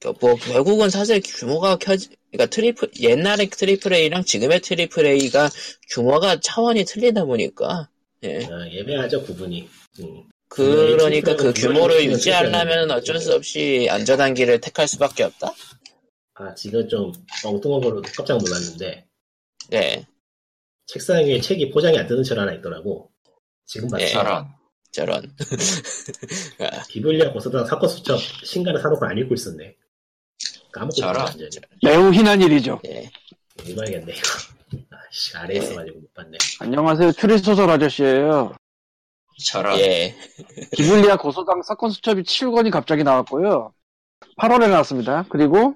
그뭐 0.01 0.35
결국은 0.35 0.89
사실 0.89 1.21
규모가 1.23 1.77
커지 1.77 2.09
그러니까 2.31 2.47
triple 2.47 2.89
옛날의 2.99 3.49
triple 3.49 3.93
A랑 3.93 4.23
지금의 4.23 4.61
triple 4.61 5.05
A가 5.05 5.49
규모가 5.89 6.39
차원이 6.39 6.85
틀리다 6.85 7.25
보니까 7.25 7.89
예. 8.23 8.45
아, 8.45 8.67
애매하죠 8.69 9.23
구분이. 9.23 9.69
음. 9.99 10.23
그러니까 10.47 11.35
그 11.35 11.53
규모를 11.53 12.03
유지하려면 12.05 12.91
어쩔 12.91 13.19
수 13.19 13.33
없이 13.33 13.87
안전한 13.89 14.33
길을 14.33 14.59
택할 14.59 14.87
수밖에 14.87 15.23
없다. 15.23 15.53
아 16.33 16.53
지금 16.55 16.87
좀 16.89 17.11
엉뚱한 17.45 17.81
걸로 17.81 18.01
깜짝 18.01 18.37
놀랐는데 18.37 19.05
네, 19.69 20.05
책상 20.87 21.25
위에 21.25 21.39
책이 21.39 21.69
포장이 21.69 21.97
안 21.97 22.07
뜯은 22.07 22.23
채 22.23 22.35
하나 22.35 22.53
있더라고. 22.53 23.11
지금 23.65 23.87
봤지. 23.87 24.05
예. 24.05 24.09
저런 24.09 24.47
저런. 24.91 25.35
비블리아 26.89 27.31
고서당 27.31 27.65
사건 27.65 27.87
수첩 27.87 28.19
신간을 28.19 28.81
사놓고 28.81 29.05
안 29.05 29.17
읽고 29.17 29.35
있었네. 29.35 29.75
까먹고 30.71 30.95
저런. 30.95 31.25
완전히. 31.25 31.49
매우 31.83 32.09
흔한 32.11 32.41
일이죠. 32.41 32.79
예. 32.87 33.09
읽어야겠네 33.65 34.13
이거. 34.13 34.29
아씨 35.09 35.37
아래에 35.37 35.57
있어가지고 35.57 35.99
못 35.99 36.13
봤네. 36.13 36.37
안녕하세요. 36.61 37.11
추리소설 37.11 37.69
아저씨예요. 37.69 38.53
저런 39.45 39.77
예. 39.79 40.15
기블리아 40.73 41.17
고소당 41.17 41.61
사건 41.63 41.89
수첩이 41.89 42.23
7권이 42.23 42.71
갑자기 42.71 43.03
나왔고요. 43.03 43.73
8월에 44.37 44.69
나왔습니다. 44.69 45.25
그리고 45.29 45.75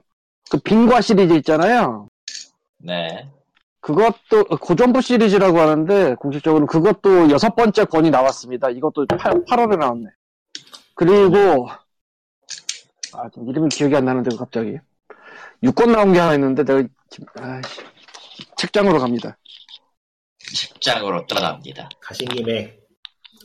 그 0.50 0.58
빙과 0.60 1.02
시리즈 1.02 1.34
있잖아요. 1.34 2.08
네 2.78 3.28
그것도 3.82 4.46
어, 4.50 4.56
고전부 4.58 5.02
시리즈라고 5.02 5.60
하는데 5.60 6.16
공식적으로 6.16 6.66
그것도 6.66 7.30
여섯 7.32 7.56
번째 7.56 7.86
권이 7.86 8.10
나왔습니다. 8.10 8.70
이것도 8.70 9.06
8, 9.08 9.46
8월에 9.46 9.78
나왔네. 9.78 10.10
그리고 10.96 11.68
아 13.18 13.30
이름이 13.48 13.70
기억이 13.70 13.96
안 13.96 14.06
나는데 14.06 14.36
갑자기 14.36 14.78
6권 15.64 15.92
나온 15.92 16.14
게 16.14 16.20
하나 16.20 16.34
있는데 16.36 16.64
내가 16.64 16.88
지금 17.10 17.28
아이씨, 17.40 17.82
책장으로 18.58 19.00
갑니다. 19.00 19.38
책장으로 20.54 21.26
떠납니다. 21.28 21.90
가신 22.00 22.28
김에 22.30 22.78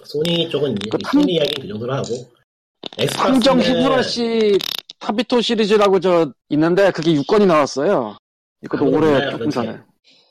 소니 0.04 0.48
쪽은 0.50 0.72
이- 0.72 0.88
그 0.90 0.98
탐- 0.98 1.20
소니 1.20 1.34
이야기 1.34 1.60
그 1.60 1.68
정도로 1.68 1.92
하고 1.94 2.06
탐정 3.16 3.60
엑스박스는 3.60 3.60
히무라시 3.62 4.58
타비토 4.98 5.40
시리즈라고 5.40 6.00
저 6.00 6.32
있는데 6.50 6.90
그게 6.90 7.12
6권이 7.14 7.46
나왔어요. 7.46 8.16
이것도 8.62 8.82
아무도 8.84 8.96
올해 8.98 9.30
조금 9.30 9.50
전에. 9.50 9.78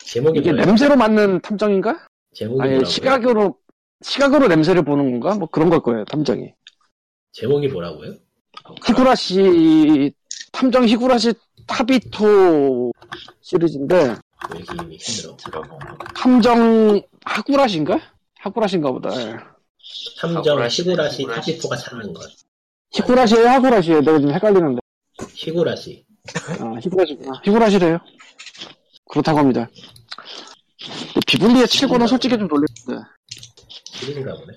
제목이 0.06 0.40
이게 0.40 0.52
뭐예요? 0.52 0.66
냄새로 0.66 0.96
맞는 0.96 1.42
탐정인가? 1.42 2.08
제목이 2.34 2.62
아니 2.62 2.72
뭐라고요? 2.74 2.90
시각으로 2.90 3.58
시각으로 4.02 4.48
냄새를 4.48 4.84
보는 4.84 5.20
건가? 5.20 5.36
뭐 5.38 5.48
그런 5.50 5.70
걸 5.70 5.82
거예요 5.82 6.06
탐정이. 6.06 6.54
제목이 7.32 7.68
뭐라고요? 7.70 8.16
히구라시 8.86 10.14
탐정 10.52 10.88
히구라시 10.88 11.34
타비토 11.68 12.92
시리즈인데 13.42 14.16
힘들어? 15.00 15.38
탐정 16.16 17.02
하구라시인가? 17.26 18.00
하구라시인가 18.40 18.92
보다. 18.92 19.10
예. 19.22 19.38
탐정 20.20 20.68
히구라시. 20.70 21.26
타비토가 21.26 21.76
찾는 21.76 22.14
것. 22.14 22.30
히구라시에요 22.92 23.48
하구라시에요? 23.48 24.02
내가 24.02 24.20
지금 24.20 24.34
헷갈리는데. 24.34 24.80
히구라시. 25.34 26.06
아, 26.60 26.76
히구라시구나. 26.82 27.42
히구라시래요. 27.44 28.00
그렇다고 29.10 29.40
합니다. 29.40 29.70
근데 30.80 31.20
비블리아 31.28 31.66
7권은 31.68 32.08
솔직히 32.08 32.38
좀 32.38 32.48
놀랬는데. 32.48 33.10
시리즈인가 33.86 34.34
보네. 34.36 34.54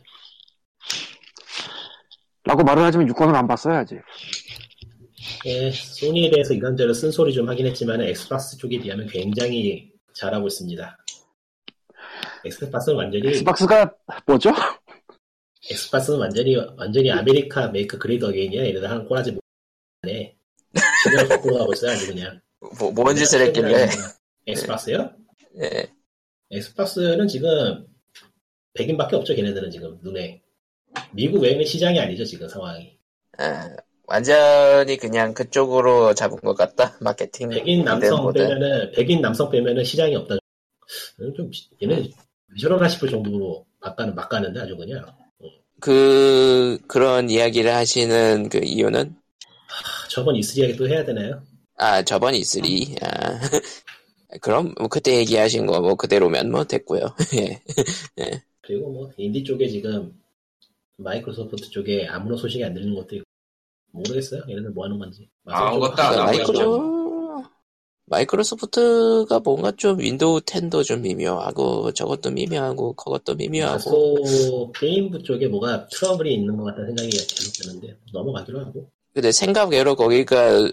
라고 2.45 2.64
말을 2.64 2.82
하지만 2.82 3.07
6권은 3.09 3.34
안 3.34 3.47
봤어요 3.47 3.76
아직. 3.76 4.01
예, 5.47 5.70
소니에 5.70 6.30
대해서 6.30 6.55
이런저런 6.55 6.95
쓴소리 6.95 7.32
좀 7.32 7.49
하긴 7.49 7.66
했지만 7.66 8.01
엑스박스 8.01 8.57
쪽에 8.57 8.80
비하면 8.80 9.07
굉장히 9.07 9.93
잘하고 10.14 10.49
있습니다. 10.49 10.99
엑스박스는 12.45 12.99
완전히 12.99 13.28
엑스박스가 13.28 13.95
뭐죠? 14.26 14.53
엑스박스는 15.70 16.18
완전히 16.18 16.57
완전히 16.76 17.11
아메리카 17.11 17.68
make 17.68 17.98
great 17.98 18.24
again이야. 18.24 18.62
얘네들 18.66 18.90
하는 18.90 19.07
꼬라지 19.07 19.38
못하네. 20.03 20.36
시대를 21.05 21.28
거꾸로 21.28 21.59
가고 21.59 21.72
있어요 21.72 21.93
아주 21.93 22.09
그냥. 22.09 22.40
뭐, 22.78 22.90
뭔 22.90 23.14
짓을 23.14 23.40
했길래. 23.43 23.88
엑스박스요? 24.47 25.12
예. 25.61 25.88
엑스박스는 26.51 27.28
지금 27.28 27.86
백인밖에 28.74 29.16
없죠 29.16 29.34
걔네들은 29.34 29.70
지금 29.70 29.99
눈에. 30.03 30.41
미국 31.12 31.43
외에는 31.43 31.64
시장이 31.64 31.99
아니죠 32.01 32.24
지금 32.24 32.49
상황이. 32.49 32.97
아, 33.38 33.68
완전히 34.07 34.97
그냥 34.97 35.32
그쪽으로 35.34 36.14
잡은 36.14 36.36
것 36.38 36.55
같다. 36.55 36.97
마케팅. 37.01 37.49
백인 37.49 37.84
남성 37.84 38.22
모델. 38.22 38.47
빼면은 38.49 38.93
백인 38.93 39.20
남성 39.20 39.51
빼면은 39.51 39.84
시장이 39.84 40.14
없다. 40.16 40.36
좀 41.36 41.51
얘네 41.82 41.95
왜 41.97 42.11
저러나 42.61 42.88
싶을 42.88 43.09
정도로 43.09 43.64
막 43.80 43.97
가는 43.97 44.14
막 44.14 44.28
가는데 44.28 44.61
아주 44.61 44.76
그냥 44.76 45.07
그, 45.80 46.78
그런 46.86 47.28
이야기를 47.30 47.74
하시는 47.74 48.49
그 48.49 48.61
이유는? 48.62 49.16
아, 49.68 50.09
저번 50.09 50.36
E3 50.36 50.59
이야기 50.59 50.76
또 50.76 50.88
해야 50.88 51.05
되나요? 51.05 51.43
아, 51.76 52.03
저번 52.03 52.34
E3. 52.34 52.97
아, 53.03 53.40
그럼, 54.40 54.74
뭐 54.78 54.88
그때 54.88 55.16
얘기하신 55.18 55.66
거 55.66 55.80
뭐 55.80 55.95
그대로면 55.97 56.51
뭐 56.51 56.64
됐고요 56.64 57.14
예. 58.20 58.43
그리고 58.62 58.90
뭐 58.93 59.11
인디 59.16 59.43
쪽에 59.45 59.68
지금 59.68 60.12
마이크로소프트 60.99 61.70
쪽에 61.70 62.07
아무런 62.07 62.36
소식이 62.38 62.64
안 62.64 62.74
들리는 62.74 62.95
것도 62.95 63.16
있고 63.16 63.24
모르겠어요. 63.93 64.43
얘네들 64.49 64.70
뭐 64.70 64.84
하는 64.84 64.99
건지. 64.99 65.28
아무것도 65.47 66.03
안 66.03 66.26
마이크로- 66.26 66.93
마이크로소프트가 68.07 69.40
뭔가 69.40 69.72
좀 69.72 69.99
윈도우 69.99 70.40
10도 70.40 70.84
좀 70.84 71.03
미묘하고, 71.03 71.93
저것도 71.93 72.30
미묘하고, 72.30 72.93
그것도 72.95 73.34
미묘하고. 73.36 73.74
마소 74.20 74.72
게임부 74.78 75.22
쪽에 75.22 75.47
뭐가 75.49 75.86
트러블이 75.88 76.34
있는 76.34 76.57
것 76.57 76.64
같다는 76.64 76.88
생각이 76.88 77.11
계속 77.11 77.53
드는데 77.62 77.97
넘어가기로 78.12 78.61
하고 78.61 78.90
근데 79.14 79.30
생각외로 79.32 79.95
거기가 79.95 80.68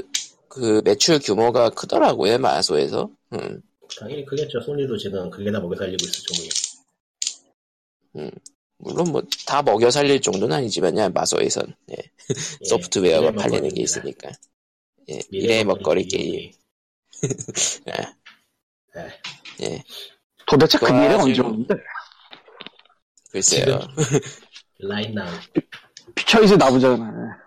그 0.47 0.81
매출 0.83 1.19
규모가 1.19 1.69
크더라고요, 1.71 2.37
마소에서. 2.39 3.09
음. 3.33 3.61
당연히 3.99 4.25
크겠죠. 4.25 4.61
소니도 4.61 4.97
지금 4.97 5.29
그게 5.29 5.51
다 5.51 5.59
먹여 5.59 5.75
살리고 5.75 5.97
있을 6.05 6.23
정도니. 8.13 8.31
물론 8.79 9.11
뭐 9.11 9.21
다 9.45 9.61
먹여 9.61 9.91
살릴 9.91 10.21
정도는 10.21 10.57
아니지만요, 10.57 11.09
마소에선. 11.09 11.75
예. 11.91 11.95
예, 11.97 12.65
소프트웨어가 12.65 13.31
미래 13.31 13.41
팔리는 13.43 13.69
게. 13.73 13.81
있으니까. 13.81 14.29
예, 15.09 15.13
미래 15.29 15.41
미래의 15.41 15.63
먹거리 15.65 16.05
게임. 16.07 16.51
예. 17.89 17.93
예. 18.97 19.65
예. 19.65 19.83
도대체 20.47 20.77
그 20.77 20.85
지금- 20.87 21.19
언제 21.19 21.41
오는데? 21.41 21.75
글쎄요. 23.31 23.79
라인 24.79 25.13
나우. 25.13 25.27
피처이즈 26.15 26.53
나오잖아. 26.55 27.37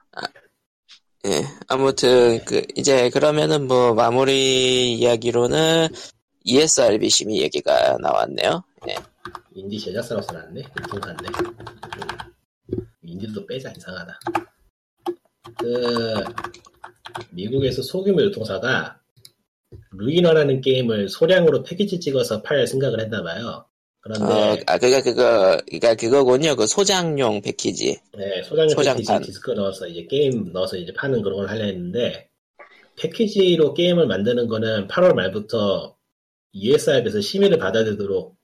예. 1.26 1.44
아무튼, 1.68 2.44
그, 2.44 2.62
이제 2.76 3.08
그러면은 3.10 3.66
뭐 3.68 3.94
마무리 3.94 4.92
이야기로는 4.94 5.88
ESRB 6.44 7.08
심의 7.10 7.38
얘기가 7.42 7.96
나왔네요. 8.00 8.62
예. 8.88 8.96
인디 9.54 9.78
제작사로서 9.78 10.32
났네. 10.32 10.62
인통사인데. 10.80 11.24
인디도 13.02 13.46
빼자 13.46 13.72
이상하다. 13.76 14.18
그 15.58 16.14
미국에서 17.30 17.82
소규모 17.82 18.22
유통사가 18.22 19.00
루이너라는 19.92 20.60
게임을 20.60 21.08
소량으로 21.08 21.62
패키지 21.62 22.00
찍어서 22.00 22.42
팔 22.42 22.66
생각을 22.66 23.00
했나봐요. 23.00 23.46
어, 23.46 23.66
그런데 24.00 24.62
아, 24.66 24.78
그니까 24.78 25.02
그거, 25.02 25.58
그니까 25.68 25.94
그거군요. 25.94 26.56
그 26.56 26.66
소장용 26.66 27.40
패키지. 27.40 28.00
네, 28.16 28.42
소장용 28.42 28.70
소장판. 28.70 29.18
패키지 29.18 29.32
디스크 29.32 29.52
넣어서 29.52 29.86
이제 29.86 30.06
게임 30.06 30.52
넣어서 30.52 30.76
이제 30.76 30.92
파는 30.92 31.22
그런 31.22 31.38
걸 31.38 31.48
하려 31.48 31.64
했는데 31.64 32.28
패키지로 32.96 33.74
게임을 33.74 34.06
만드는 34.06 34.48
거는 34.48 34.88
8월 34.88 35.14
말부터 35.14 35.96
ESRB에서 36.52 37.20
심의를 37.20 37.58
받아들도록 37.58 38.36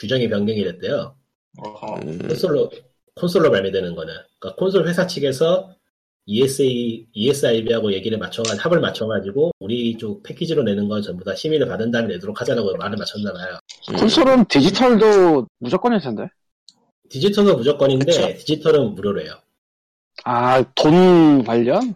규정이 0.00 0.28
변경이 0.28 0.64
됐대요. 0.64 1.14
음, 2.04 2.18
콘솔로 2.28 2.70
콘솔로 3.14 3.50
발매되는 3.50 3.94
거는 3.94 4.14
그러니까 4.38 4.58
콘솔 4.58 4.88
회사 4.88 5.06
측에서 5.06 5.74
ESA, 6.26 7.06
ESIB하고 7.12 7.92
얘기를 7.92 8.16
맞춰가 8.16 8.56
합을 8.56 8.80
맞춰가지고 8.80 9.52
우리 9.58 9.96
쪽 9.96 10.22
패키지로 10.22 10.62
내는 10.62 10.88
건 10.88 11.02
전부 11.02 11.24
다 11.24 11.34
심의를 11.34 11.66
받은 11.66 11.90
다음에 11.90 12.08
내도록 12.14 12.40
하자라고 12.40 12.76
말을 12.76 12.96
맞췄나 12.96 13.32
봐요. 13.32 13.58
음. 13.90 13.96
콘솔은 13.96 14.44
디지털도 14.46 15.46
무조건일 15.58 16.00
텐데. 16.00 16.28
디지털은 17.08 17.56
무조건인데 17.56 18.04
그쵸. 18.04 18.38
디지털은 18.38 18.94
무료래요. 18.94 19.34
아, 20.24 20.62
돈 20.74 21.42
관련? 21.42 21.94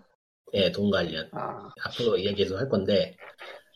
예, 0.54 0.72
돈 0.72 0.90
관련. 0.90 1.28
아, 1.32 1.70
앞으로 1.84 2.18
이야기 2.18 2.36
계속 2.42 2.58
할 2.58 2.68
건데 2.68 3.16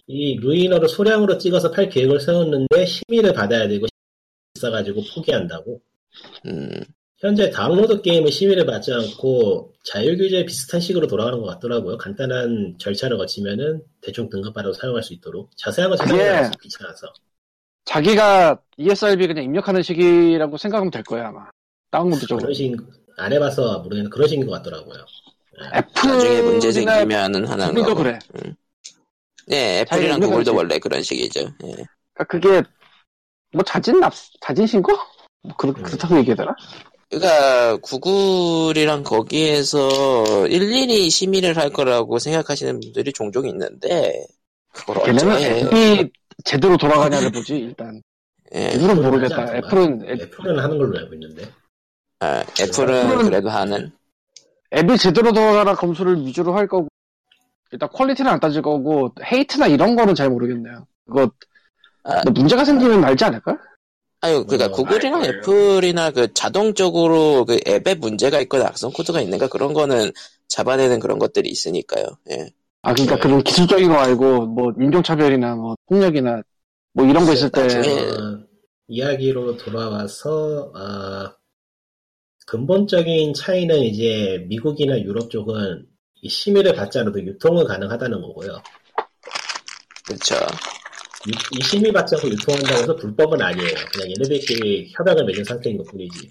이 0.08 0.36
루이너를 0.40 0.88
소량으로 0.88 1.38
찍어서 1.38 1.70
팔 1.70 1.88
계획을 1.88 2.18
세웠는데 2.18 2.84
심의를 2.84 3.32
받아야 3.32 3.68
되고 3.68 3.86
비싸가지고 4.58 5.02
포기한다고. 5.14 5.80
음, 6.46 6.70
현재 7.18 7.50
다운로드 7.50 8.02
게임은 8.02 8.30
심의를 8.30 8.66
받지 8.66 8.92
않고 8.92 9.72
자율규제 9.84 10.44
비슷한 10.44 10.80
식으로 10.80 11.06
돌아가는 11.06 11.40
것 11.40 11.46
같더라고요. 11.46 11.96
간단한 11.98 12.76
절차를 12.78 13.16
거치면은 13.16 13.82
대충 14.00 14.28
등급받아서 14.28 14.78
사용할 14.80 15.02
수 15.02 15.14
있도록 15.14 15.50
자세한 15.56 15.90
건 15.90 15.98
찾아보면 15.98 16.52
귀찮아서. 16.62 17.12
자기가 17.84 18.60
ESRB 18.76 19.26
그냥 19.28 19.44
입력하는 19.44 19.82
식이라고 19.82 20.58
생각하면 20.58 20.90
될 20.90 21.02
거야, 21.02 21.28
아마. 21.28 21.48
다운로드 21.90 22.26
쪽으로. 22.26 22.42
그런 22.42 22.54
식, 22.54 22.76
안 23.16 23.32
해봐서 23.32 23.78
모르겠는데 23.78 24.10
그런 24.10 24.28
식인 24.28 24.46
것 24.46 24.52
같더라고요. 24.52 25.04
애플. 25.74 26.10
나중에 26.10 26.42
문제 26.42 26.70
생기면은 26.70 27.46
하는 27.46 27.68
구글도 27.68 27.94
거. 27.94 28.02
그래. 28.02 28.18
네, 29.46 29.80
애플이랑 29.80 30.20
구글도. 30.20 30.54
원래 30.54 30.78
그런 30.78 31.02
식이죠. 31.02 31.40
예. 31.40 31.74
그러니까 32.12 32.24
그게, 32.28 32.62
뭐 33.52 33.62
자진 33.64 34.00
납, 34.00 34.12
자진 34.40 34.66
신고? 34.66 34.92
뭐 35.42 35.54
그렇, 35.56 35.70
음. 35.76 35.82
그렇다고 35.82 36.18
얘기하더라? 36.18 36.54
그러니까 37.10 37.76
구글이랑 37.78 39.02
거기에서 39.02 40.46
일일이 40.46 41.08
심의를 41.08 41.56
할 41.56 41.70
거라고 41.70 42.18
생각하시는 42.18 42.80
분들이 42.80 43.12
종종 43.12 43.46
있는데 43.48 44.26
그걸 44.72 45.02
걔네는 45.04 45.32
어째 45.34 45.60
앱이 45.60 46.10
제대로 46.44 46.76
돌아가냐를 46.76 47.32
보지, 47.32 47.56
일단. 47.56 48.00
예. 48.54 48.68
애플은 48.68 48.90
하지 48.90 49.00
모르겠다. 49.00 49.56
애플은, 49.56 50.02
앱, 50.08 50.20
애플은 50.22 50.58
하는 50.58 50.78
걸로 50.78 50.98
알고 50.98 51.14
있는데. 51.14 51.50
아, 52.20 52.44
애플은 52.60 53.08
애플은- 53.08 53.24
그래도 53.24 53.48
하는 53.48 53.90
앱이 54.74 54.98
제대로 54.98 55.32
돌아가나 55.32 55.74
검수를 55.74 56.24
위주로 56.24 56.54
할 56.54 56.66
거고, 56.66 56.88
일단 57.72 57.88
퀄리티는 57.88 58.30
안 58.30 58.38
따질 58.40 58.60
거고, 58.62 59.14
hate나 59.24 59.66
이런 59.66 59.96
거는 59.96 60.14
잘 60.14 60.28
모르겠네요. 60.28 60.86
그거, 61.06 61.30
아. 62.08 62.22
뭐 62.24 62.32
문제가 62.32 62.64
생기면 62.64 63.04
알지 63.04 63.24
않을까? 63.24 63.56
아유 64.20 64.44
그러니까 64.44 64.66
어, 64.66 64.72
구글이랑 64.72 65.22
알걸요. 65.22 65.38
애플이나 65.38 66.10
그 66.10 66.32
자동적으로 66.34 67.44
그 67.44 67.60
앱에 67.68 67.94
문제가 67.94 68.40
있거나 68.40 68.66
악성 68.66 68.90
코드가 68.90 69.20
있는가 69.20 69.48
그런 69.48 69.72
거는 69.74 70.10
잡아내는 70.48 70.98
그런 70.98 71.18
것들이 71.18 71.48
있으니까요. 71.50 72.04
예. 72.30 72.50
아, 72.82 72.92
그러니까 72.94 73.16
네. 73.16 73.20
그런 73.22 73.42
기술적인 73.42 73.88
거 73.88 73.94
말고, 73.94 74.46
뭐, 74.46 74.72
인종차별이나 74.80 75.56
뭐, 75.56 75.74
폭력이나, 75.86 76.40
뭐, 76.94 77.04
이런 77.04 77.26
거 77.26 77.32
있을 77.32 77.50
때, 77.50 77.66
나중에- 77.66 78.18
어, 78.18 78.38
이야기로 78.86 79.56
돌아와서 79.58 80.72
아, 80.74 81.34
근본적인 82.46 83.34
차이는 83.34 83.78
이제 83.80 84.44
미국이나 84.48 84.98
유럽 85.00 85.28
쪽은 85.30 85.86
이 86.22 86.28
심의를 86.28 86.74
받지 86.74 86.98
않아도 86.98 87.20
유통은 87.20 87.66
가능하다는 87.66 88.22
거고요. 88.22 88.62
그렇죠. 90.06 90.36
유- 91.28 91.58
이 91.58 91.62
심의 91.64 91.92
받지 91.92 92.14
않고 92.16 92.28
유통한다고 92.30 92.82
해서 92.82 92.96
불법은 92.96 93.40
아니에요. 93.40 93.74
그냥 93.92 94.10
얘네들끼리 94.10 94.92
협약을 94.96 95.24
맺은 95.24 95.44
상태인 95.44 95.76
것 95.78 95.86
뿐이지. 95.90 96.30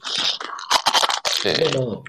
예. 1.48 1.54
근데 1.54 1.78
뭐 1.78 2.04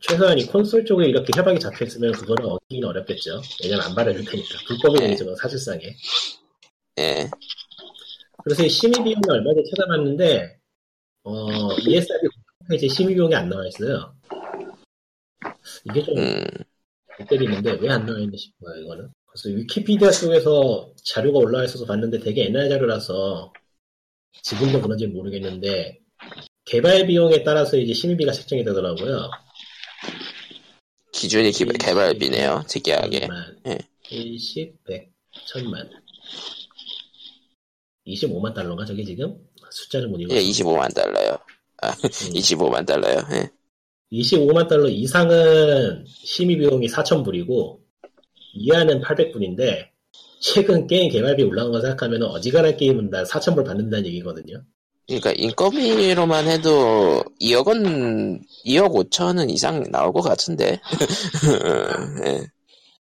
최소한 0.00 0.38
이 0.38 0.44
콘솔 0.46 0.84
쪽에 0.84 1.06
이렇게 1.06 1.30
협약이 1.34 1.58
잡혀 1.58 1.84
있으면 1.86 2.12
그거는 2.12 2.44
얻기는 2.50 2.86
어렵겠죠. 2.88 3.40
왜냐면 3.62 3.86
안 3.86 3.94
받아줄 3.94 4.24
테니까. 4.24 4.58
불법이 4.68 5.00
네. 5.00 5.06
되죠, 5.08 5.34
사실상에. 5.36 5.96
예. 6.98 7.30
그래서 8.44 8.62
이 8.64 8.68
심의 8.68 8.92
비용을 9.02 9.22
얼마 9.30 9.50
전에 9.54 9.62
찾아봤는데, 9.70 10.58
어, 11.24 11.72
ESRB 11.78 12.28
홈페이지에 12.60 12.88
심의 12.90 13.14
비용이 13.14 13.34
안 13.34 13.48
나와 13.48 13.66
있어요. 13.66 14.14
이게 15.86 16.02
좀 16.02 16.18
음. 16.18 16.44
못 17.18 17.28
때리는데 17.28 17.78
왜 17.80 17.88
안 17.90 18.04
나와 18.04 18.18
있나 18.18 18.32
싶어요, 18.36 18.74
이거는. 18.82 19.08
그래서 19.34 19.48
위키피디아 19.56 20.12
쪽에서 20.12 20.92
자료가 21.02 21.40
올라와 21.40 21.64
있어서 21.64 21.84
봤는데 21.84 22.20
되게 22.20 22.44
옛날 22.44 22.68
자료라서 22.68 23.52
지금도 24.42 24.80
그런지 24.80 25.08
모르겠는데 25.08 25.98
개발 26.64 27.06
비용에 27.06 27.42
따라서 27.42 27.76
이제 27.76 27.92
심의비가 27.92 28.30
책정이 28.30 28.64
되더라고요. 28.64 29.28
기준이 31.12 31.50
기- 31.50 31.64
개발비네요. 31.66 32.62
특이하게. 32.68 33.20
천만, 33.26 33.56
예. 33.66 33.78
10, 34.38 34.84
100, 34.84 35.10
천만. 35.46 35.90
25만 38.06 38.54
달러인가 38.54 38.84
저게 38.84 39.02
지금? 39.04 39.36
숫자를 39.70 40.08
못 40.08 40.20
읽어. 40.20 40.34
예, 40.34 40.40
25만 40.40 40.94
달러요. 40.94 41.36
아, 41.82 41.88
음. 41.90 41.94
25만 42.38 42.86
달러요. 42.86 43.18
예. 43.32 43.50
25만 44.12 44.68
달러 44.68 44.88
이상은 44.88 46.04
심의 46.06 46.56
비용이 46.58 46.86
4,000불이고 46.86 47.83
이하는 48.54 49.00
800불인데 49.02 49.88
최근 50.40 50.86
게임 50.86 51.10
개발비 51.10 51.42
올라간 51.42 51.72
거 51.72 51.80
생각하면 51.80 52.22
어지간한 52.22 52.76
게임은 52.76 53.10
다 53.10 53.24
4,000불 53.24 53.64
받는다는 53.66 54.06
얘기거든요. 54.06 54.62
그러니까 55.06 55.32
인건비로만 55.32 56.46
해도 56.48 57.22
2억 57.40 57.66
원, 57.66 58.40
2억 58.64 59.10
5천은 59.10 59.50
이상 59.50 59.82
나올 59.90 60.12
것 60.12 60.22
같은데. 60.22 60.80
예. 62.26 62.46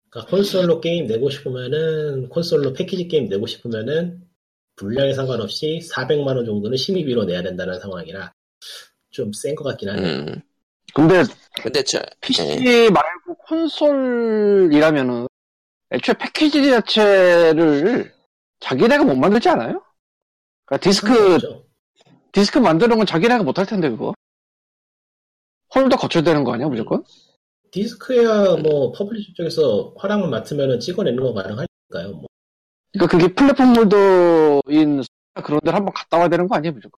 그러니까 0.09 0.29
콘솔로 0.29 0.81
게임 0.81 1.07
내고 1.07 1.29
싶으면은 1.29 2.27
콘솔로 2.29 2.73
패키지 2.73 3.07
게임 3.07 3.27
내고 3.29 3.45
싶으면은 3.45 4.21
분량에 4.75 5.13
상관없이 5.13 5.79
400만 5.93 6.35
원 6.35 6.45
정도는 6.45 6.75
심의비로 6.77 7.25
내야 7.25 7.43
된다는 7.43 7.79
상황이라 7.79 8.33
좀 9.11 9.31
센 9.33 9.55
것 9.55 9.63
같긴 9.63 9.89
하네요. 9.89 10.07
음. 10.07 10.41
근데 10.93 11.23
근데 11.61 11.83
저, 11.83 12.01
PC 12.21 12.41
예. 12.65 12.89
말고 12.89 13.35
콘솔이라면은 13.47 15.27
애초에 15.91 16.15
패키지 16.17 16.69
자체를 16.69 18.13
자기네가 18.59 19.03
못 19.03 19.15
만들지 19.15 19.49
않아요? 19.49 19.83
그러니까 20.65 20.89
디스크 20.89 21.13
그렇죠. 21.13 21.63
디스크 22.31 22.59
만드는 22.59 22.97
건 22.97 23.05
자기네가 23.05 23.43
못 23.43 23.57
할 23.57 23.65
텐데 23.65 23.89
그거 23.89 24.13
holder 25.75 25.97
거쳐야 25.97 26.23
되는 26.23 26.43
거 26.43 26.53
아니야 26.53 26.67
무조건? 26.67 27.03
디스크야 27.71 28.57
뭐 28.57 28.91
publisher 28.91 29.31
쪽에서 29.35 29.93
허락을 30.01 30.27
맡으면은 30.29 30.79
찍어내는 30.79 31.21
거 31.23 31.33
가능하니까요. 31.33 32.11
뭐. 32.17 32.25
그러니까 32.93 33.17
그게 33.17 33.33
플랫폼 33.33 33.75
holder인 33.75 35.03
그런 35.43 35.59
데를 35.61 35.75
한번 35.77 35.93
갔다 35.93 36.17
와야 36.17 36.27
되는 36.27 36.47
거 36.47 36.55
아니야 36.55 36.71
무조건? 36.71 36.97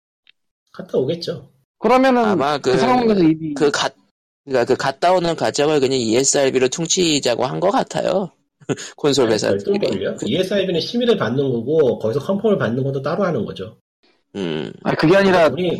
갔다 0.72 0.98
오겠죠. 0.98 1.50
그러면은 1.80 2.24
아마 2.24 2.58
그, 2.58 2.72
그, 2.72 2.78
상황에서 2.78 3.22
이미 3.22 3.54
그 3.54 3.70
갓, 3.72 3.94
그니까 4.46 4.64
그 4.64 4.76
갔다 4.78 5.12
오는 5.14 5.36
과정을 5.36 5.80
그냥 5.82 6.00
ESRB로 6.00 6.70
퉁치자고 6.70 7.46
한 7.46 7.60
것 7.60 7.72
같아요. 7.72 8.32
콘솔 8.98 9.32
회사들이. 9.32 9.80
별도일걸요. 9.80 10.18
ESRB는 10.26 10.80
심의를 10.80 11.18
받는 11.18 11.44
거고 11.52 12.00
거기서 12.00 12.20
confirm을 12.20 12.58
받는 12.58 12.84
것도 12.84 13.02
따로 13.02 13.24
하는 13.24 13.46
거죠. 13.46 13.78
음, 14.36 14.72
아니 14.84 14.96
그게 14.98 15.16
아니라 15.16 15.48
우리 15.48 15.80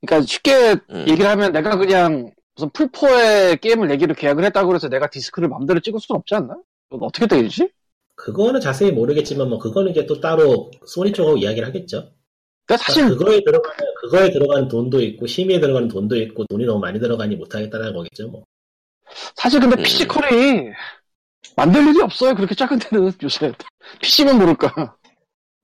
그러니까 0.00 0.26
쉽게 0.26 0.76
음. 0.90 1.04
얘기를 1.08 1.26
하면 1.30 1.52
내가 1.52 1.76
그냥 1.76 2.32
무슨 2.54 2.70
풀포의 2.70 3.58
게임을 3.58 3.88
내기로 3.88 4.14
계약을 4.14 4.44
했다고 4.44 4.74
해서 4.74 4.88
내가 4.88 5.08
디스크를 5.08 5.48
맘대로 5.48 5.80
찍을 5.80 6.00
수는 6.00 6.18
없지 6.18 6.34
않나? 6.34 6.56
어떻게 6.90 7.26
되지? 7.26 7.70
그거는 8.14 8.60
자세히 8.60 8.92
모르겠지만 8.92 9.48
뭐 9.48 9.58
그거는 9.58 9.90
이제 9.92 10.06
또 10.06 10.20
따로 10.20 10.70
소니 10.86 11.12
쪽하고 11.12 11.38
이야기를 11.38 11.66
하겠죠. 11.68 12.10
그러니까 12.66 12.84
사실 12.84 13.08
그거에 13.08 13.42
들어가는 13.42 13.94
그거에 14.02 14.30
들어가는 14.30 14.68
돈도 14.68 15.00
있고 15.00 15.26
심의에 15.26 15.60
들어가는 15.60 15.88
돈도 15.88 16.16
있고 16.16 16.44
돈이 16.46 16.64
너무 16.64 16.80
많이 16.80 17.00
들어가니 17.00 17.36
못하겠다는 17.36 17.92
거겠죠. 17.92 18.28
뭐. 18.28 18.44
사실 19.36 19.60
근데 19.60 19.76
음. 19.76 19.82
피지컬이 19.82 20.70
만들 21.56 21.86
일이 21.88 22.00
없어요. 22.00 22.34
그렇게 22.34 22.54
작은 22.54 22.78
데는 22.78 23.12
요새 23.22 23.52
PC만 24.00 24.38
모를까. 24.38 24.96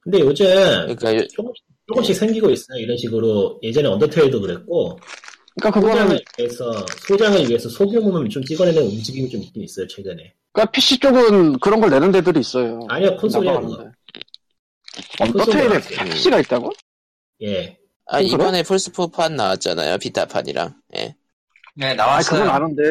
근데 0.01 0.21
요즘 0.21 0.45
그러니까 0.47 1.17
요- 1.17 1.27
조금씩, 1.29 1.65
조금씩 1.87 2.17
생기고 2.17 2.51
있어요. 2.51 2.79
이런 2.79 2.97
식으로 2.97 3.59
예전에 3.63 3.89
언더테일도 3.89 4.41
그랬고 4.41 4.99
그러니까 5.61 5.81
그거는 5.81 6.07
소장을 6.07 6.21
위해서 6.39 6.87
소장을 7.07 7.49
위해서 7.49 7.69
소규모만 7.69 8.29
좀 8.31 8.45
찍어내는 8.45 8.83
움직임이 8.83 9.29
좀 9.29 9.43
있긴 9.43 9.63
있어요 9.65 9.87
최근에. 9.89 10.35
그러니까 10.53 10.71
PC 10.73 10.99
쪽은 11.01 11.59
그런 11.59 11.81
걸 11.81 11.91
내는 11.91 12.11
데들이 12.13 12.41
있어요. 12.41 12.81
아니요 12.89 13.17
콘솔이야 13.17 13.61
그거. 13.61 13.91
언더테일에 15.21 15.81
PC가 16.11 16.41
있다고? 16.41 16.73
예. 17.43 17.77
아? 18.07 18.21
이번에 18.21 18.63
플스4판 18.63 19.33
나왔잖아요. 19.35 19.99
비타판이랑. 19.99 20.75
예. 20.97 21.15
네, 21.75 21.91
아 21.91 21.95
나왔어요. 21.95 22.41
그건 22.43 22.55
아는데. 22.55 22.83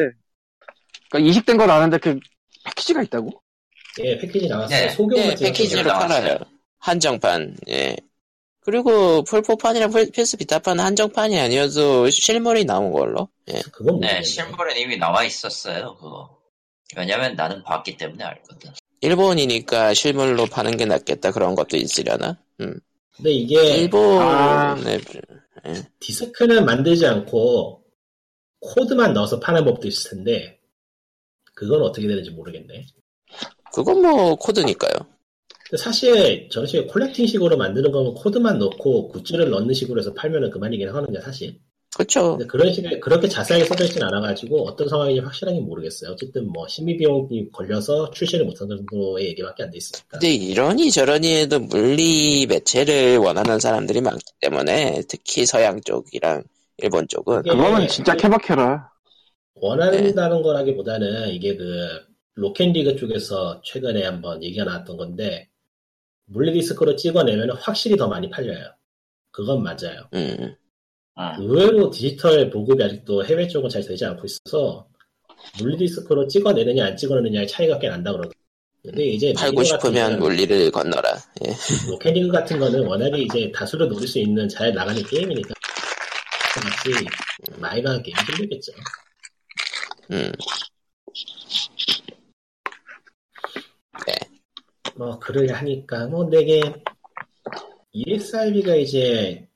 그러니까 1.10 1.30
이식된 1.30 1.56
건 1.56 1.70
아는데 1.70 1.98
그 1.98 2.18
패키지가 2.68 3.02
있다고? 3.02 3.30
예, 4.04 4.16
패키지 4.18 4.46
나왔어요. 4.48 4.78
네, 4.80 4.88
소규모만 4.90 5.30
예, 5.32 5.34
찍어서 5.34 5.44
패키지로 5.52 5.82
나왔어요. 5.82 6.08
팔아요. 6.22 6.38
한정판, 6.78 7.56
예. 7.68 7.96
그리고 8.60 9.22
풀포판이랑 9.24 9.90
풀- 9.90 10.10
PS 10.10 10.36
비타판은 10.36 10.84
한정판이 10.84 11.38
아니어도 11.40 12.10
실물이 12.10 12.64
나온 12.64 12.92
걸로. 12.92 13.28
예. 13.48 13.60
그건 13.72 14.00
네. 14.00 14.22
실물은 14.22 14.76
이미 14.76 14.96
나와 14.98 15.24
있었어요, 15.24 15.96
그거. 15.96 16.38
왜냐면 16.96 17.34
나는 17.34 17.62
봤기 17.64 17.96
때문에 17.96 18.24
알거든. 18.24 18.70
일본이니까 19.00 19.94
실물로 19.94 20.46
파는 20.46 20.76
게 20.76 20.84
낫겠다 20.84 21.32
그런 21.32 21.54
것도 21.54 21.76
있으려나? 21.76 22.36
음. 22.60 22.78
근데 23.16 23.30
이게 23.32 23.76
일본 23.78 24.20
아. 24.22 24.74
네. 24.76 25.00
디스크는 26.00 26.64
만들지 26.64 27.06
않고 27.06 27.82
코드만 28.60 29.12
넣어서 29.12 29.38
파는 29.40 29.64
법도 29.64 29.88
있을 29.88 30.10
텐데 30.10 30.57
그건 31.58 31.82
어떻게 31.82 32.06
되는지 32.06 32.30
모르겠네. 32.30 32.86
그건 33.74 34.00
뭐 34.00 34.36
코드니까요. 34.36 34.92
사실 35.76 36.48
식의 36.52 36.86
콜렉팅식으로 36.86 37.56
만드는 37.56 37.90
거면 37.90 38.14
코드만 38.14 38.60
넣고 38.60 39.08
굿즈를 39.08 39.50
넣는 39.50 39.74
식으로 39.74 40.00
해서 40.00 40.14
팔면은 40.14 40.50
그만이긴 40.50 40.88
하거든요, 40.88 41.20
사실. 41.20 41.58
그렇죠. 41.96 42.36
근데 42.36 42.46
그런 42.46 42.72
식의 42.72 43.00
그렇게 43.00 43.26
자세하게 43.26 43.64
써져 43.66 43.84
있진 43.86 44.04
않아가지고 44.04 44.68
어떤 44.68 44.88
상황인지 44.88 45.20
확실하게 45.20 45.58
모르겠어요. 45.58 46.12
어쨌든 46.12 46.46
뭐 46.52 46.68
심의 46.68 46.96
비용이 46.96 47.50
걸려서 47.50 48.10
출시를 48.12 48.44
못한 48.44 48.68
정도의 48.68 49.26
얘기밖에 49.30 49.64
안 49.64 49.70
돼 49.72 49.78
있으니까. 49.78 50.18
근데 50.18 50.32
이러니 50.32 50.92
저러니 50.92 51.38
해도 51.38 51.58
물리 51.58 52.46
매체를 52.46 53.18
원하는 53.18 53.58
사람들이 53.58 54.00
많기 54.00 54.32
때문에 54.40 55.02
특히 55.08 55.44
서양 55.44 55.80
쪽이랑 55.80 56.44
일본 56.76 57.08
쪽은 57.08 57.42
그거는 57.42 57.88
진짜 57.88 58.14
케바케라. 58.14 58.90
원한다는 59.60 60.42
거라기보다는 60.42 61.30
이게 61.30 61.56
그 61.56 62.06
로켓리그 62.34 62.96
쪽에서 62.96 63.60
최근에 63.64 64.04
한번 64.04 64.42
얘기가 64.42 64.64
나왔던 64.64 64.96
건데 64.96 65.48
물리디스크로 66.26 66.96
찍어내면 66.96 67.50
확실히 67.52 67.96
더 67.96 68.06
많이 68.08 68.30
팔려요. 68.30 68.70
그건 69.30 69.62
맞아요. 69.62 70.08
음. 70.14 70.54
응. 71.18 71.34
의외로 71.38 71.90
디지털 71.90 72.48
보급이 72.50 72.82
아직도 72.82 73.24
해외 73.24 73.48
쪽은 73.48 73.68
잘 73.68 73.82
되지 73.82 74.04
않고 74.04 74.26
있어서 74.26 74.86
물리디스크로 75.58 76.28
찍어내느냐 76.28 76.86
안 76.86 76.96
찍어내느냐의 76.96 77.48
차이가 77.48 77.78
꽤 77.78 77.88
난다 77.88 78.12
그러더라고요. 78.12 78.38
근데 78.84 79.06
이제 79.06 79.32
팔고 79.36 79.64
싶으면 79.64 80.18
물리를 80.20 80.70
건너라. 80.70 81.18
예. 81.44 81.50
로켓리그 81.90 82.28
같은 82.28 82.58
거는 82.58 82.86
워낙에 82.86 83.18
이제 83.18 83.50
다수를 83.52 83.88
노릴 83.88 84.06
수 84.06 84.18
있는 84.18 84.48
잘 84.48 84.72
나가는 84.72 85.02
게임이니까 85.02 85.54
같이 86.54 87.04
많이 87.58 87.82
가는 87.82 88.00
게임이 88.02 88.18
힘들겠죠. 88.28 88.72
음. 90.10 90.32
뭐 94.96 95.18
그러려 95.18 95.54
하니까 95.54 96.06
뭐 96.06 96.28
내게 96.28 96.60
ESRB가 97.92 98.74
이제 98.74 99.48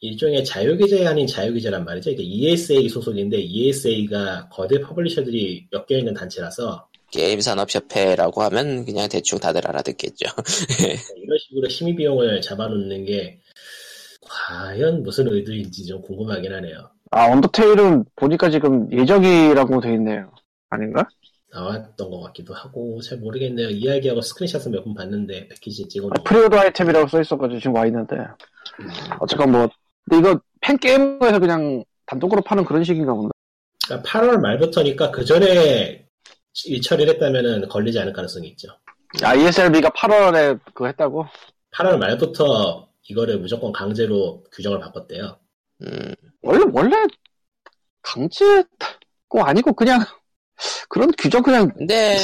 일종의 0.00 0.44
자율규제 0.44 1.06
아닌 1.06 1.26
자율규제란 1.26 1.84
말이죠. 1.84 2.10
이게 2.10 2.22
ESA 2.22 2.88
소속인데 2.88 3.40
ESA가 3.40 4.48
거대 4.48 4.80
publisher들이 4.80 5.68
엮여 5.72 5.98
있는 5.98 6.14
단체라서 6.14 6.88
게임 7.10 7.40
산업협회라고 7.40 8.42
하면 8.42 8.84
그냥 8.84 9.08
대충 9.08 9.38
다들 9.38 9.66
알아듣겠죠. 9.66 10.26
이런 11.16 11.38
식으로 11.38 11.68
심의 11.68 11.96
비용을 11.96 12.40
잡아놓는 12.40 13.04
게 13.06 13.40
과연 14.22 15.02
무슨 15.02 15.26
의도인지 15.26 15.86
좀 15.86 16.02
궁금하긴 16.02 16.52
하네요. 16.52 16.90
아, 17.10 17.26
언더테일은 17.30 18.04
보니까 18.16 18.50
지금 18.50 18.90
예정이라고 18.92 19.80
돼 19.80 19.92
있네요. 19.94 20.30
아닌가? 20.70 21.08
나왔던 21.50 22.10
것 22.10 22.20
같기도 22.24 22.52
하고 22.52 23.00
잘 23.00 23.18
모르겠네요. 23.18 23.70
이야기하고 23.70 24.20
screenshot을 24.20 24.70
몇 24.70 24.84
번 24.84 24.94
봤는데 24.94 25.48
패키지 25.48 25.88
찍어놓은 25.88 26.22
pre-order 26.24 26.58
아이템이라고 26.58 27.08
써 27.08 27.20
있어가지고 27.20 27.58
지금 27.58 27.74
와 27.76 27.86
있는데. 27.86 28.16
어쨌건 29.20 29.52
뭐, 29.52 29.68
근데 30.08 30.18
이거 30.28 30.40
Fangamer에서 30.60 31.38
그냥 31.40 31.82
단독으로 32.06 32.42
파는 32.42 32.64
그런 32.64 32.84
식인가 32.84 33.14
본데. 33.14 33.30
그러니까 33.86 34.08
8월 34.10 34.40
말부터니까 34.40 35.10
그 35.10 35.24
전에 35.24 36.06
일 36.66 36.82
처리를 36.82 37.14
했다면은 37.14 37.68
걸리지 37.68 37.98
않을 38.00 38.12
가능성이 38.12 38.48
있죠. 38.48 38.68
아, 39.22 39.34
ESRB가 39.34 39.88
8월에 39.90 40.58
그거 40.66 40.86
했다고? 40.86 41.24
8월 41.74 41.96
말부터 41.96 42.88
이거를 43.08 43.38
무조건 43.38 43.72
강제로 43.72 44.44
규정을 44.52 44.80
바꿨대요. 44.80 45.38
음. 45.82 46.14
원래, 46.42 46.64
원래, 46.72 46.96
강제고 48.02 48.64
아니고 49.42 49.72
그냥, 49.74 50.04
그런 50.88 51.10
규정 51.18 51.42
그냥 51.42 51.72
근데. 51.76 52.18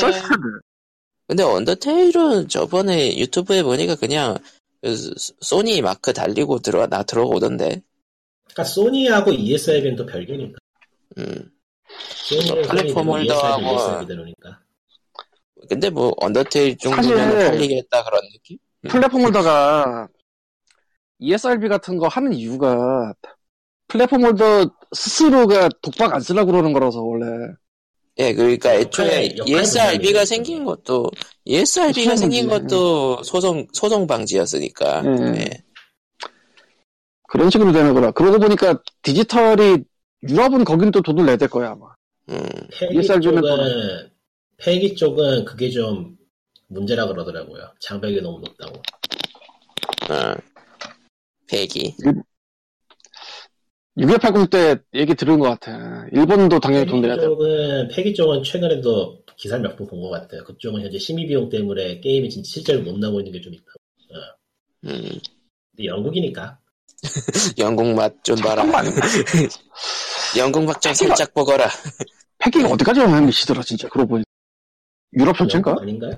근데 1.26 1.42
언더테일은 1.42 2.48
저번에 2.48 3.16
유튜브에 3.16 3.62
보니까 3.62 3.94
그냥 3.96 4.36
그 4.82 4.94
소- 4.96 5.34
소니 5.40 5.80
마크 5.80 6.12
달리고 6.12 6.58
들어 6.58 6.86
나 6.86 7.02
들어오던데. 7.02 7.80
그러니까 8.44 8.64
소니하고 8.64 9.32
ESRB는 9.32 9.96
또 9.96 10.04
별개니까. 10.06 10.58
음. 11.18 11.50
소니는 12.26 12.62
플랫폼 12.68 13.08
holder하고 13.08 13.62
ESRB, 13.62 13.74
ESRB대로니까. 13.74 14.60
근데 15.68 15.88
뭐 15.88 16.12
언더테일 16.18 16.76
정도면 16.76 17.30
사실- 17.32 17.46
팔리겠다 17.50 18.04
그런 18.04 18.20
느낌? 18.32 18.58
플랫폼 18.88 19.22
holder가 19.22 20.08
ESRB 21.20 21.68
같은 21.68 21.96
거 21.96 22.06
하는 22.08 22.34
이유가 22.34 23.14
플랫폼 23.88 24.24
holder 24.24 24.70
스스로가 24.92 25.68
독박 25.82 26.14
안 26.14 26.20
쓰려고 26.20 26.52
그러는 26.52 26.72
거라서 26.72 27.02
원래 27.02 27.26
예, 28.18 28.32
그러니까 28.32 28.72
애초에 28.74 29.28
역할이- 29.30 29.38
역할이 29.38 29.50
ESRB가 29.60 30.24
생긴 30.24 30.64
것도 30.64 31.10
ESRB가 31.44 32.14
생긴. 32.16 32.48
것도 32.48 33.22
소송 33.24 33.66
소송 33.72 34.06
방지였으니까. 34.06 35.00
음. 35.02 35.36
예. 35.36 35.50
그런 37.28 37.50
식으로 37.50 37.72
되는 37.72 37.92
거라 37.92 38.12
그러고 38.12 38.38
보니까 38.38 38.80
디지털이 39.02 39.78
유럽은 40.28 40.64
거긴 40.64 40.92
또 40.92 41.02
돈을 41.02 41.26
내야 41.26 41.36
될 41.36 41.48
거야 41.48 41.72
아마 41.72 41.86
음. 42.30 42.46
폐기 42.78 42.98
ESRB 42.98 43.26
는 43.26 43.42
쪽은 43.42 44.10
폐기 44.58 44.94
쪽은 44.94 45.44
그게 45.44 45.68
좀 45.70 46.16
문제라 46.68 47.06
그러더라고요. 47.08 47.72
장벽이 47.80 48.20
너무 48.20 48.38
높다고. 48.40 48.76
어. 50.10 50.34
폐기. 51.48 51.94
6180때 53.96 54.82
얘기 54.94 55.14
들은 55.14 55.38
것 55.38 55.48
같아 55.60 56.06
일본도 56.12 56.58
당연히 56.60 56.86
돈 56.86 57.00
내야 57.00 57.14
폐기 57.14 57.20
돼 57.20 57.26
쪽은 57.26 57.88
폐기 57.88 58.14
쪽은 58.14 58.42
최근에도 58.42 59.22
기사 59.36 59.58
몇 59.58 59.76
번 59.76 59.86
본 59.88 60.00
것 60.00 60.10
같아요. 60.10 60.44
그쪽은 60.44 60.82
현재 60.82 60.98
심의 60.98 61.26
비용 61.26 61.48
때문에 61.48 62.00
게임이 62.00 62.28
진짜 62.30 62.48
실제로 62.48 62.82
못 62.82 62.98
나오고 62.98 63.20
있는 63.20 63.32
게 63.32 63.40
좀 63.40 63.52
있다고. 63.54 63.78
음. 64.84 65.18
근데 65.76 65.86
영국이니까 65.86 66.58
영국 67.58 67.94
맛 67.94 68.12
좀 68.24 68.36
봐라. 68.36 68.64
영국 70.38 70.64
맛 70.64 70.80
좀 70.80 70.94
살짝 70.94 71.32
보거라. 71.34 71.68
패킹 72.38 72.66
어디까지 72.66 73.00
하는 73.00 73.26
미시더라 73.26 73.62
진짜 73.62 73.88
그러고 73.88 74.10
보니 74.10 74.24
유럽 75.16 75.36
전체인가? 75.36 75.76
아닌가요? 75.80 76.12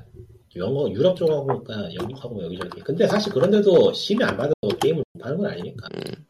영어 0.56 0.88
유럽 0.90 1.16
쪽하고 1.16 1.46
그러니까 1.62 1.94
영국하고 1.94 2.34
뭐 2.36 2.44
여기저기. 2.44 2.80
근데 2.80 3.06
사실 3.06 3.32
그런데도 3.32 3.92
심의 3.92 4.26
안 4.26 4.36
받아도 4.36 4.68
게임을 4.80 5.04
못 5.14 5.24
하는 5.24 5.36
건 5.38 5.50
아니니까. 5.50 5.88
음. 5.94 6.26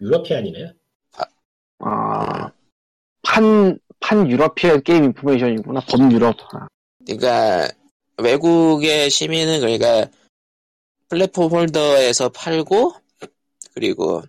유러피안이네요. 0.00 0.72
아, 1.78 2.50
판, 3.22 3.78
판 4.00 4.30
유러피안 4.30 4.82
게임 4.82 5.04
인포메이션이구나. 5.04 5.80
번 5.88 6.10
유럽. 6.12 6.36
아, 6.54 6.66
그러니까 7.04 7.68
외국의 8.18 9.10
시민은 9.10 9.60
그러니까 9.60 10.06
플랫폼 11.08 11.50
홀더에서 11.50 12.30
팔고 12.30 12.94
그리고 13.74 14.22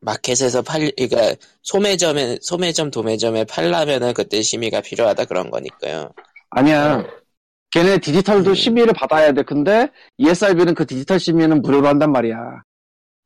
마켓에서 0.00 0.62
팔 0.62 0.90
그러니까 0.96 1.34
소매점에 1.62 2.38
소매점 2.40 2.90
도매점에 2.90 3.44
팔라면은 3.44 4.14
그때 4.14 4.40
심의가 4.42 4.80
필요하다 4.80 5.24
그런 5.24 5.50
거니까요. 5.50 6.10
아니야. 6.50 7.04
걔네 7.70 7.98
디지털도 7.98 8.50
음. 8.50 8.54
심의를 8.54 8.94
받아야 8.94 9.32
돼. 9.32 9.42
근데 9.42 9.90
ESRB는 10.16 10.74
그 10.74 10.86
디지털 10.86 11.18
심의는 11.20 11.60
무료로 11.60 11.86
한단 11.88 12.12
말이야. 12.12 12.62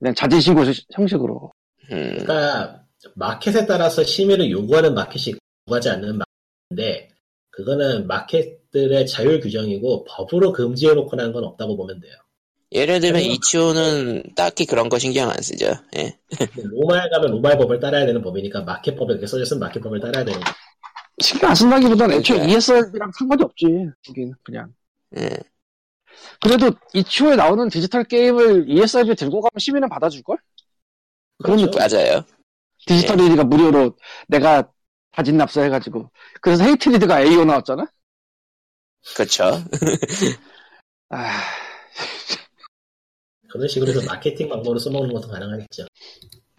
그냥 0.01 0.15
자진 0.15 0.41
신고 0.41 0.65
시- 0.65 0.85
형식으로. 0.93 1.53
음. 1.93 2.19
그러니까 2.19 2.82
마켓에 3.15 3.67
따라서 3.67 4.03
심의를 4.05 4.51
요구하는 4.51 4.95
마켓이 4.95 5.37
요구하지 5.67 5.91
않는 5.91 6.21
마켓인데 6.71 7.09
그거는 7.51 8.07
마켓들의 8.07 9.07
자율 9.07 9.41
규정이고 9.41 10.05
법으로 10.05 10.53
금지해 10.53 10.95
놓고 10.95 11.17
난건 11.17 11.45
없다고 11.45 11.77
보면 11.77 12.01
돼요. 12.01 12.15
예를 12.73 13.01
들면? 13.01 13.21
이치오는 13.21 14.35
딱히 14.35 14.65
그런 14.65 14.89
거 14.89 14.99
신경 14.99 15.29
안 15.29 15.37
쓰죠. 15.43 15.67
예. 15.97 16.17
로마에 16.57 17.11
가면 17.11 17.33
로마의 17.33 17.59
법을 17.59 17.81
따라야 17.81 18.07
되는 18.07 18.23
법이니까 18.23 18.63
마켓법에 18.63 19.09
그렇게 19.09 19.27
써졌으면 19.27 19.61
마켓법을 19.61 20.01
따라야 20.01 20.25
되는 20.25 20.41
거예요. 20.41 20.55
신경 21.21 21.51
안 21.51 21.55
쓴다기보다는 21.55 22.17
애초에 22.17 22.39
그러니까. 22.39 22.57
ESRB랑 22.57 23.13
상관이 23.19 23.43
없지. 23.43 23.67
거긴 24.07 24.33
그냥. 24.43 24.73
예. 25.19 25.29
그래도 26.41 26.71
이치오에 26.95 27.37
나오는 27.37 27.69
디지털 27.69 28.05
게임을 28.05 28.71
ESRB 28.71 29.17
들고 29.17 29.43
가면 29.43 29.51
심의는 29.59 29.91
받아줄걸? 29.91 30.39
그런 31.43 31.59
그렇죠. 31.59 31.79
느낌. 31.79 31.99
맞아요. 31.99 32.25
디지털이니까 32.87 33.45
무료로 33.45 33.97
내가 34.29 34.71
자진 35.15 35.37
납세해가지고. 35.37 36.11
그래서 36.41 36.65
헤이트리드가 36.65 37.23
AO 37.23 37.45
나왔잖아? 37.45 37.87
그렇죠. 39.17 39.45
아, 41.11 41.41
그런 43.51 43.69
식으로 43.69 43.93
좀 43.93 44.05
마케팅 44.07 44.49
방법으로 44.49 44.79
써먹는 44.79 45.13
것도 45.13 45.29
가능하겠죠. 45.29 45.87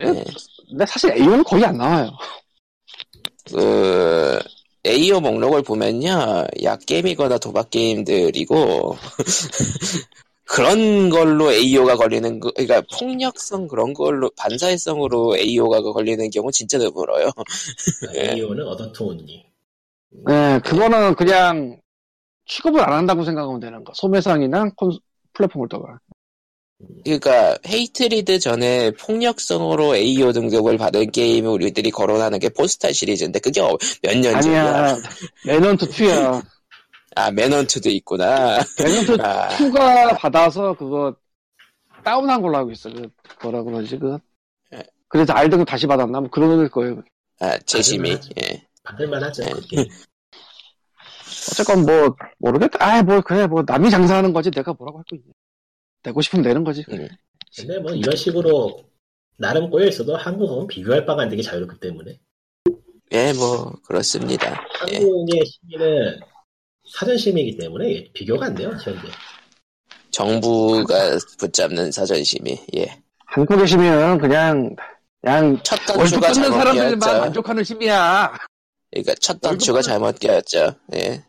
예. 0.02 0.24
근데 0.70 0.86
사실 0.86 1.12
A는 1.12 1.44
거의 1.44 1.66
안 1.66 1.78
나와요. 1.78 2.12
그 3.52 4.40
AO 4.86 5.20
목록을 5.20 5.64
보면요, 5.64 6.46
약게임이거나 6.62 7.38
도박 7.40 7.70
게임들이고 7.70 8.98
그런 10.46 11.10
걸로 11.10 11.52
AO가 11.52 11.96
걸리는 11.96 12.40
거, 12.40 12.52
그러니까 12.52 12.82
폭력성 12.98 13.68
그런 13.68 13.94
걸로 13.94 14.30
반사회성으로 14.38 15.38
AO가 15.38 15.82
걸리는 15.82 16.30
경우 16.30 16.52
진짜 16.52 16.78
드물어요. 16.78 17.32
예. 18.16 18.34
AO는 18.34 18.66
only. 19.00 19.46
네, 20.26 20.60
그거는 20.64 21.16
그냥 21.16 21.80
취급을 22.46 22.82
안 22.82 22.94
한다고 22.94 23.24
생각하면 23.24 23.60
되는 23.60 23.84
거. 23.84 23.94
소매상이나 23.96 24.70
콘, 24.76 24.98
플랫폼 25.34 25.62
holder가. 25.62 26.00
그러니까 27.06 27.58
헤이트리드 27.66 28.40
전에 28.40 28.92
폭력성으로 28.92 29.96
AO 29.96 30.34
등급을 30.34 30.78
받은 30.78 31.12
게임을 31.12 31.50
우리들이 31.50 31.92
거론하는 31.92 32.40
게 32.40 32.50
포스탈 32.50 32.92
시리즈인데 32.92 33.40
그게 33.40 33.62
어, 33.62 33.78
몇년 34.02 34.42
전이야? 34.42 34.76
아니야, 34.76 34.98
맨헌트 35.46 35.88
2야. 35.88 36.44
아 37.16 37.32
매넌트도 37.32 37.90
있구나. 37.90 38.60
매넌트 38.80 39.22
아, 39.22 39.50
2가 39.50 40.18
받아서 40.18 40.74
그거 40.76 41.16
다운한 42.04 42.42
걸로 42.42 42.58
알고 42.58 42.72
있어. 42.72 42.90
그 42.92 43.08
뭐라 43.44 43.64
그러지 43.64 43.98
그. 43.98 44.18
예. 44.74 44.84
그래서 45.08 45.34
알등급 45.34 45.68
다시 45.68 45.86
받았나? 45.88 46.20
뭐 46.22 46.30
그럴 46.30 46.70
거예요. 46.70 47.02
아 47.40 47.58
재심이. 47.60 48.12
예. 48.42 48.68
받을만 48.84 49.24
하죠. 49.24 49.44
게임. 49.70 49.86
어쨌건 51.52 51.86
뭐 51.86 52.16
모르겠다. 52.40 52.78
아, 52.86 53.04
뭐 53.04 53.22
그래 53.22 53.46
뭐 53.48 53.64
남이 53.66 53.90
장사하는 53.90 54.34
거지 54.34 54.50
내가 54.52 54.74
뭐라고 54.74 55.00
할 55.00 55.04
거 55.10 55.16
있냐. 55.16 55.32
내고 56.04 56.22
싶으면 56.22 56.44
내는 56.44 56.64
거지. 56.64 56.84
음. 56.90 57.08
근데 57.56 57.80
뭐 57.80 57.92
이런 57.94 58.16
식으로 58.16 58.84
나름 59.38 59.70
꼬여 59.70 59.88
있어도 59.88 60.16
한국은 60.18 60.68
비교할 60.68 61.06
바가 61.06 61.24
안 61.24 61.30
되게 61.30 61.42
자유롭기 61.42 61.80
때문에 61.80 62.20
예, 63.12 63.34
뭐 63.34 63.72
그렇습니다. 63.86 64.52
예. 64.90 64.98
한국의 64.98 65.46
심의는 65.46 66.20
사전심의이기 66.86 67.58
때문에 67.58 68.12
비교가 68.14 68.48
안 68.48 68.56
돼요 68.56 68.70
현재. 68.70 69.08
정부가 70.12 71.18
붙잡는 71.40 71.92
사전심의. 71.92 72.66
예. 72.78 73.02
한국의 73.26 73.68
시민은 73.68 74.20
그냥 74.20 74.76
그냥 75.22 75.60
첫 75.64 75.80
월급 75.98 76.22
단추가 76.22 76.28
받는 76.28 76.44
잘못 76.44 76.58
사람들만 76.58 77.00
끼었죠. 77.00 77.20
만족하는 77.20 77.64
심이야. 77.64 78.38
그러니까 78.92 79.16
첫 79.20 79.42
단추가 79.42 79.82
잘못 79.82 80.20
끼었죠. 80.20 80.76
예. 80.96 81.24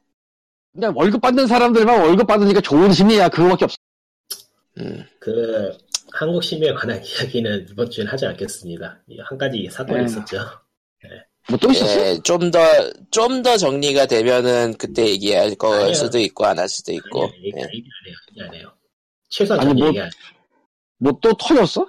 그냥 0.72 0.92
월급 0.96 1.20
받는 1.20 1.46
사람들만 1.46 2.00
월급 2.02 2.26
받으니까 2.26 2.60
좋은 2.60 2.92
심이야. 2.92 3.28
그거밖에 3.30 3.64
없어. 3.64 3.76
음. 4.78 5.06
그 5.20 5.76
한국 6.12 6.42
심의에 6.42 6.74
관한 6.74 7.00
이야기는 7.04 7.68
이번 7.70 7.90
주엔 7.90 8.08
하지 8.08 8.26
않겠습니다. 8.26 9.02
이한 9.06 9.38
가지 9.38 9.68
사건이 9.70 10.00
네. 10.00 10.04
있었죠. 10.04 10.38
뭐 11.48 11.58
또 11.58 11.70
있었어? 11.70 12.00
예, 12.06 12.18
좀 12.24 12.50
더, 12.50 12.58
좀 13.10 13.42
더 13.42 13.56
정리가 13.56 14.06
되면은 14.06 14.74
그때 14.78 15.06
얘기할 15.06 15.54
거 15.56 15.74
아니요. 15.74 15.94
수도 15.94 16.18
있고 16.18 16.46
안 16.46 16.58
할 16.58 16.68
수도 16.68 16.92
있고. 16.92 17.24
아니, 17.24 17.32
얘기, 17.46 17.52
예. 17.56 17.62
얘기 17.74 17.88
안 18.00 18.06
해요. 18.06 18.16
얘기 18.30 18.42
안 18.48 18.54
해요. 18.54 18.72
최소한 19.28 19.60
아니, 19.60 19.68
전 19.70 19.76
뭐- 19.78 19.88
얘기 19.88 19.98
안 20.00 20.04
해요. 20.06 20.10
뭐또 20.98 21.32
터졌어? 21.34 21.86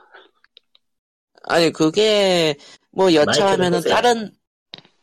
아니, 1.44 1.72
그게, 1.72 2.56
뭐, 2.92 3.14
여차하면은. 3.14 3.82
다른, 3.84 4.32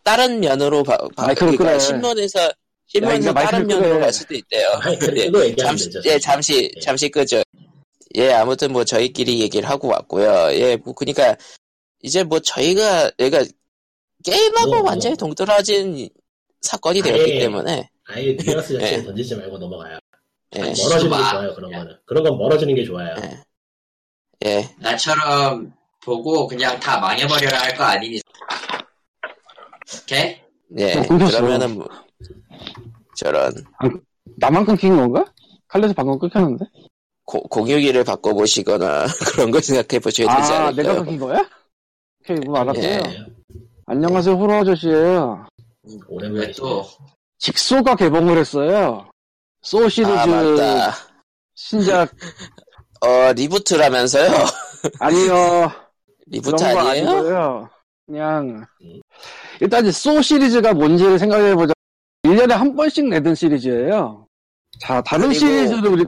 다른 0.03 0.41
면으로 0.41 0.83
봐, 0.83 0.97
봐- 1.17 1.27
마이크를 1.27 1.57
그러니까 1.57 1.65
끄래. 1.65 1.79
신문에서, 1.79 2.51
신문에서 2.87 3.33
마이크를 3.33 3.67
다른 3.67 3.67
면으로. 3.69 4.01
갈 4.01 4.13
수도 4.13 4.35
있대요. 4.35 4.69
예, 5.17 5.57
잠시, 5.57 5.85
되죠. 5.91 6.03
예, 6.11 6.19
잠시, 6.19 6.71
예. 6.77 6.81
잠시 6.81 7.09
끄죠. 7.09 7.43
예, 8.17 8.33
아무튼 8.33 8.73
뭐 8.73 8.85
저희끼리 8.85 9.41
얘기를 9.41 9.67
하고 9.71 9.89
왔고요. 9.89 10.49
예, 10.53 10.77
뭐, 10.77 10.93
그니까, 10.95 11.37
이제 12.03 12.23
뭐 12.25 12.41
저희가, 12.41 13.11
그러니까, 13.17 13.45
게임하고 14.25 14.71
뭐, 14.71 14.79
뭐. 14.81 14.91
완전히 14.91 15.17
동떨어진 15.17 16.09
사건이 16.61 17.03
되었기 17.03 17.23
아예 17.33 17.39
때문에, 17.41 17.91
아예 18.07 18.33
뉘앙스 18.33 18.75
자체를 18.75 18.99
예. 18.99 19.03
던지지 19.05 19.37
말고 19.37 19.59
넘어가요. 19.59 19.99
예, 20.55 20.61
멀어지는 20.61 20.89
게 20.89 20.99
수박. 20.99 21.31
좋아요, 21.31 21.55
그런 21.55 21.73
거는. 21.73 21.97
그런 22.07 22.23
건 22.25 22.39
멀어지는 22.39 22.75
게 22.75 22.85
좋아요. 22.85 23.15
예. 23.23 23.43
예, 24.45 24.75
나처럼 24.79 25.73
보고 26.05 26.47
그냥 26.49 26.79
다 26.81 26.99
망해버려라 26.99 27.61
할 27.63 27.77
거 27.77 27.85
아니니. 27.85 28.21
오케이? 30.03 30.37
예, 30.79 30.95
어. 30.95 31.03
그러면은 31.07 31.75
뭐, 31.77 31.89
저런, 33.17 33.53
나만 34.39 34.65
끊긴 34.65 34.97
건가? 34.97 35.25
칼레스 35.69 35.95
방금 35.95 36.19
끊겼는데? 36.19 36.65
고, 37.25 37.41
공유기를 37.45 38.05
바꿔보시거나 38.05 39.07
그런 39.35 39.51
걸 39.51 39.63
생각해 39.63 40.01
보셔야 40.01 40.37
되지 40.37 40.53
아, 40.53 40.67
않을까요? 40.67 40.73
내가 40.75 40.95
끊긴 40.97 41.19
거야? 41.21 41.49
오케이, 42.21 42.37
뭐 42.41 42.59
알았어요. 42.59 42.85
예. 42.85 43.27
안녕하세요, 43.87 44.35
호러 44.37 44.61
아저씨예요. 44.61 45.47
왜 45.85 45.95
오랜만이시네. 46.09 46.53
또, 46.57 46.85
직소가 47.39 47.97
개봉을 47.97 48.39
했어요. 48.39 49.11
소 49.63 49.89
시리즈 49.89 50.11
아, 50.13 50.27
맞다. 50.27 50.93
신작 51.55 52.09
어, 53.01 53.33
reboot라면서요? 53.35 54.31
아니요. 55.01 55.71
reboot 56.27 56.65
아니에요? 56.65 57.11
아니고요. 57.11 57.71
그냥 58.07 58.65
음. 58.83 59.01
일단 59.61 59.83
이제 59.83 59.93
Saw 59.93 60.21
시리즈가 60.23 60.73
뭔지를 60.73 61.19
생각해 61.19 61.55
보자. 61.55 61.73
1년에 62.25 62.51
한 62.51 62.75
번씩 62.75 63.09
내던 63.09 63.35
시리즈예요. 63.35 64.27
자, 64.81 65.01
다른 65.03 65.29
그리고- 65.29 65.41
시리즈를 65.41 65.87
우리 65.89 66.05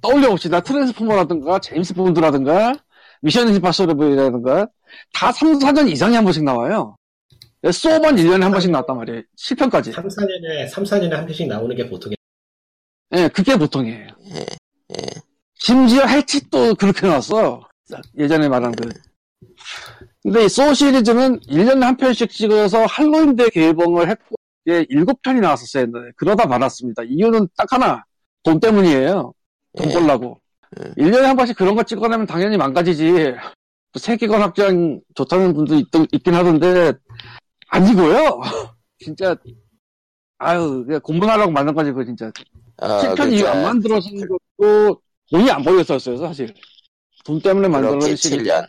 떠올려 0.00 0.28
봅시다. 0.30 0.60
트랜스포머라든가 0.60 1.60
제임스 1.60 1.94
본드라든가 1.94 2.74
미션 3.22 3.54
임파서블이라든가 3.54 4.66
다 5.14 5.30
3, 5.32 5.58
4년 5.60 5.88
이상에 5.90 6.16
한 6.16 6.24
번씩 6.24 6.42
나와요. 6.42 6.96
소만 7.70 8.16
1년에 8.16 8.40
한 8.40 8.50
번씩 8.50 8.70
나왔단 8.70 8.96
말이에요. 8.96 9.22
7편까지. 9.38 9.92
3, 9.92 10.08
4년에, 10.08 10.68
3, 10.68 10.84
4년에 10.84 11.10
한 11.10 11.26
편씩 11.26 11.46
나오는 11.46 11.76
게 11.76 11.88
보통이에요. 11.88 12.16
예, 13.14 13.28
그게 13.28 13.56
보통이에요. 13.56 14.08
예, 14.34 14.38
예. 14.40 15.06
심지어 15.54 16.06
해치도 16.06 16.74
그렇게 16.74 17.06
나왔어. 17.06 17.68
예전에 18.18 18.48
말한 18.48 18.72
그. 18.72 18.88
근데 20.22 20.44
이 20.44 20.48
소우 20.48 20.74
시리즈는 20.74 21.38
1년에 21.40 21.80
한 21.80 21.96
편씩 21.96 22.30
찍어서 22.30 22.84
할로윈 22.86 23.36
때 23.36 23.48
개봉을 23.50 24.08
했고, 24.08 24.36
이게 24.64 24.84
7편이 24.86 25.40
나왔었어요. 25.40 25.84
옛날에. 25.84 26.10
그러다 26.16 26.46
말았습니다. 26.46 27.02
이유는 27.04 27.48
딱 27.56 27.72
하나. 27.72 28.04
돈 28.42 28.58
때문이에요. 28.58 29.32
돈 29.76 29.90
예. 29.90 29.94
벌라고. 29.94 30.40
음. 30.78 30.94
1년에 30.96 31.22
한 31.22 31.36
번씩 31.36 31.56
그런 31.56 31.74
거 31.76 31.82
찍어내면 31.82 32.26
당연히 32.26 32.56
망가지지. 32.56 33.34
또 33.92 33.98
세계관 33.98 34.40
확장 34.40 35.00
좋다는 35.14 35.52
분도 35.52 35.74
있, 35.74 35.86
있긴 36.12 36.34
하던데, 36.34 36.94
아니고요. 37.72 38.40
진짜, 38.98 39.34
아유, 40.38 40.84
그냥 40.86 41.00
공부하려고 41.00 41.50
만든 41.50 41.74
거지, 41.74 41.90
그거 41.90 42.04
진짜. 42.04 42.30
어, 42.76 42.86
7편 42.86 43.32
이후 43.32 43.46
안 43.48 43.62
만들어진 43.62 44.20
것도 44.20 45.00
돈이 45.30 45.50
안 45.50 45.62
벌렸었어요, 45.62 46.18
사실. 46.18 46.52
돈 47.24 47.40
때문에 47.40 47.68
만들어진. 47.68 48.14
7년. 48.14 48.66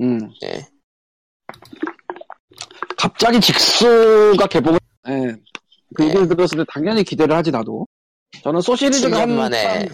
음. 0.00 0.30
예. 0.44 0.66
갑자기 2.96 3.40
직수가 3.40 4.46
개봉을, 4.46 4.78
예. 5.08 5.36
그 5.94 6.02
네. 6.02 6.08
얘기를 6.08 6.28
들었을 6.28 6.58
때 6.58 6.64
당연히 6.72 7.04
기대를 7.04 7.36
하지, 7.36 7.50
나도. 7.50 7.86
저는 8.42 8.60
소 8.60 8.74
시리즈가 8.74 9.16
7년 9.16 9.20
한, 9.20 9.36
만에. 9.36 9.66
한 9.66 9.88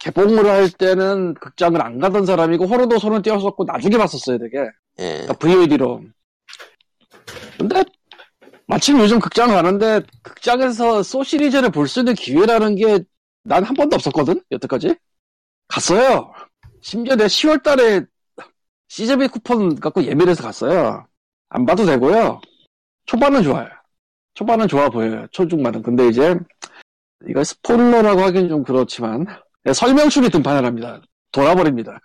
개봉을 0.00 0.46
할 0.46 0.70
때는 0.70 1.34
극장을 1.34 1.80
안 1.80 2.00
가던 2.00 2.26
사람이고, 2.26 2.66
호러도 2.66 2.98
손을 2.98 3.22
띄웠었고, 3.22 3.64
나중에 3.64 3.96
봤었어요, 3.96 4.38
되게. 4.38 4.58
예. 4.98 5.26
그러니까 5.26 5.32
VOD로. 5.34 6.02
근데, 7.58 7.82
마침 8.66 8.98
요즘 8.98 9.18
극장 9.18 9.48
가는데, 9.50 10.02
극장에서 10.22 11.02
소 11.02 11.22
시리즈를 11.22 11.70
볼 11.70 11.86
수 11.88 12.00
있는 12.00 12.14
기회라는 12.14 12.76
게, 12.76 13.00
난 13.44 13.62
한 13.64 13.74
번도 13.74 13.96
없었거든? 13.96 14.42
여태까지? 14.50 14.94
갔어요. 15.68 16.32
심지어 16.80 17.14
내가 17.16 17.28
10월 17.28 17.62
달에, 17.62 18.02
시즈비 18.88 19.28
쿠폰 19.28 19.78
갖고 19.80 20.02
예매를 20.04 20.30
해서 20.30 20.42
갔어요. 20.42 21.06
안 21.48 21.66
봐도 21.66 21.84
되고요. 21.84 22.40
초반은 23.06 23.42
좋아요. 23.42 23.68
초반은 24.34 24.66
좋아 24.68 24.88
보여요. 24.88 25.26
초중반은. 25.30 25.82
근데 25.82 26.08
이제, 26.08 26.34
이거 27.28 27.44
스포일러라고 27.44 28.20
하긴 28.22 28.48
좀 28.48 28.62
그렇지만, 28.62 29.26
네, 29.62 29.72
설명충이 29.72 30.30
등판을 30.30 30.64
합니다. 30.64 31.00
돌아버립니다. 31.32 31.98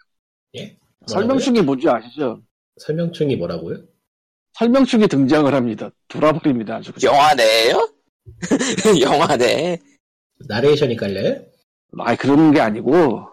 예? 0.57 0.77
설명충이 1.07 1.61
뭔지 1.61 1.87
아시죠? 1.89 2.41
설명충이 2.77 3.35
뭐라고요? 3.37 3.77
설명충이 4.59 5.07
등장을 5.07 5.53
합니다. 5.53 5.89
돌아버립니다. 6.09 6.75
아주. 6.75 6.91
그냥. 6.93 7.13
영화네요? 7.15 7.89
영화네. 9.01 9.79
나레이션이 10.47 10.95
깔려요? 10.97 11.37
아 11.99 12.15
그런 12.15 12.51
게 12.53 12.59
아니고 12.59 13.23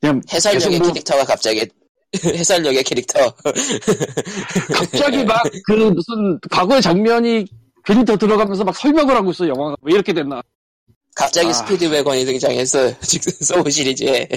그냥 0.00 0.20
해설력의 0.32 0.78
뭐- 0.78 0.88
캐릭터가 0.88 1.24
갑자기, 1.24 1.66
해설력의 2.24 2.82
캐릭터. 2.84 3.30
갑자기 4.74 5.22
막 5.24 5.42
그 5.66 5.72
무슨 5.72 6.38
과거의 6.50 6.80
장면이 6.82 7.46
괜히 7.84 8.04
더 8.04 8.16
들어가면서 8.16 8.64
막 8.64 8.74
설명을 8.76 9.14
하고 9.14 9.30
있어 9.30 9.46
영화가 9.46 9.76
왜 9.82 9.94
이렇게 9.94 10.12
됐나 10.12 10.42
갑자기 11.14 11.48
아. 11.48 11.52
스피드웨건이 11.52 12.24
등장했어. 12.24 12.98
지금 13.00 13.32
소울 13.40 13.70
시리즈에. 13.70 14.28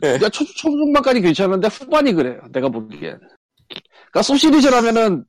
그러니까 0.00 0.28
초, 0.30 0.44
초중반까지 0.44 1.20
괜찮은데 1.20 1.68
후반이 1.68 2.12
그래요. 2.12 2.40
내가 2.52 2.68
보기엔. 2.68 3.18
그러니까 4.14 4.22
소 4.22 4.36
시리즈라면은 4.36 5.24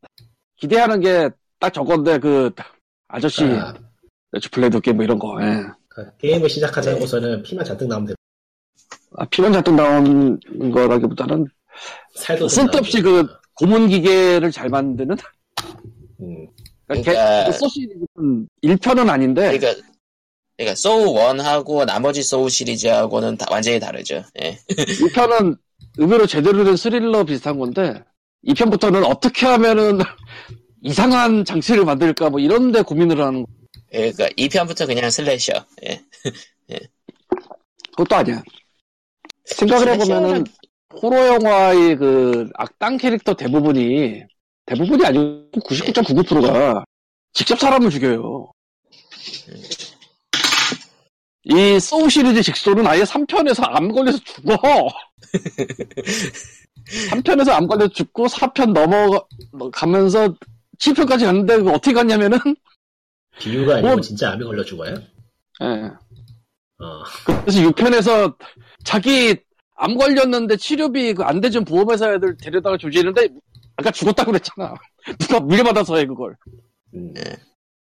기대하는 0.57 0.99
게 1.01 1.29
딱 1.57 1.73
저건데 1.73 2.19
그 2.19 2.51
아저씨 3.07 3.43
아, 3.45 3.73
let's 4.33 4.53
play 4.53 4.69
the 4.69 4.81
game 4.81 4.97
뭐 4.97 5.05
이런 5.05 5.17
거. 5.17 5.41
예. 5.41 5.63
그 5.87 6.05
게임을 6.17 6.49
시작하자고서는 6.49 7.41
피만 7.43 7.63
잔뜩 7.65 7.87
나오면 7.87 8.07
돼. 8.07 8.13
아, 9.17 9.25
피만 9.25 9.53
잔뜩 9.53 9.73
나온 9.73 10.37
거라기보다는 10.73 11.47
살도 12.15 12.47
좀 12.47 12.65
쓸데없이. 12.65 13.01
그 13.01 13.25
고문 13.55 13.87
기계를 13.87 14.51
잘 14.51 14.67
만드는 14.69 15.15
음, 16.19 16.47
그러니까 16.87 17.11
그러니까- 17.13 17.45
개- 17.45 17.51
Saw 17.53 17.67
시리즈는 17.69 18.47
1편은 18.61 19.09
아닌데 19.09 19.57
그러니까 19.57 19.81
그러니까 20.57 20.75
소울 20.75 21.17
1하고 21.17 21.85
나머지 21.85 22.21
소울 22.21 22.49
시리즈하고는 22.49 23.37
다 23.37 23.45
완전히 23.49 23.79
다르죠. 23.79 24.21
예. 24.43 24.59
1편은 24.67 25.57
의외로 25.97 26.27
제대로 26.27 26.65
된 26.65 26.75
스릴러 26.75 27.23
비슷한 27.23 27.57
건데 27.57 28.03
2편부터는 28.45 29.05
어떻게 29.05 29.45
하면은 29.45 29.99
이상한 30.81 31.45
장치를 31.45 31.85
만들까 31.85 32.29
뭐 32.29 32.39
이런데 32.39 32.81
고민을 32.81 33.19
하는 33.19 33.43
거. 33.43 33.51
그러니까 33.91 34.27
2편부터 34.37 34.85
그냥 34.85 35.09
슬래셔. 35.09 35.53
예. 36.69 36.79
그것도 37.91 38.15
아니야. 38.15 38.43
생각을 39.45 39.93
해보면은 39.93 40.45
호러 41.01 41.27
영화의 41.35 41.95
그 41.97 42.49
악당 42.55 42.97
캐릭터 42.97 43.33
대부분이 43.35 44.23
대부분이 44.65 45.05
아니고 45.05 45.51
99.99%가 45.51 46.83
직접 47.33 47.59
사람을 47.59 47.89
죽여요. 47.89 48.51
이 51.43 51.79
소우 51.79 52.09
시리즈 52.09 52.41
직소는 52.41 52.87
아예 52.87 53.03
3편에서 53.03 53.63
암 53.67 53.91
걸려서 53.91 54.17
죽어. 54.19 54.57
3편에서 57.11 57.49
암 57.51 57.67
걸려서 57.67 57.89
죽고 57.93 58.27
4편 58.27 58.73
넘어가면서 58.73 60.35
7편까지 60.79 61.25
갔는데 61.25 61.55
어떻게 61.71 61.93
갔냐면은 61.93 62.37
비유가 63.39 63.75
아니고 63.75 63.87
뭐- 63.87 64.01
진짜 64.01 64.31
암에 64.31 64.43
걸려 64.45 64.63
죽어요? 64.63 64.95
예. 65.61 65.65
어, 66.77 67.03
그래서 67.43 67.59
6편에서 67.61 68.35
자기 68.83 69.37
암 69.77 69.97
걸렸는데 69.97 70.57
치료비 70.57 71.13
그 71.15 71.23
안 71.23 71.41
대준 71.41 71.63
보험회사 71.65 72.13
애들 72.13 72.37
데려다가 72.37 72.77
조지는데 72.77 73.29
아까 73.77 73.91
죽었다고 73.91 74.31
그랬잖아. 74.31 74.73
누가 75.19 75.39
물려받아서 75.39 75.97
해 75.97 76.05
그걸. 76.05 76.35
음, 76.93 77.13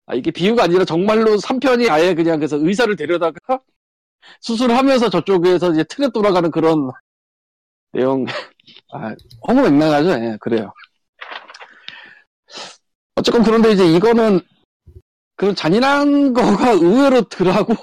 아 0.05 0.15
이게 0.15 0.31
비유가 0.31 0.63
아니라 0.63 0.83
정말로 0.85 1.35
3편이 1.37 1.89
아예 1.89 2.13
그냥 2.13 2.39
그래서 2.39 2.57
의사를 2.57 2.93
데려다가 2.95 3.61
수술하면서 4.41 5.09
저쪽에서 5.09 5.71
이제 5.71 5.83
틀에 5.85 6.09
돌아가는 6.13 6.49
그런 6.51 6.89
내용. 7.93 8.25
아 8.93 9.13
허무맹랑하죠. 9.47 10.09
예, 10.23 10.37
그래요. 10.39 10.71
어쨌건 13.15 13.43
그런데 13.43 13.71
이제 13.71 13.85
이거는 13.85 14.39
그런 15.35 15.55
잔인한 15.55 16.33
거가 16.33 16.71
의외로 16.71 17.21
덜하고 17.23 17.73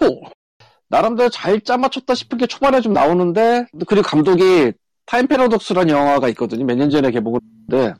나름대로 0.89 1.29
잘 1.29 1.61
짜맞췄다 1.61 2.15
싶은 2.15 2.39
게 2.39 2.47
초반에 2.47 2.81
좀 2.81 2.93
나오는데 2.93 3.67
그리고 3.87 4.07
감독이 4.07 4.73
타임 5.07 5.27
패러독스라는 5.27 5.93
영화가 5.95 6.29
있거든요. 6.31 6.65
몇 6.65 6.77
년 6.77 6.91
전에 6.91 7.11
개봉을 7.11 7.41
했는데 7.69 7.95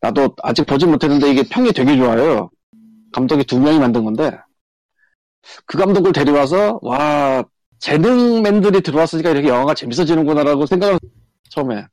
나도 0.00 0.34
아직 0.42 0.66
보진 0.66 0.90
못했는데 0.90 1.30
이게 1.30 1.42
평이 1.42 1.72
되게 1.72 1.96
좋아요. 1.96 2.50
감독이 3.12 3.44
두 3.44 3.60
명이 3.60 3.78
만든 3.78 4.04
건데 4.04 4.38
그 5.66 5.76
감독을 5.78 6.12
데려와서 6.12 6.78
와 6.82 7.44
재능맨들이 7.80 8.80
들어왔으니까 8.80 9.30
이렇게 9.30 9.48
영화가 9.48 9.74
재밌어지는구나라고 9.74 10.66
생각을 10.66 10.98
처음에 11.52 11.86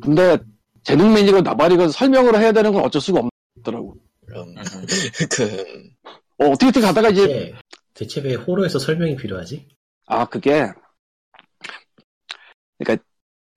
근데 0.00 0.38
재능맨이고 0.84 1.40
나발이고 1.40 1.88
설명을 1.88 2.38
해야 2.38 2.52
되는 2.52 2.72
건 2.72 2.84
어쩔 2.84 3.02
수가 3.02 3.20
없더라고. 3.56 3.96
그럼 4.26 4.54
그 5.30 5.90
어, 6.38 6.46
어떻게 6.46 6.66
어떻게 6.66 6.80
가다가 6.80 7.10
이제 7.10 7.26
대체, 7.26 7.54
대체 7.94 8.20
왜 8.20 8.34
호러에서 8.34 8.78
설명이 8.78 9.16
필요하지? 9.16 9.66
아, 10.06 10.24
그게, 10.24 10.70
그러니까, 12.78 13.04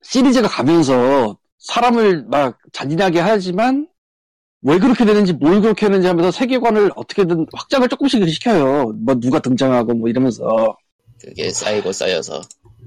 시리즈가 0.01 0.47
가면서 0.47 1.38
사람을 1.59 2.26
막 2.26 2.57
잔인하게 2.74 3.19
하지만, 3.19 3.88
왜 4.63 4.80
그렇게 4.80 5.05
되는지, 5.05 5.34
뭘 5.34 5.61
그렇게 5.61 5.86
했는지 5.86 6.07
하면서 6.07 6.32
세계관을 6.32 6.91
어떻게든 6.95 7.45
확장을 7.53 7.88
조금씩 7.88 8.28
시켜요. 8.28 8.93
뭐, 8.93 9.15
누가 9.15 9.39
등장하고 9.39 9.93
뭐 9.93 10.09
이러면서. 10.09 10.76
그게 11.19 11.51
쌓이고 11.51 11.91
쌓여서 11.91 12.41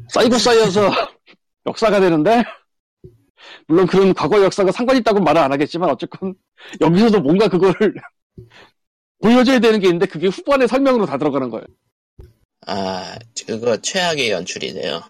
쌓이고 0.09 0.37
쌓여서 0.39 0.91
역사가 1.67 2.01
되는데, 2.01 2.45
물론 3.67 3.87
그런 3.87 4.15
과거 4.15 4.43
역사가 4.43 4.73
상관 4.73 4.97
있다고 4.97 5.21
말은 5.21 5.41
안 5.41 5.53
하겠지만, 5.53 5.91
어쨌건, 5.91 6.35
여기서도 6.81 7.21
뭔가 7.21 7.49
그거를 7.49 7.95
보여줘야 9.23 9.59
되는 9.59 9.81
게 9.81 9.87
있는데, 9.89 10.07
그게 10.07 10.29
후반에 10.29 10.67
설명으로 10.67 11.07
다 11.07 11.19
들어가는 11.19 11.51
거예요. 11.51 11.65
아 12.67 13.19
그거 13.47 13.77
최악의 13.77 14.31
연출이네요. 14.31 15.03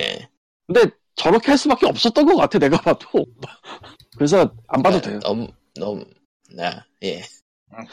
예. 0.00 0.28
근데 0.66 0.90
저렇게 1.14 1.50
할 1.50 1.58
수밖에 1.58 1.86
없었던 1.86 2.26
것 2.26 2.36
같아 2.36 2.58
내가 2.58 2.80
봐도 2.80 3.24
그래서 4.16 4.52
안 4.68 4.82
봐도 4.82 5.00
돼요 5.00 5.18
너무 5.20 5.48
너무 5.74 6.04
나 6.54 6.84
예. 7.04 7.22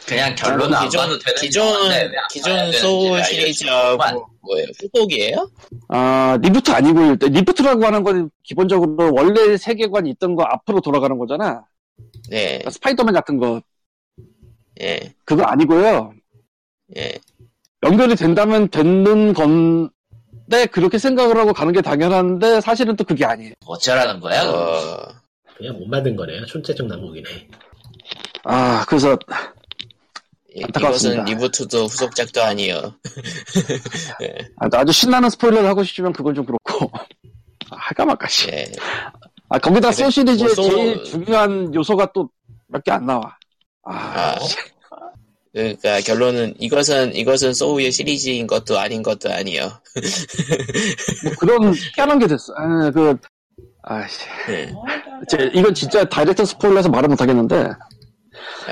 그냥 0.07 0.33
결론은 0.35 0.73
안 0.73 0.85
기존 0.85 1.01
봐도 1.01 1.19
되는 1.19 1.35
기존 1.41 2.11
기존 2.31 2.71
Saw 2.73 3.23
시리즈하고 3.23 4.01
안- 4.01 4.19
뭐예요? 4.41 4.67
후속이에요? 4.79 5.49
아 5.89 6.37
reboot 6.41 6.71
아니고 6.71 7.01
일단 7.01 7.31
reboot라고 7.31 7.85
하는 7.85 8.03
건 8.03 8.29
기본적으로 8.43 9.11
원래 9.13 9.57
세계관이 9.57 10.09
있던 10.11 10.35
거 10.35 10.43
앞으로 10.43 10.81
돌아가는 10.81 11.17
거잖아 11.17 11.65
네. 12.29 12.45
그러니까 12.47 12.69
스파이더맨 12.71 13.13
같은 13.13 13.37
거 13.37 13.61
예. 14.81 15.13
그거 15.23 15.43
아니고요 15.43 16.13
예. 16.97 17.13
연결이 17.83 18.15
된다면 18.15 18.69
되는 18.69 19.33
건데 19.33 20.65
그렇게 20.71 20.97
생각을 20.97 21.37
하고 21.37 21.53
가는 21.53 21.73
게 21.73 21.81
당연한데 21.81 22.61
사실은 22.61 22.95
또 22.95 23.03
그게 23.03 23.25
아니에요 23.25 23.53
어쩌라는 23.65 24.19
거야? 24.19 24.43
어, 24.49 25.07
그냥 25.57 25.77
못 25.79 25.87
만든 25.87 26.15
거네요. 26.15 26.45
촌재적 26.45 26.87
난국이네. 26.87 27.47
아 28.43 28.83
그래서 28.87 29.13
이- 29.13 29.17
안타깝습니다. 30.63 31.21
이것은 31.23 31.25
리부트도 31.25 31.85
후속작도 31.85 32.41
아니요. 32.43 32.93
예. 34.23 34.35
아, 34.57 34.67
아주 34.71 34.91
신나는 34.91 35.29
스포일러를 35.29 35.67
하고 35.69 35.83
싶으면 35.83 36.13
그건 36.13 36.33
좀 36.35 36.45
그렇고 36.45 36.91
아, 37.71 37.75
할까 37.77 38.05
말까 38.05 38.27
씨. 38.27 38.47
예. 38.49 38.65
아 39.49 39.59
거기다 39.59 39.91
소 39.91 40.09
시리즈의 40.09 40.53
뭐 40.55 40.55
소- 40.55 40.69
제일 40.69 41.03
중요한 41.03 41.73
요소가 41.73 42.11
또 42.13 42.29
몇 42.67 42.81
개 42.83 42.91
안 42.91 43.05
나와 43.05 43.37
아, 43.83 43.93
아, 43.93 44.39
그러니까 45.53 46.01
결론은 46.01 46.55
이것은 46.59 47.13
이것은 47.15 47.53
소우의 47.53 47.91
시리즈인 47.91 48.47
것도 48.47 48.79
아닌 48.79 49.03
것도 49.03 49.31
아니요. 49.31 49.71
뭐 51.23 51.31
그런 51.39 51.73
희한한 51.95 52.17
게 52.19 52.27
됐어. 52.27 52.51
아, 52.57 52.89
그, 52.91 53.15
아씨. 53.83 54.19
예. 54.49 54.73
제, 55.29 55.49
이건 55.53 55.73
진짜 55.75 56.03
direct 56.03 56.43
spoiler여서 56.43 56.89
말을 56.89 57.07
못 57.07 57.21
하겠는데, 57.21 57.55
아, 57.55 57.77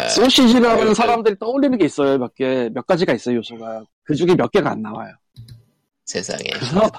Saw 0.10 0.25
시리즈라는 0.25 0.90
아, 0.90 0.94
사람들이 0.94 1.38
떠올리는 1.40 1.78
게 1.78 1.86
있어요. 1.86 2.18
몇 2.18 2.34
개, 2.36 2.70
몇 2.74 2.86
가지가 2.86 3.14
있어요, 3.14 3.38
요소가. 3.38 3.84
그 4.04 4.16
중에 4.16 4.36
몇 4.36 4.52
개가 4.52 4.72
안 4.72 4.82
나와요. 4.82 5.14
세상에. 6.06 6.44
그래서, 6.54 6.90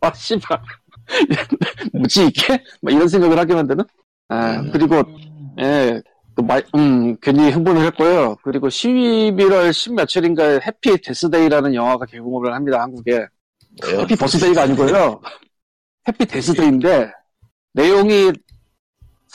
아, 0.00 0.12
씨발. 0.12 0.60
뭐지, 1.94 2.26
이게? 2.26 2.62
막 2.80 2.92
이런 2.92 3.08
생각을 3.08 3.38
하게 3.38 3.54
만드는? 3.54 3.84
아, 4.28 4.60
음. 4.60 4.70
그리고, 4.72 5.02
예, 5.60 6.00
그 6.34 6.40
말, 6.42 6.64
음, 6.74 7.16
괜히 7.20 7.50
흥분을 7.50 7.84
했고요. 7.86 8.36
그리고 8.42 8.68
11월 8.68 9.72
10 9.72 9.94
며칠인가에 9.94 10.60
Happy 10.66 11.00
Death 11.02 11.28
Day라는 11.28 11.74
영화가 11.74 12.06
개봉을 12.06 12.54
합니다, 12.54 12.80
한국에. 12.80 13.26
뭐요? 13.82 14.00
해피 14.00 14.16
버스데이가 14.16 14.62
아니고요. 14.62 15.20
해피 16.08 16.26
데스데이인데 16.26 17.10
내용이 17.74 18.32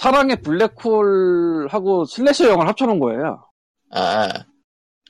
사랑의 0.01 0.41
블랙홀하고 0.43 2.05
슬래셔 2.05 2.45
영화를 2.49 2.69
합쳐놓은 2.69 2.99
거예요. 2.99 3.43
아, 3.91 4.29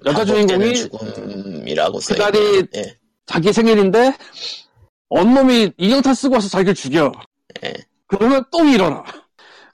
여자 0.05 0.23
주인공이 0.23 0.75
죽음이라고 0.75 1.99
써 1.99 2.15
그날이- 2.15 2.67
예. 2.75 2.97
자기 3.25 3.51
생일인데 3.51 4.13
언놈이 5.09 5.73
인형탄 5.77 6.13
쓰고 6.13 6.35
와서 6.35 6.47
자기를 6.47 6.73
죽여. 6.73 7.11
예. 7.65 7.73
그러면 8.07 8.45
또 8.51 8.63
일어나. 8.63 9.03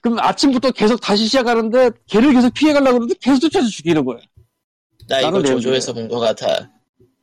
그럼 0.02 0.18
아침부터 0.20 0.72
계속 0.72 1.00
다시 1.00 1.26
시작하는데 1.28 1.92
걔를 2.08 2.34
계속 2.34 2.52
피해가려고 2.54 2.98
그러는데 3.00 3.14
계속 3.22 3.40
쫓아서 3.40 3.68
죽이는 3.70 4.04
거예요. 4.06 4.20
나 5.08 5.20
이거 5.22 5.44
조조에서 5.44 5.94
본 5.94 6.08
것 6.10 6.20
같아. 6.20 6.70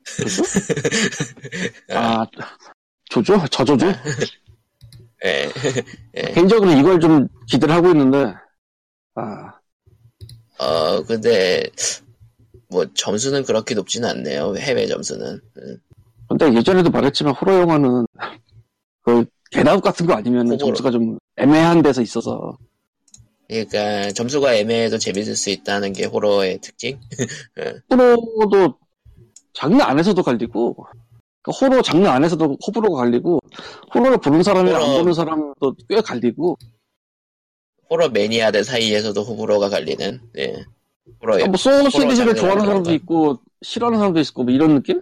아 1.91 2.25
조조? 3.11 3.45
저조조? 3.51 3.87
예. 5.25 5.51
예. 6.17 6.33
개인적으로 6.33 6.71
이걸 6.73 7.01
좀 7.01 7.29
기대를 7.47 7.75
하고 7.75 7.89
있는데 7.89 8.35
아 9.15 9.61
어, 10.59 11.03
근데 11.05 11.63
뭐 12.69 12.85
점수는 12.95 13.45
그렇게 13.45 13.75
높지는 13.75 14.09
않네요. 14.11 14.57
해외 14.57 14.87
점수는. 14.87 15.41
음. 15.57 15.77
근데 16.29 16.55
예전에도 16.55 16.91
말했지만 16.91 17.35
호러 17.35 17.59
영화는 17.61 18.07
그 19.03 19.25
개나웃 19.51 19.83
같은 19.83 20.07
거 20.07 20.15
아니면 20.15 20.47
호불호. 20.47 20.59
점수가 20.59 20.91
좀 20.93 21.19
애매한 21.37 21.83
데서 21.83 22.03
있어서 22.03 22.57
그러니까 23.49 24.13
점수가 24.13 24.55
애매해도 24.55 24.99
재밌을 24.99 25.35
수 25.35 25.51
있다는 25.51 25.93
게 25.93 26.05
호러의 26.05 26.61
특징. 26.61 27.01
호러도 27.91 28.79
장르 29.55 29.83
안에서도 29.83 30.23
갈리고 30.23 30.77
그러니까 31.43 31.67
호러 31.67 31.83
장르 31.83 32.07
안에서도 32.07 32.59
호불호가 32.67 33.03
갈리고 33.03 33.41
호러를 33.95 34.19
보는 34.19 34.43
사람이랑 34.43 34.83
안 34.83 34.89
호러- 34.89 34.99
보는 34.99 35.13
사람도 35.15 35.75
꽤 35.89 36.01
갈리고 36.01 36.57
호러 37.89 38.09
매니아들 38.09 38.63
사이에서도 38.65 39.21
호불호가 39.23 39.69
갈리는. 39.69 40.21
예. 40.39 40.53
호러 41.21 41.35
그러니까 41.35 41.49
뭐 41.49 41.57
소울 41.57 41.91
시리즈를 41.91 42.35
좋아하는 42.35 42.65
사람도? 42.65 42.93
있고 42.93 43.39
싫어하는 43.63 43.99
사람도 43.99 44.21
있고 44.21 44.45
뭐 44.45 44.53
이런 44.53 44.75
느낌? 44.75 45.01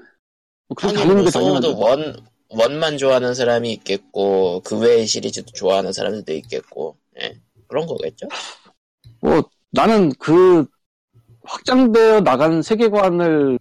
뭐 0.69 0.75
그렇게 0.77 0.97
갈리는 0.97 1.25
게 1.25 1.31
소울도 1.31 1.61
당연하죠. 1.61 1.79
원 1.79 2.17
원만 2.51 2.97
좋아하는 2.97 3.35
사람이 3.35 3.71
있겠고 3.75 4.63
그 4.65 4.79
외의 4.79 5.07
시리즈도 5.07 5.51
좋아하는 5.53 5.93
사람들도 5.93 6.33
있겠고. 6.35 6.97
예. 7.21 7.39
그런 7.67 7.87
거겠죠? 7.87 8.27
뭐 9.21 9.43
나는 9.73 10.11
그 10.19 10.65
확장되어 11.43 12.21
나간 12.23 12.63
세계관을 12.63 13.59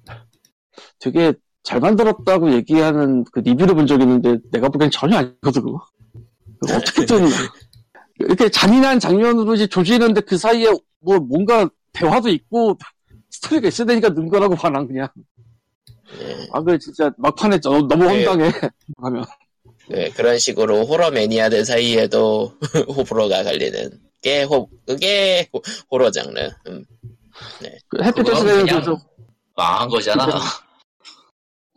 되게 0.99 1.33
잘 1.67 1.81
만들었다고 1.81 2.53
얘기하는 2.53 3.25
그 3.25 3.39
리뷰를 3.39 3.75
본 3.75 3.85
적이 3.85 4.03
있는데 4.03 4.37
내가 4.53 4.69
보기엔 4.69 4.89
전혀 4.89 5.17
아니거든 5.17 5.61
그거. 5.61 5.85
어떻게든 6.63 7.25
이렇게 8.19 8.47
잔인한 8.47 9.01
장면으로 9.01 9.53
이제 9.53 9.67
조지는데 9.67 10.21
그 10.21 10.37
사이에 10.37 10.71
뭐 11.01 11.19
뭔가 11.19 11.69
대화도 11.91 12.29
있고 12.29 12.77
스토리가 13.31 13.67
있어야 13.67 13.85
되니까 13.85 14.07
넣은 14.09 14.29
거라고 14.29 14.55
봐난 14.55 14.87
그냥 14.87 15.09
예. 16.21 16.47
아그 16.53 16.79
진짜 16.79 17.11
막판에 17.17 17.59
저- 17.59 17.85
너무 17.85 18.05
네. 18.05 18.25
황당해 18.25 18.49
하면 18.99 19.25
예, 19.91 20.09
그런 20.11 20.39
식으로 20.39 20.85
호러 20.85 21.11
매니아들 21.11 21.65
사이에도 21.65 22.53
호불호가 22.95 23.43
갈리는 23.43 23.89
게 24.21 24.43
호, 24.43 24.69
그게 24.85 25.49
호, 25.53 25.61
호러 25.91 26.11
장르. 26.11 26.49
음. 26.67 26.85
그 27.89 28.01
햇빛 28.01 28.23
그건 28.23 28.35
에서 28.35 28.43
그냥 28.45 28.65
그래서 28.67 28.97
망한 29.53 29.89
거잖아. 29.89 30.27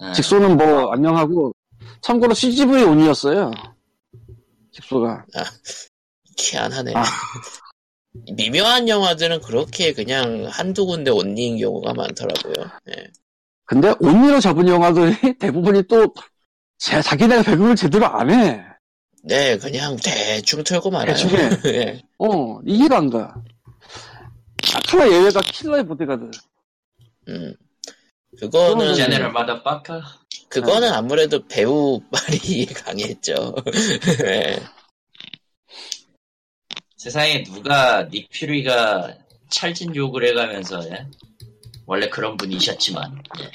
예. 0.02 0.12
직소는 0.12 0.56
뭐 0.56 0.92
안녕하고 0.92 1.52
참고로 2.00 2.34
CGV 2.34 2.82
온이었어요 2.84 3.50
직소가 4.72 5.24
희한하네. 6.38 6.94
아. 6.94 7.02
미묘한 8.32 8.88
영화들은 8.88 9.40
그렇게 9.42 9.92
그냥 9.92 10.46
한두 10.50 10.86
군데 10.86 11.10
온리인 11.10 11.58
경우가 11.58 11.94
많더라고요. 11.94 12.54
예. 12.90 13.06
근데 13.64 13.94
온리로 14.00 14.40
잡은 14.40 14.66
영화들이 14.66 15.14
대부분이 15.38 15.84
또 15.84 16.12
제, 16.78 17.00
자기네가 17.00 17.42
배급을 17.42 17.76
제대로 17.76 18.06
안 18.06 18.30
해. 18.30 18.64
네, 19.22 19.58
그냥 19.58 19.96
대충 20.02 20.64
털고 20.64 20.90
말아요. 20.90 21.14
대충 21.14 21.30
해. 21.38 21.50
예. 21.66 22.02
어, 22.18 22.60
이해가 22.64 22.96
안 22.96 23.10
가. 23.10 23.34
딱 24.72 24.92
하나 24.92 25.08
예외가 25.10 25.40
킬러의 25.40 25.86
보디가드. 25.86 26.30
음. 27.28 27.54
그거는, 28.38 28.94
제네럴 28.94 29.32
마더파커. 29.32 30.00
그거는 30.48 30.92
아무래도 30.92 31.46
배우 31.46 32.00
말이 32.10 32.66
강했죠. 32.74 33.54
예. 34.24 34.58
세상에 36.96 37.42
누가 37.44 38.08
닉 38.08 38.28
퓨리가 38.30 39.14
찰진 39.48 39.94
욕을 39.96 40.26
해가면서 40.28 40.84
예? 40.90 41.06
원래 41.86 42.08
그런 42.08 42.36
분이셨지만 42.36 43.22
예. 43.40 43.50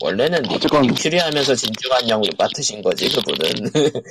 원래는 0.00 0.42
닉, 0.42 0.52
어쨌건- 0.52 0.82
닉 0.82 0.94
퓨리 0.94 1.18
하면서 1.18 1.54
진중한 1.54 2.08
영 2.08 2.22
맡으신 2.38 2.82
거지, 2.82 3.08
그분은. 3.10 3.50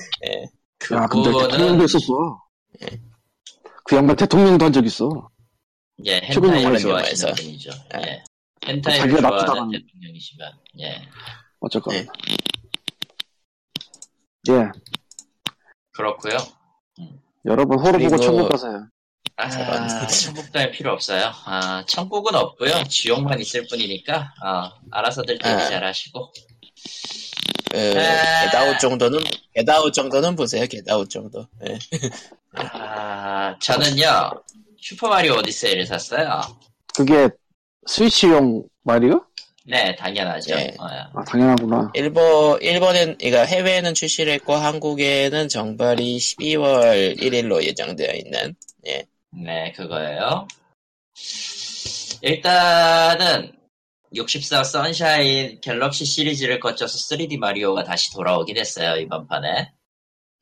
야, 0.93 1.07
근데 1.07 1.29
그거는 1.29 1.49
대통령도 1.49 1.83
했었어. 1.83 2.41
예. 2.83 2.99
그 3.85 3.95
양반 3.95 4.15
대통령도 4.15 4.65
한 4.65 4.71
적 4.73 4.85
있어. 4.85 5.29
예, 6.05 6.19
최근 6.33 6.49
영화에서. 6.61 6.87
좋아하시는 6.87 7.33
분이죠. 7.35 7.71
예. 7.97 8.23
헨타이를 8.67 9.09
자기가 9.11 9.29
나쁘다는- 9.29 9.71
대통령이시면 9.71 10.51
예. 10.81 11.01
어쨌건. 11.59 11.93
네. 11.95 12.05
예. 14.49 14.69
그렇고요. 15.93 16.37
여러분, 17.45 17.79
호러 17.79 17.93
보고 17.97 18.09
그리고- 18.09 18.17
천국 18.17 18.49
가세요. 18.49 18.87
아, 19.37 19.49
저런. 19.49 19.87
천국도 20.07 20.59
할 20.59 20.71
필요 20.71 20.91
없어요. 20.93 21.31
아, 21.45 21.83
천국은 21.87 22.35
없고요. 22.35 22.83
지옥만 22.83 23.39
있을 23.39 23.65
뿐이니까 23.67 24.33
아, 24.43 24.71
알아서들 24.91 25.39
대기 25.39 25.49
아. 25.49 25.69
잘 25.69 25.83
하시고 25.83 26.31
그, 27.71 27.77
아. 27.97 28.49
Get 28.51 28.65
Out 28.65 28.79
정도는, 28.79 29.19
Get 29.55 29.74
Out 29.74 29.93
정도는 29.93 30.35
보세요, 30.35 30.65
Get 30.67 30.88
Out 30.88 31.09
정도. 31.09 31.47
예. 31.67 31.79
아, 32.53 33.57
저는요 33.59 34.31
슈퍼마리오 34.79 35.37
오디세이를 35.39 35.85
샀어요. 35.87 36.41
그게 36.95 37.29
스위치용 37.87 38.63
마리오? 38.83 39.25
네, 39.65 39.95
당연하죠. 39.95 40.55
예. 40.55 40.75
어, 40.79 40.85
아, 40.85 41.23
당연하구나. 41.23 41.91
일본, 41.93 42.61
일본엔, 42.61 43.17
그러니까 43.17 43.43
해외에는 43.43 43.93
출시를 43.93 44.33
했고, 44.33 44.53
한국에는 44.53 45.47
정발이 45.49 46.17
12월 46.17 47.17
1일로 47.19 47.63
예정되어 47.63 48.13
있는, 48.15 48.55
네, 49.31 49.71
그거예요. 49.73 50.47
일단은 52.21 53.53
64 54.13 54.63
선샤인 54.63 55.61
갤럭시 55.61 56.05
시리즈를 56.05 56.59
거쳐서 56.59 56.97
3D 56.97 57.37
마리오가 57.37 57.83
다시 57.83 58.11
돌아오긴 58.13 58.57
했어요, 58.57 58.95
이번 58.99 59.27
판에. 59.27 59.71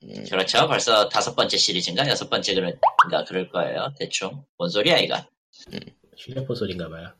음, 0.03 0.25
그렇죠. 0.29 0.67
벌써 0.67 1.09
다섯 1.09 1.35
번째 1.35 1.57
시리즈인가 1.57 2.07
여섯 2.07 2.29
번째 2.29 2.53
그런가 2.53 3.23
그럴 3.27 3.49
거예요. 3.49 3.93
대충. 3.97 4.43
뭔 4.57 4.69
소리야, 4.69 4.97
이거. 4.97 5.23
휴대폰 6.19 6.55
소리인가 6.55 6.89
봐요. 6.89 7.11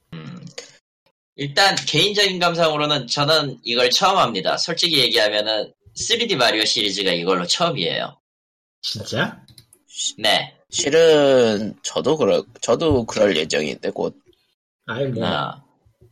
일단 1.36 1.76
개인적인 1.88 2.38
감상으로는 2.40 3.08
저는 3.08 3.60
이걸 3.64 3.90
처음 3.90 4.18
합니다. 4.18 4.58
솔직히 4.58 5.00
얘기하면은 5.00 5.74
3D 5.98 6.36
마리오 6.36 6.66
시리즈가 6.66 7.12
이걸로 7.12 7.46
처음이에요. 7.46 8.20
진짜? 8.82 9.42
네. 10.18 10.54
실은, 10.70 11.76
저도 11.82 12.18
그럴, 12.18 12.44
저도 12.62 13.06
그럴 13.06 13.36
예정인데, 13.36 13.90
곧, 13.92 14.16
아니 14.86 15.06
뭐 15.08 15.28
어. 15.28 15.64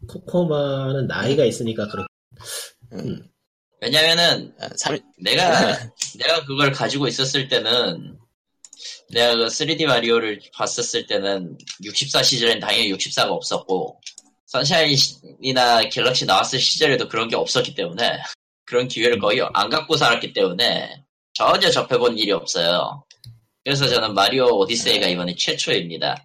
코코마는 0.08 1.08
나이가 1.08 1.44
있으니까 1.44 1.88
그렇. 1.88 2.06
음, 2.94 3.28
왜냐면은 3.82 4.54
아, 4.60 4.70
삼, 4.78 4.98
내가 5.20 5.44
내가 6.18 6.46
그걸 6.46 6.72
가지고 6.72 7.08
있었을 7.08 7.48
때는 7.48 8.18
내가 9.10 9.36
그 9.36 9.46
3D 9.48 9.86
마리오를 9.86 10.42
봤었을 10.54 11.08
때는 11.08 11.58
64 11.84 12.24
시절엔 12.24 12.60
당연히 12.60 12.92
64가 12.92 13.30
없었고 13.30 14.00
선샤인이나 14.48 15.90
갤럭시 15.90 16.26
나왔을 16.26 16.60
시절에도 16.60 17.08
그런 17.08 17.28
게 17.28 17.36
없었기 17.36 17.76
때문에 17.76 18.18
그런 18.66 18.88
기회를 18.88 19.20
거의 19.20 19.42
안 19.54 19.70
갖고 19.70 19.96
살았기 19.96 20.34
때문에 20.34 21.04
전혀 21.34 21.70
접해본 21.70 22.18
일이 22.18 22.32
없어요. 22.32 23.04
그래서 23.64 23.88
저는 23.88 24.14
마리오 24.14 24.58
오디세이가 24.60 25.08
이번에 25.08 25.36
최초입니다. 25.36 26.24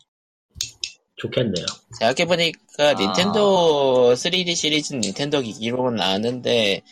좋겠네요. 1.16 1.66
생각해보니까 1.98 2.90
아. 2.90 2.94
닌텐도 2.94 4.14
3D 4.14 4.56
시리즈는 4.56 5.00
닌텐도 5.00 5.40
기기로는 5.42 5.96
나왔는데 5.96 6.82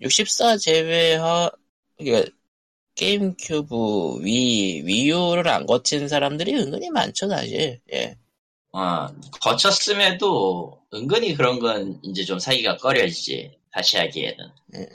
64 0.00 0.58
제외하 0.58 1.50
그러니까 1.96 2.30
게임 2.98 3.34
큐브, 3.40 4.18
Wii, 4.24 4.82
Wii 4.84 5.07
U를 5.07 5.46
안 5.48 5.66
거친 5.66 6.08
사람들이 6.08 6.54
은근히 6.56 6.90
많죠 6.90 7.28
사실. 7.28 7.80
예. 7.92 8.16
어, 8.72 9.06
거쳤음에도 9.40 10.80
은근히 10.92 11.34
그런 11.34 11.60
건 11.60 12.00
이제 12.02 12.24
좀 12.24 12.40
사기가 12.40 12.76
꺼려지지 12.76 13.56
다시 13.72 13.98
하기에는. 13.98 14.36
예. 14.76 14.88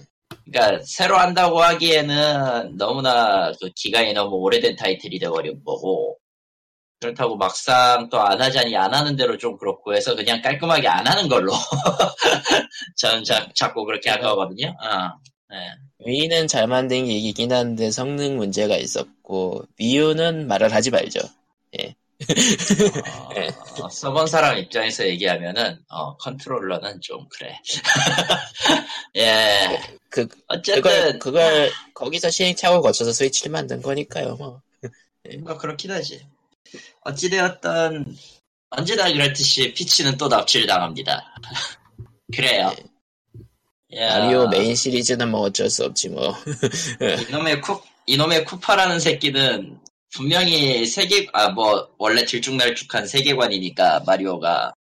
그러니까 0.46 0.84
새로 0.86 1.18
한다고 1.18 1.62
하기에는 1.62 2.76
너무나 2.78 3.54
그 3.62 3.70
기간이 3.74 4.12
너무 4.14 4.36
오래된 4.36 4.76
타이틀이 4.76 5.18
돼버린 5.20 5.64
거고 5.64 6.18
그렇다고 7.00 7.38
막상 7.38 8.10
또 8.10 8.20
안 8.20 8.42
하자니 8.42 8.76
안 8.76 8.94
하는 8.94 9.16
대로 9.16 9.38
좀 9.38 9.58
그렇고 9.58 9.96
해서 9.96 10.16
그냥 10.16 10.42
깔끔하게 10.42 10.88
안 10.90 11.08
하는 11.08 11.30
걸로 11.30 11.54
저는 12.98 13.24
자, 13.24 13.48
자꾸 13.56 13.86
그렇게 13.86 14.10
할 14.10 14.20
거거든요. 14.22 14.68
어, 14.82 15.08
네. 15.08 15.33
위는 16.00 16.48
잘 16.48 16.68
만든 16.68 17.06
기기긴 17.06 17.52
한데 17.52 17.92
성능 17.92 18.38
문제가 18.38 18.76
있었고 18.78 19.66
위유는 19.78 20.48
말을 20.48 20.74
하지 20.74 20.90
말죠. 20.90 21.20
어, 23.82 23.90
써본 23.90 24.28
사람 24.28 24.58
입장에서 24.58 25.06
얘기하면은 25.08 25.80
어, 25.90 26.16
컨트롤러는 26.18 27.02
좀 27.02 27.28
그래. 27.30 27.60
예. 29.18 29.80
그 30.10 30.28
어쨌든 30.48 30.82
그걸 30.82 31.20
그걸 31.20 31.72
거기서 31.94 32.30
시행착오를 32.30 32.82
거쳐서 32.82 33.12
스위치를 33.12 33.52
만든 33.52 33.82
거니까요. 33.82 34.36
뭐. 34.36 34.62
뭐 35.40 35.58
그렇긴 35.58 35.92
하지. 35.92 36.26
어찌되었던 37.02 38.16
언제나 38.70 39.12
그랬듯이 39.12 39.74
피치는 39.74 40.18
또 40.18 40.28
납치를 40.28 40.68
당합니다. 40.68 41.36
그래요. 42.34 42.74
야, 43.98 44.20
마리오 44.20 44.48
메인 44.48 44.76
시리즈는 44.76 45.30
뭐 45.30 45.42
어쩔 45.42 45.70
수 45.70 45.84
없지 45.86 46.10
뭐. 46.10 46.36
이놈의 47.30 47.62
쿠 47.62 47.82
이놈의 48.06 48.46
쿠파라는 48.46 49.00
새끼는 49.00 49.78
분명히 50.14 50.86
세계 50.86 51.28
아 51.34 51.50
뭐 51.50 51.90
원래 51.98 52.26
들쭉날쭉한 52.26 53.08
세계관이니까 53.08 54.04
마리오가 54.06 54.74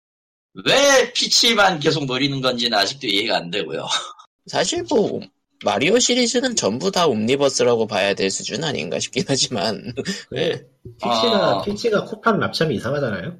왜 0.65 1.11
피치만 1.13 1.79
계속 1.79 2.05
노리는 2.05 2.39
건지는 2.41 2.77
아직도 2.77 3.07
이해가 3.07 3.37
안 3.37 3.49
되고요. 3.51 3.87
사실 4.47 4.83
뭐 4.89 5.19
마리오 5.63 5.97
시리즈는 5.97 6.55
전부 6.55 6.91
다 6.91 7.07
옴니버스라고 7.07 7.87
봐야 7.87 8.13
될 8.13 8.29
수준 8.29 8.63
아닌가 8.63 8.99
싶긴 8.99 9.23
하지만 9.27 9.93
네. 10.31 10.61
피치가 11.01 11.57
어. 11.57 11.63
피치가 11.63 12.03
코파를 12.05 12.39
납치하면 12.39 12.75
이상하잖아요. 12.77 13.37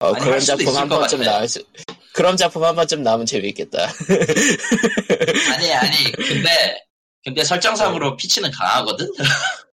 어, 0.00 0.12
아니, 0.12 0.24
그런 0.24 0.40
작품 0.40 0.76
한것 0.76 1.00
번쯤. 1.00 1.22
나올 1.22 1.48
수 1.48 1.62
그런 2.16 2.36
작품 2.36 2.64
한 2.64 2.74
번쯤 2.74 3.02
나오면 3.02 3.26
재밌겠다. 3.26 3.78
아니 5.54 5.72
아니 5.72 6.12
근데 6.12 6.80
근데 7.22 7.44
설정상으로 7.44 8.16
피치는 8.16 8.50
강하거든. 8.50 9.06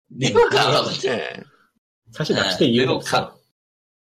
내가 0.06 0.46
강하거든. 0.48 1.10
예. 1.10 1.32
사실 2.12 2.36
네, 2.36 2.42
납치될 2.42 2.68
이유가 2.68 2.92
없어. 2.92 3.34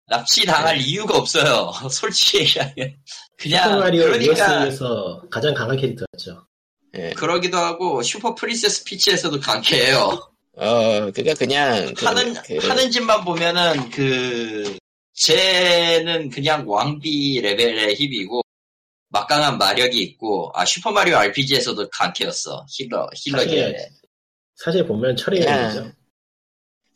납치 0.07 0.45
당할 0.45 0.79
이유가 0.79 1.17
없어요. 1.17 1.73
솔직히 1.91 2.39
얘기하면 2.39 2.95
그냥 3.37 3.79
그러니까 3.79 4.65
US에서 4.65 5.21
가장 5.29 5.53
강한 5.53 5.75
캐릭터였죠. 5.75 6.47
예. 6.97 7.09
그러기도 7.11 7.57
하고 7.57 8.01
슈퍼 8.01 8.33
프린세스 8.33 8.85
피치에서도 8.85 9.39
강해요. 9.41 10.31
어, 10.53 11.11
그니까 11.11 11.33
그냥 11.33 11.93
그, 11.95 12.05
하는 12.05 12.33
그, 12.43 12.57
하는 12.65 12.91
짓만 12.91 13.25
보면은 13.25 13.89
그 13.89 14.77
쟤는 15.13 16.29
그냥 16.29 16.63
왕비 16.67 17.41
레벨의 17.41 17.95
힘이고 17.95 18.41
막강한 19.09 19.57
마력이 19.57 19.97
있고 20.01 20.51
아 20.55 20.63
슈퍼 20.65 20.91
마리오 20.91 21.17
RPG에서도 21.17 21.89
강해였어 21.89 22.65
healer 22.69 23.09
healer 23.15 23.39
사실, 23.39 23.49
계열에 23.55 23.89
사실 24.55 24.85
보면 24.85 25.15
철의 25.17 25.41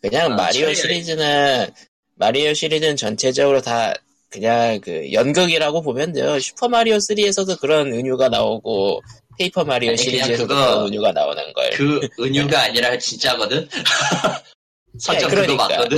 그냥 0.02 0.32
아, 0.34 0.36
마리오 0.36 0.68
차라리- 0.68 0.76
시리즈는 0.76 1.68
마리오 2.16 2.54
시리즈는 2.54 2.96
전체적으로 2.96 3.62
다 3.62 3.94
그냥 4.30 4.80
그 4.82 5.12
연극이라고 5.14 5.82
보면 5.82 6.12
돼요. 6.14 6.40
슈퍼 6.40 6.68
마리오 6.68 6.98
3에서도 6.98 7.60
그런 7.60 7.88
은유가 7.94 8.28
나오고 8.30 9.02
페이퍼 9.38 9.64
마리오 9.64 9.90
아니, 9.90 9.98
시리즈에서도 9.98 10.48
그거- 10.48 10.66
그런 10.66 10.88
은유가 10.88 11.12
나오는 11.12 11.54
걸. 11.54 11.70
그 11.72 12.08
은유가 12.20 12.64
아니라 12.64 12.98
진짜거든 12.98 13.68
설정 15.00 15.30
네, 15.30 15.36
그거 15.36 15.42
그러니까. 15.46 15.68
맞거든 15.68 15.98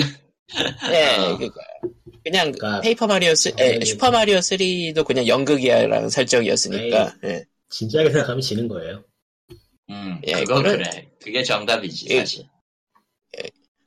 네, 0.90 1.18
어. 1.18 1.38
그거. 1.38 1.60
그냥 2.28 2.52
그러니까 2.52 2.82
페이퍼 2.82 3.08
마리오 3.08 3.34
3, 3.34 3.54
에, 3.58 3.80
슈퍼 3.86 4.12
마리오 4.12 4.38
3도 4.40 5.06
그냥 5.06 5.26
연극이야라는 5.28 6.10
설정이었으니까. 6.10 7.16
예. 7.24 7.46
진지하게 7.70 8.10
생각하면 8.12 8.42
지는 8.42 8.68
거예요. 8.68 9.04
음 9.90 10.20
예, 10.28 10.34
그거 10.34 10.56
그런- 10.62 10.78
그래 10.80 11.08
그게 11.22 11.42
정답이지 11.44 12.08
예. 12.10 12.20
사실 12.20 12.46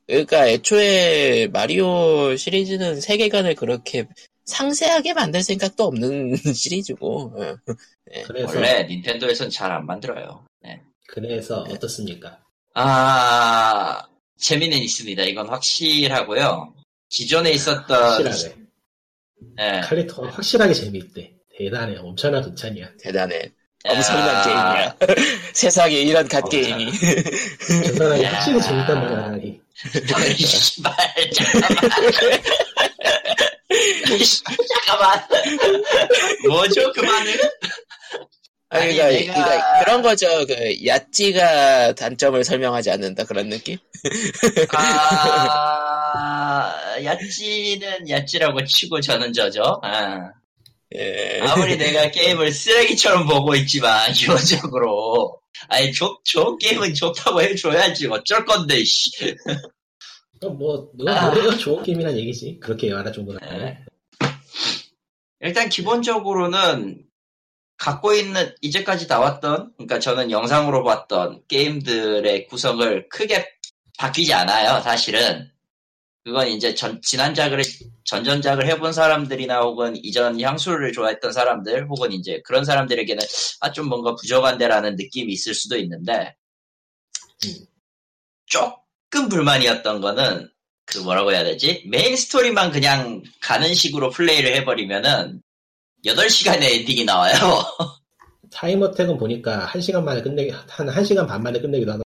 그러니까 0.07 0.49
애초에 0.49 1.49
마리오 1.49 2.35
시리즈는 2.37 3.01
세계관을 3.03 3.55
그렇게 3.55 4.07
상세하게 4.47 5.13
만들 5.13 5.43
생각도 5.43 5.85
없는 5.85 6.33
시리즈고. 6.57 7.35
예. 8.15 8.23
그래서 8.23 8.55
원래 8.55 8.85
닌텐도에선 8.85 9.51
잘안 9.51 9.85
만들어요 9.87 10.47
네. 10.63 10.81
그래서 11.09 11.65
네. 11.65 11.75
어떻습니까? 11.75 12.41
아 12.75 14.03
재미는 14.39 14.79
있습니다 14.79 15.23
이건 15.25 15.49
확실하고요 15.49 16.75
기존에 17.11 17.51
있었던 17.53 18.25
확실하게 18.25 18.57
예. 19.59 19.81
칼리토가 19.81 20.31
확실하게 20.31 20.73
재미있대. 20.75 21.33
대단해. 21.59 21.97
엄청난 21.99 22.43
극찬이야. 22.43 22.89
대단해. 23.01 23.53
엄청난 23.85 24.37
아, 24.37 24.97
게임이야. 24.97 24.97
세상에 25.53 25.95
이런 25.95 26.29
갓 26.29 26.45
어, 26.45 26.49
게임이. 26.49 26.93
저 27.87 27.93
사람이 27.95 28.23
야. 28.23 28.33
확실히 28.35 28.61
재밌단 28.63 28.97
하다니. 28.97 29.61
아이, 30.15 30.35
씨발, 30.37 30.95
잠깐만. 31.35 31.69
잠깐만. 34.69 35.29
뭐죠, 36.49 36.93
그 36.93 37.01
말은? 37.01 37.33
아니, 38.73 39.01
아니, 39.01 39.27
그러니까, 39.27 39.35
내가- 39.35 39.45
그러니까 39.45 39.85
그런 39.85 40.03
거죠. 40.03 40.47
그 40.47 40.87
야찌가 40.87 41.93
단점을 41.95 42.43
설명하지 42.45 42.91
않는다 42.93 43.25
그런 43.25 43.49
느낌? 43.49 43.79
아, 44.77 46.75
야찌는 47.05 48.09
야찌라고 48.09 48.65
치고 48.65 49.01
저는 49.01 49.33
저죠. 49.33 49.81
아. 49.83 50.31
예. 50.97 51.41
아무리 51.43 51.77
내가 51.77 52.11
게임을 52.11 52.51
쓰레기처럼 52.53 53.27
보고 53.27 53.55
있지만, 53.57 54.11
기본적으로. 54.15 55.41
아니, 55.69 55.93
좋, 55.93 56.21
좋은 56.25 56.59
게임은 56.59 56.95
좋다고 56.95 57.43
해줘야지. 57.43 58.07
어쩔 58.09 58.45
건데, 58.45 58.83
씨. 58.85 59.11
뭐 60.43 60.89
누가 60.97 61.23
아. 61.23 61.27
뭐래요? 61.31 61.57
좋은 61.59 61.83
게임이란 61.83 62.17
얘기지. 62.19 62.59
그렇게 62.61 62.91
말할 62.93 63.13
정도는. 63.13 63.41
네. 63.59 63.79
일단 65.41 65.69
기본적으로는 65.69 67.03
갖고 67.81 68.13
있는 68.13 68.55
이제까지 68.61 69.07
나왔던 69.07 69.73
그러니까 69.77 69.99
저는 69.99 70.31
영상으로 70.31 70.85
봤던 70.85 71.43
게임들의 71.49 72.47
구성을 72.47 73.09
크게 73.09 73.47
바뀌지 73.99 74.35
않아요 74.35 74.83
사실은 74.83 75.51
그건 76.23 76.49
이제 76.49 76.75
전 76.75 77.01
지난작을 77.01 77.63
전전작을 78.05 78.67
해본 78.67 78.93
사람들이나 78.93 79.61
혹은 79.63 79.97
이전 79.97 80.39
향수를 80.39 80.93
좋아했던 80.93 81.33
사람들 81.33 81.89
혹은 81.89 82.13
이제 82.13 82.43
그런 82.45 82.65
사람들에게는 82.67 83.25
아 83.61 83.73
좀 83.73 83.89
뭔가 83.89 84.15
부족한데라는 84.15 84.97
느낌이 84.97 85.33
있을 85.33 85.55
수도 85.55 85.79
있는데 85.79 86.37
음. 87.47 87.67
조금 88.45 89.29
불만이었던 89.31 90.03
거는 90.03 90.51
그 90.85 90.99
뭐라고 90.99 91.33
해야 91.33 91.45
되지? 91.45 91.85
메인 91.89 92.15
스토리만 92.17 92.73
그냥 92.73 93.23
가는 93.41 93.73
식으로 93.73 94.11
플레이를 94.11 94.55
해버리면은 94.57 95.41
8시간에 96.05 96.81
엔딩이 96.81 97.05
나와요. 97.05 97.35
time 98.53 98.73
attack은 98.73 99.17
보니까 99.17 99.67
한 99.67 99.81
시간 99.81 100.05
만에 100.05 100.23
끝내기 100.23 100.53
한한 100.69 101.05
시간 101.05 101.27
반 101.27 101.43
만에 101.43 101.61
끝내기도 101.61 101.93
하고. 101.93 102.03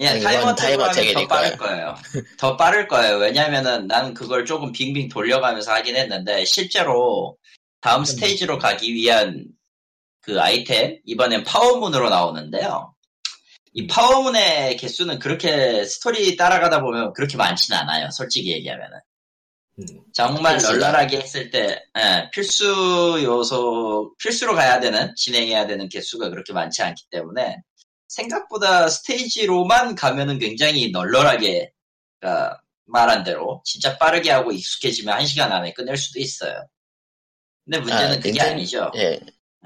예, 0.00 0.18
이건 0.18 0.22
타이머 0.22 0.54
타이머 0.54 0.88
타이머 0.90 1.20
더. 1.20 1.26
빠를 1.28 1.56
거예요. 1.56 1.94
더 2.38 2.56
빠를 2.56 2.88
거예요. 2.88 3.18
왜냐면은 3.18 3.86
난 3.86 4.14
그걸 4.14 4.44
조금 4.44 4.72
빙빙 4.72 5.08
돌려가면서 5.08 5.72
하긴 5.72 5.96
했는데 5.96 6.44
실제로 6.44 7.36
다음 7.80 8.04
스테이지로 8.04 8.58
가기 8.58 8.94
위한 8.94 9.44
그 10.20 10.40
아이템 10.40 10.98
이번엔 11.04 11.44
power 11.44 11.69
moon으로 11.69 12.08
나오는데요. 12.08 12.94
이 13.74 13.86
power 13.86 14.27
moon의 14.27 14.76
개수는 14.76 15.18
그렇게 15.18 15.84
스토리 15.84 16.36
따라가다 16.36 16.80
보면 16.80 17.12
그렇게 17.12 17.36
많지는 17.36 17.78
않아요. 17.78 18.08
솔직히 18.10 18.52
얘기하면은. 18.52 18.98
음. 19.78 19.84
정말. 20.12 20.58
널널하게 20.58 21.20
했을 21.20 21.50
때 21.50 21.82
예, 21.98 22.30
필수 22.32 23.20
요소 23.22 24.14
필수로 24.18 24.54
가야 24.54 24.80
되는 24.80 25.14
진행해야 25.16 25.66
되는 25.66 25.88
개수가 25.88 26.28
그렇게 26.28 26.52
많지 26.52 26.82
않기 26.82 27.04
때문에 27.10 27.56
생각보다 28.08 28.88
스테이지로만 28.88 29.94
가면은 29.94 30.38
굉장히 30.38 30.90
널널하게 30.90 31.72
그러니까 32.20 32.60
말한 32.84 33.24
대로 33.24 33.62
진짜 33.64 33.96
빠르게 33.96 34.30
하고 34.30 34.52
익숙해지면 34.52 35.14
한 35.14 35.24
시간 35.26 35.50
안에 35.50 35.72
끝낼 35.72 35.96
수도 35.96 36.18
있어요. 36.20 36.54
근데 37.64 37.78
문제는 37.78 38.04
아, 38.12 38.16
그게 38.16 38.30
닌텐- 38.32 38.52
아니죠. 38.52 38.90
예. 38.96 39.18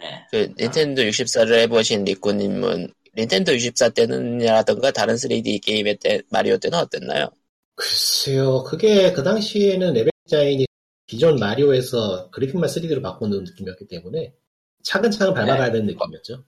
예. 0.03 0.27
그 0.31 0.53
닌텐도 0.59 1.03
64를 1.03 1.59
해보신 1.63 2.05
리꾸님은 2.05 2.93
닌텐도 3.17 3.55
64 3.55 3.89
때는이라던가 3.89 4.91
다른 4.93 5.15
3D 5.17 5.65
게임의 5.65 5.97
때 5.97 6.21
마리오 6.31 6.59
때는 6.59 6.79
어땠나요? 6.79 7.31
글쎄요, 7.77 8.65
그게 8.65 9.13
그 9.13 9.23
당시에는 9.23 9.93
레벨 9.93 10.11
디자인이 10.25 10.67
기존 11.07 11.39
마리오에서 11.39 12.31
그래픽만 12.31 12.69
3D로 12.69 13.03
바꾸는 13.03 13.45
느낌이었기 13.45 13.87
때문에 13.87 14.35
차근차근 14.83 15.35
밟아가야 15.35 15.71
되는 15.71 15.87
느낌이었죠. 15.87 16.45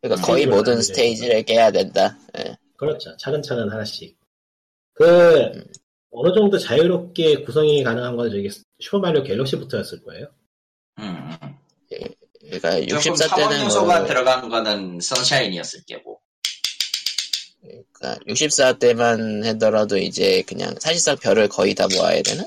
그러니까 0.00 0.22
음. 0.22 0.24
거의 0.24 0.46
모든 0.46 0.80
스테이지를 0.80 1.42
깨야 1.44 1.70
된다. 1.70 2.18
예. 2.38 2.56
그렇죠. 2.76 3.16
차근차근 3.16 3.70
하나씩. 3.70 4.18
그 4.94 5.04
음. 5.04 5.64
어느 6.10 6.34
정도 6.34 6.58
자유롭게 6.58 7.42
구성이 7.42 7.82
가능한 7.82 8.16
건 8.16 8.30
저기 8.30 8.48
슈퍼마리오 8.80 9.22
갤럭시부터였을 9.22 10.02
거예요. 10.02 10.26
음, 10.98 11.36
음. 11.42 11.58
그러니까 12.40 12.80
조금 12.86 13.12
64 13.12 13.28
상업 13.28 13.50
때는 13.50 13.64
요소가 13.66 13.98
뭐, 13.98 14.08
들어간 14.08 14.48
거는 14.48 15.00
선샤인이었을 15.00 15.84
게고. 15.86 16.20
그러니까 17.92 18.18
64 18.26 18.78
때만 18.78 19.44
하더라도 19.46 19.96
이제 19.98 20.42
그냥 20.42 20.74
사실상 20.80 21.16
별을 21.16 21.48
거의 21.48 21.74
다 21.74 21.86
모아야 21.92 22.22
되는? 22.22 22.44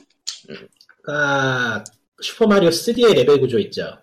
그러니까 1.03 1.84
슈퍼마리오 2.22 2.69
3의 2.69 3.14
레벨 3.15 3.39
구조 3.39 3.57
있죠. 3.60 3.98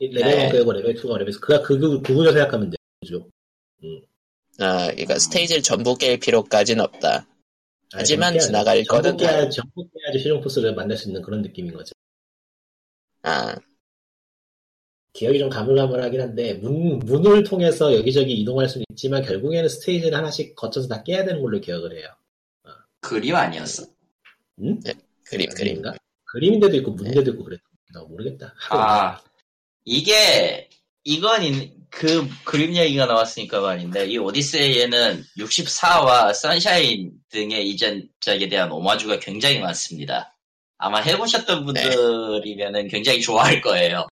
이 0.00 0.08
레벨 0.08 0.36
네. 0.36 0.46
1 0.46 0.52
빼고 0.52 0.72
레벨 0.72 0.94
2가 0.94 1.18
레벨 1.18 1.32
3. 1.32 1.40
그가 1.40 1.62
그, 1.62 1.78
그, 1.78 1.88
그 1.88 2.02
구조 2.14 2.32
생각하면 2.32 2.70
돼요. 2.70 2.76
구조. 3.00 3.28
아, 4.58 4.86
그러니까 4.90 5.18
스테이지를 5.18 5.62
전부 5.62 5.96
깰 5.96 6.20
필요까지는 6.20 6.82
없다. 6.82 7.16
아니, 7.18 7.26
하지만 7.92 8.32
전부 8.32 8.38
깨야- 8.38 8.46
지나갈 8.46 8.84
전부 8.84 9.02
거는 9.02 9.16
깨야, 9.18 9.48
전부 9.50 9.88
깨야지 9.92 10.22
최종 10.22 10.40
보스를 10.40 10.74
만날 10.74 10.96
수 10.96 11.08
있는 11.08 11.20
그런 11.22 11.42
느낌인 11.42 11.72
거죠. 11.74 11.92
아, 13.22 13.54
기억이 15.16 15.38
좀 15.38 15.48
가물가물하긴 15.48 16.20
한데 16.20 16.54
문 16.54 16.98
문을 16.98 17.42
통해서 17.42 17.94
여기저기 17.96 18.34
이동할 18.34 18.68
수는 18.68 18.84
있지만 18.90 19.22
결국에는 19.22 19.66
스테이지를 19.68 20.16
하나씩 20.16 20.54
거쳐서 20.54 20.88
다 20.88 21.02
깨야 21.02 21.24
되는 21.24 21.40
걸로 21.40 21.58
기억을 21.58 21.96
해요. 21.96 22.08
그림 23.00 23.34
아니었어? 23.34 23.84
음? 24.60 24.78
그림, 24.80 24.98
그림. 25.24 25.48
그림인가? 25.54 25.94
그림인데도 26.24 26.76
있고 26.76 26.90
문인데도 26.90 27.30
있고 27.30 27.44
그랬다. 27.44 27.62
나 27.94 28.02
모르겠다. 28.02 28.52
아, 28.70 29.18
이게, 29.84 30.68
이건, 31.04 31.42
인- 31.44 31.72
그, 31.88 32.28
그림 32.44 32.74
얘기가 32.74 33.06
나왔으니까 33.06 33.60
말인데, 33.60 34.06
이 34.06 34.18
오디세이에는 34.18 35.24
64와 35.38 36.34
선샤인 36.34 37.12
등의 37.30 37.68
이전작에 37.70 38.48
대한 38.50 38.70
오마주가 38.72 39.18
굉장히 39.20 39.60
많습니다. 39.60 40.36
아마 40.78 40.98
해보셨던 41.00 41.64
분들이면은 41.64 42.88
굉장히 42.88 43.20
좋아할 43.22 43.60
거예요. 43.62 44.06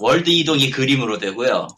world 0.00 0.30
이동이 0.30 0.70
그림으로 0.70 1.18
되고요. 1.18 1.68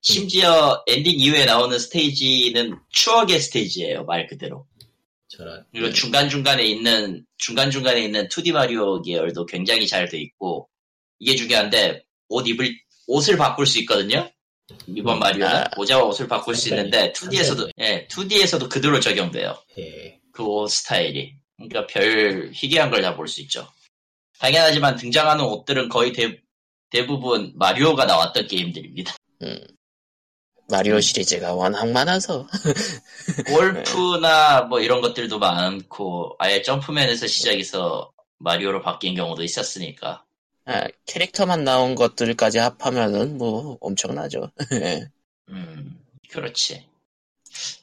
심지어 0.00 0.82
엔딩 0.88 1.18
이후에 1.18 1.44
나오는 1.44 1.78
스테이지는 1.78 2.76
추억의 2.90 3.38
스테이지예요, 3.40 4.04
말 4.04 4.26
그대로. 4.26 4.66
저런 5.28 5.64
그리고 5.72 5.90
중간중간에 5.92 6.64
있는, 6.64 7.24
중간중간에 7.38 8.02
있는 8.02 8.28
2D 8.28 8.52
마리오 8.52 9.00
계열도 9.00 9.46
굉장히 9.46 9.86
잘 9.86 10.08
돼 10.08 10.18
있고, 10.20 10.68
이게 11.20 11.36
중요한데, 11.36 12.02
옷 12.28 12.46
입을, 12.48 12.74
옷을 13.06 13.36
바꿀 13.36 13.66
수 13.66 13.78
있거든요? 13.80 14.28
이번 14.88 15.16
음, 15.16 15.20
마리오는 15.20 15.46
아. 15.56 15.70
모자와 15.76 16.04
옷을 16.04 16.26
바꿀 16.28 16.54
수 16.56 16.68
있는데, 16.70 17.12
2D에서도, 17.12 17.70
예, 17.80 18.06
2D에서도 18.10 18.68
그대로 18.68 18.98
적용돼요. 19.00 19.56
예. 19.78 20.18
그옷 20.32 20.70
스타일이. 20.70 21.34
그러니까 21.56 21.86
별 21.86 22.50
희귀한 22.52 22.90
걸 22.90 23.02
다 23.02 23.14
볼 23.16 23.28
수 23.28 23.40
있죠. 23.42 23.68
당연하지만 24.40 24.96
등장하는 24.96 25.44
옷들은 25.44 25.88
거의 25.88 26.12
대, 26.12 26.41
대부분 26.92 27.52
마리오가 27.56 28.04
나왔던 28.04 28.46
게임들입니다. 28.48 29.14
음. 29.42 29.66
마리오 30.68 31.00
시리즈가 31.00 31.54
워낙 31.54 31.90
많아서. 31.90 32.46
골프나 33.48 34.62
뭐 34.62 34.78
이런 34.80 35.00
것들도 35.00 35.38
많고, 35.38 36.36
아예 36.38 36.62
점프맨에서 36.62 37.26
시작해서 37.26 38.12
마리오로 38.38 38.82
바뀐 38.82 39.14
경우도 39.14 39.42
있었으니까. 39.42 40.24
아, 40.66 40.86
캐릭터만 41.06 41.64
나온 41.64 41.94
것들까지 41.94 42.58
합하면은 42.58 43.38
뭐 43.38 43.78
엄청나죠. 43.80 44.50
음, 45.48 45.98
그렇지. 46.30 46.86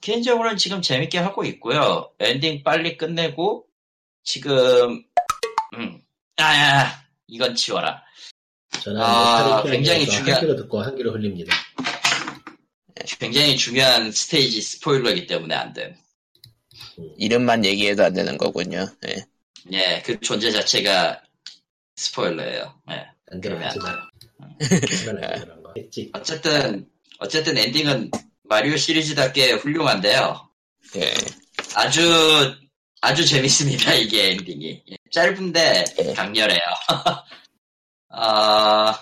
개인적으로는 0.02 0.58
지금 0.58 0.82
재밌게 0.82 1.18
하고 1.18 1.44
있고요. 1.46 2.12
엔딩 2.20 2.64
빨리 2.64 2.96
끝내고, 2.96 3.66
지금, 4.24 5.04
음, 5.76 6.02
아, 6.38 7.04
이건 7.28 7.56
치워라. 7.56 8.04
저는 8.84 9.02
아, 9.02 9.62
뭐 9.62 9.72
굉장히 9.72 10.06
중요한- 10.06 10.34
한 10.34 10.42
귀로 10.42 10.56
듣고 10.56 10.82
한 10.82 10.96
귀로 10.96 11.12
흘립니다. 11.12 11.54
굉장히 13.20 13.58
중요한 13.58 14.12
스테이지 14.12 14.62
스포일러이기 14.62 15.28
때문에 15.28 15.56
안 15.56 15.74
돼. 15.74 15.96
이름만 17.18 17.66
얘기해도 17.66 18.04
안 18.04 18.14
되는 18.14 18.38
거군요. 18.38 18.88
예. 19.08 19.26
예, 19.72 20.02
그 20.06 20.20
존재 20.22 20.52
자체가 20.52 21.22
스포일러예요. 21.96 22.74
예. 22.92 23.08
안 23.32 23.42
되면 23.42 23.64
안. 23.64 23.74
했지. 25.78 26.10
어쨌든, 26.14 26.88
어쨌든 27.20 27.58
엔딩은 27.58 28.12
마리오 28.44 28.76
시리즈답게 28.78 29.54
훌륭한데요. 29.54 30.50
예. 30.98 31.14
아주, 31.76 32.56
아주 33.02 33.26
재밌습니다, 33.26 33.94
이게 33.94 34.32
엔딩이. 34.32 34.84
예, 34.92 34.96
짧은데 35.12 35.86
예. 36.00 36.14
강렬해요. 36.14 36.60
아, 38.10 39.02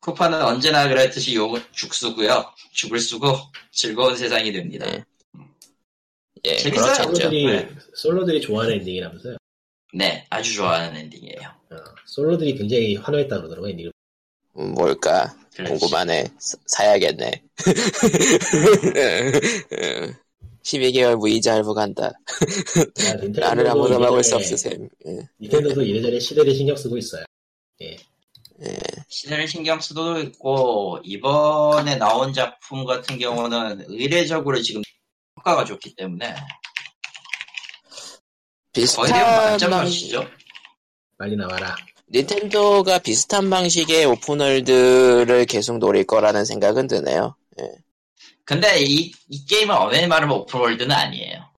쿠파는 0.00 0.42
언제나 0.42 0.88
그랬듯이 0.88 1.34
용은 1.34 1.60
죽쓰고요. 1.72 2.44
죽을 2.72 3.00
쓰고 3.00 3.34
즐거운 3.72 4.16
세상이 4.16 4.52
됩니다. 4.52 4.86
네. 4.86 5.04
예, 6.44 6.56
재밌어요. 6.56 6.94
솔로들이 6.94 7.46
네. 7.46 7.68
솔로들이 7.94 8.40
좋아하는 8.40 8.74
엔딩이라면서요. 8.76 9.36
네, 9.94 10.26
아주 10.30 10.54
좋아하는 10.54 10.96
엔딩이에요. 11.00 11.40
어, 11.70 11.76
솔로들이 12.06 12.54
굉장히 12.56 12.94
환호했다 12.96 13.36
그러더라고 13.36 13.68
엔딩을. 13.68 13.92
음, 14.58 14.72
뭘까? 14.74 15.34
그렇지. 15.54 15.72
궁금하네. 15.78 16.24
사- 16.38 16.56
사야겠네. 16.66 17.42
12개월 20.62 21.16
무이자 21.16 21.54
할부 21.54 21.74
간다. 21.74 22.06
야, 22.06 22.12
나를 23.40 23.66
아무도 23.68 23.98
막을 23.98 24.22
수 24.22 24.36
없으셈. 24.36 24.88
예, 25.06 25.18
닌텐도도 25.40 25.82
이래저래 25.82 26.20
시대를 26.20 26.54
신경 26.54 26.76
쓰고 26.76 26.96
있어요. 26.98 27.24
예. 27.80 27.96
시대를 29.08 29.48
신경 29.48 29.80
쓰도 29.80 30.20
있고 30.20 31.00
이번에 31.04 31.96
나온 31.96 32.32
작품 32.32 32.84
같은 32.84 33.18
경우는 33.18 33.84
의례적으로 33.88 34.60
지금 34.60 34.82
효과가 35.38 35.64
좋기 35.64 35.94
때문에 35.94 36.34
비슷한 38.72 39.10
만점 39.10 39.70
방, 39.70 39.84
맛이죠. 39.84 40.24
빨리 41.16 41.36
나와라. 41.36 41.76
닌텐도가 42.10 42.98
비슷한 42.98 43.50
방식의 43.50 44.04
오픈월드를 44.06 45.46
계속 45.46 45.78
노릴 45.78 46.04
거라는 46.04 46.44
생각은 46.44 46.86
드네요. 46.86 47.36
근데 48.44 48.80
이, 48.80 49.12
이 49.28 49.44
게임은 49.44 49.74
어메니 49.74 50.06
말하면 50.06 50.38
오픈월드는 50.38 50.90
아니에요. 50.90 51.48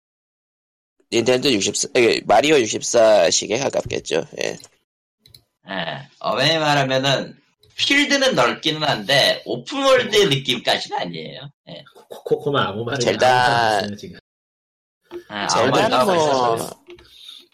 닌텐도 1.12 1.52
64, 1.52 1.88
에, 1.96 2.20
마리오 2.24 2.56
64식에 2.56 3.60
가깝겠죠. 3.60 4.24
예. 4.42 4.56
예, 5.68 6.08
어메니 6.20 6.58
말하면은 6.58 7.36
필드는 7.76 8.34
넓기는 8.34 8.82
한데 8.82 9.42
오픈월드 9.46 10.16
느낌까지는 10.16 10.98
아니에요. 10.98 11.50
예. 11.68 11.84
코코마 12.08 12.68
아무 12.68 12.84
말이 12.84 13.04
젤다- 13.04 13.96
지금. 13.98 14.18
말도 15.28 15.48
젤다는 15.48 16.06
뭐. 16.06 16.70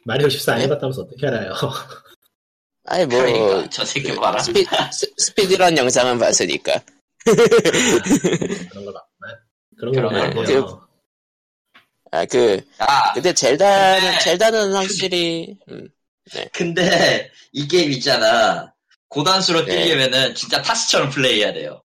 마리오 0.05 0.29
14안 0.29 0.57
네? 0.59 0.63
해봤다면서 0.65 1.03
어떻게 1.03 1.27
알아요? 1.27 1.53
아니 2.89 3.05
뭐, 3.07 3.19
그러니까 3.21 3.69
저 3.71 3.85
새끼 3.85 4.15
봐라. 4.15 4.39
스피, 4.39 4.65
스, 4.93 5.13
speedrun 5.19 5.77
영상은 5.77 6.19
봤으니까. 6.19 6.81
그런 7.25 8.85
걸 8.85 8.95
봤구만. 8.95 9.37
그런 9.79 9.93
걸 9.93 10.03
그런 10.03 10.13
걸 10.13 10.21
봤는데요. 10.31 10.89
아, 12.13 12.25
그, 12.27 12.61
아, 12.79 13.13
근데 13.15 13.33
젤다는, 13.35 14.01
근데- 14.01 14.19
젤다는 14.21 14.73
확실히, 14.75 15.59
음, 15.69 15.89
근데 16.53 17.31
이 17.53 17.67
게임 17.69 17.91
있잖아. 17.93 18.73
고단수로 19.09 19.65
네. 19.65 19.85
뛰려면은 19.85 20.35
진짜 20.35 20.61
TAS처럼 20.63 21.11
플레이해야 21.11 21.53
돼요. 21.53 21.83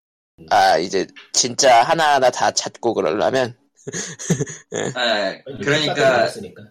아, 0.50 0.78
이제, 0.78 1.06
진짜 1.34 1.84
하나하나 1.84 2.32
다 2.32 2.50
찾고 2.52 2.96
그러려면, 2.96 3.56
예, 4.74 5.44
그러니까 5.62 6.28
으니까 6.36 6.64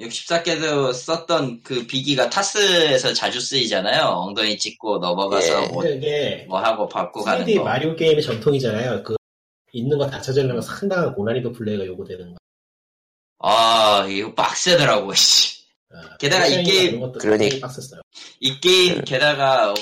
64개도 0.00 0.92
썼던 0.92 1.62
그 1.62 1.86
비기가 1.86 2.28
TAS에서 2.30 3.12
자주 3.12 3.40
쓰이잖아요. 3.40 4.02
엉덩이 4.04 4.58
찍고 4.58 4.98
넘어가서 4.98 5.64
예. 5.64 5.66
뭐, 5.68 5.84
뭐 6.48 6.60
하고 6.60 6.88
받고 6.88 7.22
가는 7.22 7.44
3D 7.44 7.58
거. 7.58 7.64
마리오 7.64 7.94
게임의 7.96 8.22
전통이잖아요. 8.22 9.02
그 9.04 9.16
있는 9.72 9.96
거 9.98 10.08
다 10.08 10.20
찾으려면 10.20 10.60
상당한 10.62 11.14
고난이도 11.14 11.52
플레이가 11.52 11.86
요구되는 11.86 12.32
거. 12.34 12.38
아, 13.40 14.06
이거 14.08 14.34
빡세더라고, 14.34 15.12
씨. 15.14 15.57
아, 15.90 16.16
게다가 16.18 16.46
이 16.46 16.62
게임- 16.64 17.00
그러니-. 17.12 17.60
이 18.40 18.60
게임 18.60 18.96
네. 18.96 19.00
게다가 19.06 19.74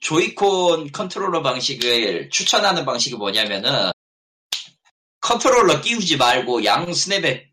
조이콘 0.00 0.90
컨트롤러 0.92 1.42
방식을 1.42 2.30
추천하는 2.30 2.84
방식이 2.84 3.16
뭐냐면은 3.16 3.90
컨트롤러 5.20 5.80
끼우지 5.80 6.16
말고 6.16 6.64
양 6.64 6.92
스냅에 6.92 7.48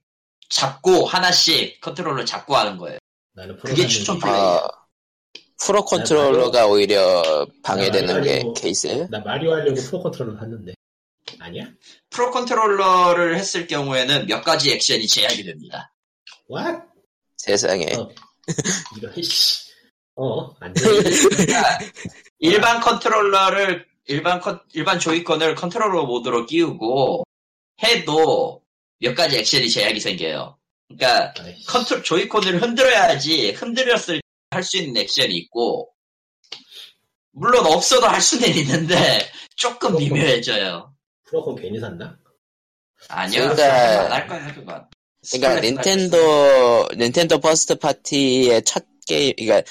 잡고 0.50 1.06
하나씩 1.06 1.82
컨트롤러 1.82 2.26
잡고 2.26 2.56
하는 2.56 2.78
거예요. 2.78 3.00
나는 3.34 3.58
프로 3.58 3.74
그게 3.74 3.88
추천 3.88 4.20
플레이. 4.20 4.36
어, 4.36 4.70
프로 5.66 5.84
컨트롤러가 5.86 6.68
오히려 6.68 7.48
방해되는 7.64 8.22
게 8.22 8.40
아니고- 8.42 8.54
케이스. 8.60 8.88
나 9.10 9.20
마리오 9.20 9.54
하려고 9.54 9.76
프로 9.82 10.04
컨트롤러 10.04 10.38
샀는데 10.40 10.74
아니야? 11.40 11.66
프로 12.12 12.30
컨트롤러를 12.32 13.38
했을 13.38 13.66
경우에는 13.66 14.28
몇 14.28 14.44
가지 14.44 14.72
액션이 14.72 15.08
제약이 15.08 15.44
됩니다. 15.44 15.92
What? 16.52 16.80
세상에. 17.46 17.86
어. 17.98 18.10
이거 18.98 19.22
씨. 19.22 19.72
어, 20.16 20.54
안 20.60 20.72
돼. 20.74 20.82
그러니까 20.82 21.80
일반 22.40 22.80
컨트롤러를 22.82 23.86
일반 24.06 24.40
컨 24.40 24.60
일반 24.74 25.00
조이콘을 25.00 25.56
컨트롤러 25.56 26.04
모드로 26.06 26.46
끼우고 26.46 27.24
해도 27.84 28.62
몇 29.00 29.16
가지 29.16 29.38
액션이 29.38 29.70
제약이 29.70 30.00
생겨요. 30.00 30.58
그러니까. 30.88 31.34
컨트롤 31.68 32.04
조이콘을 32.04 32.62
흔들어야지 32.62 33.52
흔들었을 33.52 34.18
때 34.18 34.24
할 34.54 34.62
수 34.62 34.78
있는 34.78 35.02
액션이 35.02 35.36
있고 35.36 35.90
물론 37.32 37.66
없어도 37.66 38.06
할 38.06 38.22
수는 38.22 38.48
있는데 38.58 39.28
조금 39.56 39.98
미묘해져요. 39.98 40.94
프로콘 41.26 41.56
괜히 41.56 41.80
샀나? 41.80 42.16
아니요, 43.10 43.42
그러니까- 43.56 44.06
안할 44.06 44.28
거야 44.28 44.54
그건. 44.54 44.88
그러니까 45.32 45.62
닌텐도 45.62 46.90
닌텐도 46.98 47.40
first 47.40 47.76
party의 47.76 48.64
첫 48.64 48.86
게임, 49.08 49.34
그러니까 49.38 49.64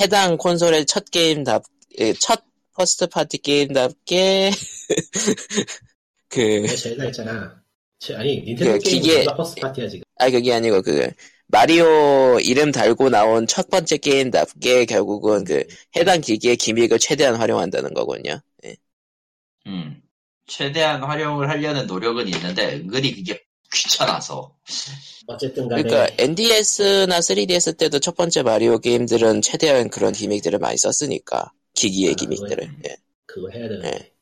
해당 0.00 0.36
콘솔의 0.36 0.86
첫 0.86 1.10
게임답, 1.10 1.64
예, 1.98 2.12
첫 2.14 2.44
first 2.74 3.06
party 3.06 3.38
게임답게, 3.38 4.50
그, 6.28 6.66
젤다 6.66 7.06
있잖아. 7.06 7.62
제- 7.98 8.14
아니 8.14 8.42
닌텐도 8.42 8.72
그 8.72 8.78
기계... 8.78 9.24
first 9.24 9.60
party야 9.60 9.88
지금. 9.88 10.04
아, 10.16 10.30
그게 10.30 10.52
아니고, 10.52 10.82
그, 10.82 11.08
마리오 11.46 12.38
이름 12.40 12.72
달고 12.72 13.10
나온 13.10 13.46
첫 13.46 13.70
번째 13.70 13.96
게임답게 13.98 14.86
결국은 14.86 15.44
그, 15.44 15.64
해당 15.96 16.20
기기의 16.20 16.56
gimmick을 16.56 16.98
최대한 16.98 17.36
활용한다는 17.36 17.94
거군요. 17.94 18.40
예. 18.64 18.76
음. 19.66 20.00
최대한 20.46 21.02
활용을 21.02 21.48
하려는 21.48 21.86
노력은 21.86 22.28
있는데 22.28 22.74
은근히 22.74 23.14
그게 23.14 23.43
귀찮아서. 23.74 24.54
어쨌든 25.26 25.68
간에 25.68 25.82
그러니까 25.82 26.14
NDS나 26.18 27.18
3DS 27.18 27.78
때도 27.78 27.98
첫 27.98 28.16
번째 28.16 28.42
마리오 28.42 28.78
게임들은 28.78 29.42
최대한 29.42 29.88
그런 29.88 30.12
gimmick들을 30.12 30.58
많이 30.58 30.76
썼으니까 30.76 31.52
기기의 31.74 32.12
아, 32.12 32.14
gimmick들을 32.14 32.56
그거야. 32.56 32.90
예. 32.90 32.96
그거 33.26 33.48
해야 33.50 33.68
되는데. 33.68 34.14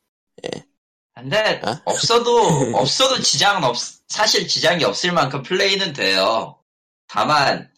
근데 1.15 1.61
어? 1.63 1.79
없어도 1.85 2.41
없어도 2.75 3.21
지장은 3.21 3.63
없 3.63 3.77
사실 4.07 4.47
지장이 4.47 4.83
없을 4.83 5.11
만큼 5.11 5.43
플레이는 5.43 5.93
돼요. 5.93 6.57
다만 7.07 7.71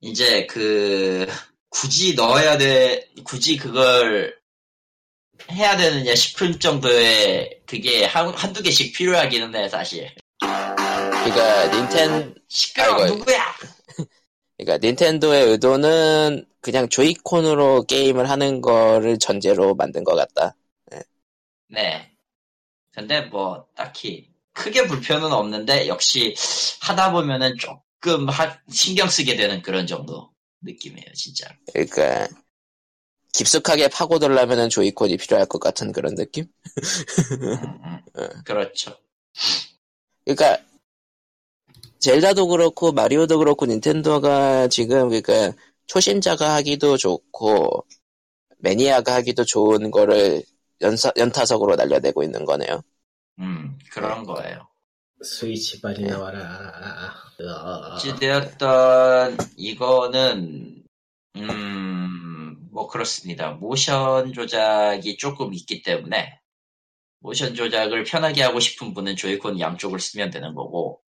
이제 0.00 0.46
그 0.46 1.26
굳이 1.68 2.14
넣어야 2.14 2.58
돼 2.58 3.08
굳이 3.24 3.56
그걸 3.56 4.36
해야 5.50 5.76
되느냐 5.76 6.14
싶을 6.14 6.58
정도의 6.58 7.62
그게 7.66 8.04
한, 8.04 8.28
한두 8.28 8.62
개씩 8.62 8.94
필요하기는 8.94 9.54
해 9.56 9.68
사실. 9.68 10.14
그러니까 11.32 11.76
닌텐 11.76 12.34
시끄러 12.48 13.02
아이고. 13.02 13.16
누구야? 13.16 13.44
그러니까 14.58 14.86
닌텐도의 14.86 15.46
의도는 15.50 16.46
그냥 16.60 16.88
조이콘으로 16.88 17.84
게임을 17.84 18.28
하는 18.28 18.60
거를 18.60 19.18
전제로 19.18 19.74
만든 19.74 20.04
것 20.04 20.14
같다. 20.14 20.54
네. 21.68 22.12
근데 22.92 23.22
뭐 23.22 23.66
딱히 23.74 24.30
크게 24.52 24.86
불편은 24.86 25.32
없는데 25.32 25.88
역시 25.88 26.34
하다 26.82 27.12
보면은 27.12 27.56
조금 27.58 28.28
하- 28.28 28.58
신경 28.70 29.08
쓰게 29.08 29.36
되는 29.36 29.62
그런 29.62 29.86
정도 29.86 30.30
느낌이에요, 30.60 31.12
진짜. 31.14 31.48
그러니까 31.72 32.28
깊숙하게 33.32 33.88
파고들려면 33.88 34.68
조이콘이 34.68 35.16
필요할 35.16 35.46
것 35.46 35.58
같은 35.58 35.92
그런 35.92 36.14
느낌? 36.14 36.44
음, 37.40 37.98
음. 38.18 38.28
그렇죠. 38.44 38.94
그러니까 40.26 40.62
젤다도 42.02 42.48
그렇고 42.48 42.90
마리오도 42.90 43.38
그렇고 43.38 43.64
닌텐도가 43.64 44.66
지금 44.66 45.08
그러니까 45.08 45.56
초심자가 45.86 46.52
하기도 46.56 46.96
좋고 46.96 47.86
매니아가 48.58 49.14
하기도 49.14 49.44
좋은 49.44 49.92
거를 49.92 50.42
연사, 50.80 51.12
연타석으로 51.16 51.76
날려내고 51.76 52.24
있는 52.24 52.44
거네요. 52.44 52.82
음, 53.38 53.78
그런 53.92 54.24
거예요. 54.24 54.66
스위치 55.22 55.80
빨리 55.80 56.02
네. 56.02 56.10
나와라. 56.10 57.14
어, 57.40 57.94
어찌되었던 57.94 59.36
이거는 59.56 60.82
음, 61.36 62.68
뭐 62.72 62.88
그렇습니다. 62.88 63.52
모션 63.52 64.32
조작이 64.32 65.16
조금 65.18 65.54
있기 65.54 65.82
때문에 65.82 66.40
모션 67.20 67.54
조작을 67.54 68.02
편하게 68.02 68.42
하고 68.42 68.58
싶은 68.58 68.92
분은 68.92 69.14
조이콘 69.14 69.60
양쪽을 69.60 70.00
쓰면 70.00 70.30
되는 70.30 70.52
거고 70.56 71.00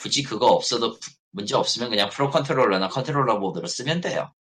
굳이 0.00 0.22
그거 0.22 0.46
없어도 0.48 0.98
부- 0.98 1.10
문제 1.30 1.54
없으면 1.56 1.90
그냥 1.90 2.08
프로 2.10 2.30
컨트롤러나 2.30 2.88
컨트롤러 2.88 3.38
모드로 3.38 3.66
쓰면 3.66 4.00
돼요. 4.00 4.32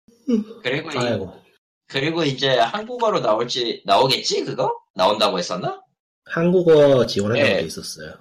그리고 0.64 0.92
이-. 0.92 1.42
그리고 1.88 2.24
이제 2.24 2.58
한국어로 2.58 3.20
나올지 3.22 3.82
나오겠지 3.86 4.44
그거 4.46 4.74
나온다고 4.96 5.40
했었나? 5.40 5.82
한국어 6.26 7.06
지원하는 7.06 7.46
예. 7.46 7.56
게 7.58 7.62
있었어요. 7.62 8.14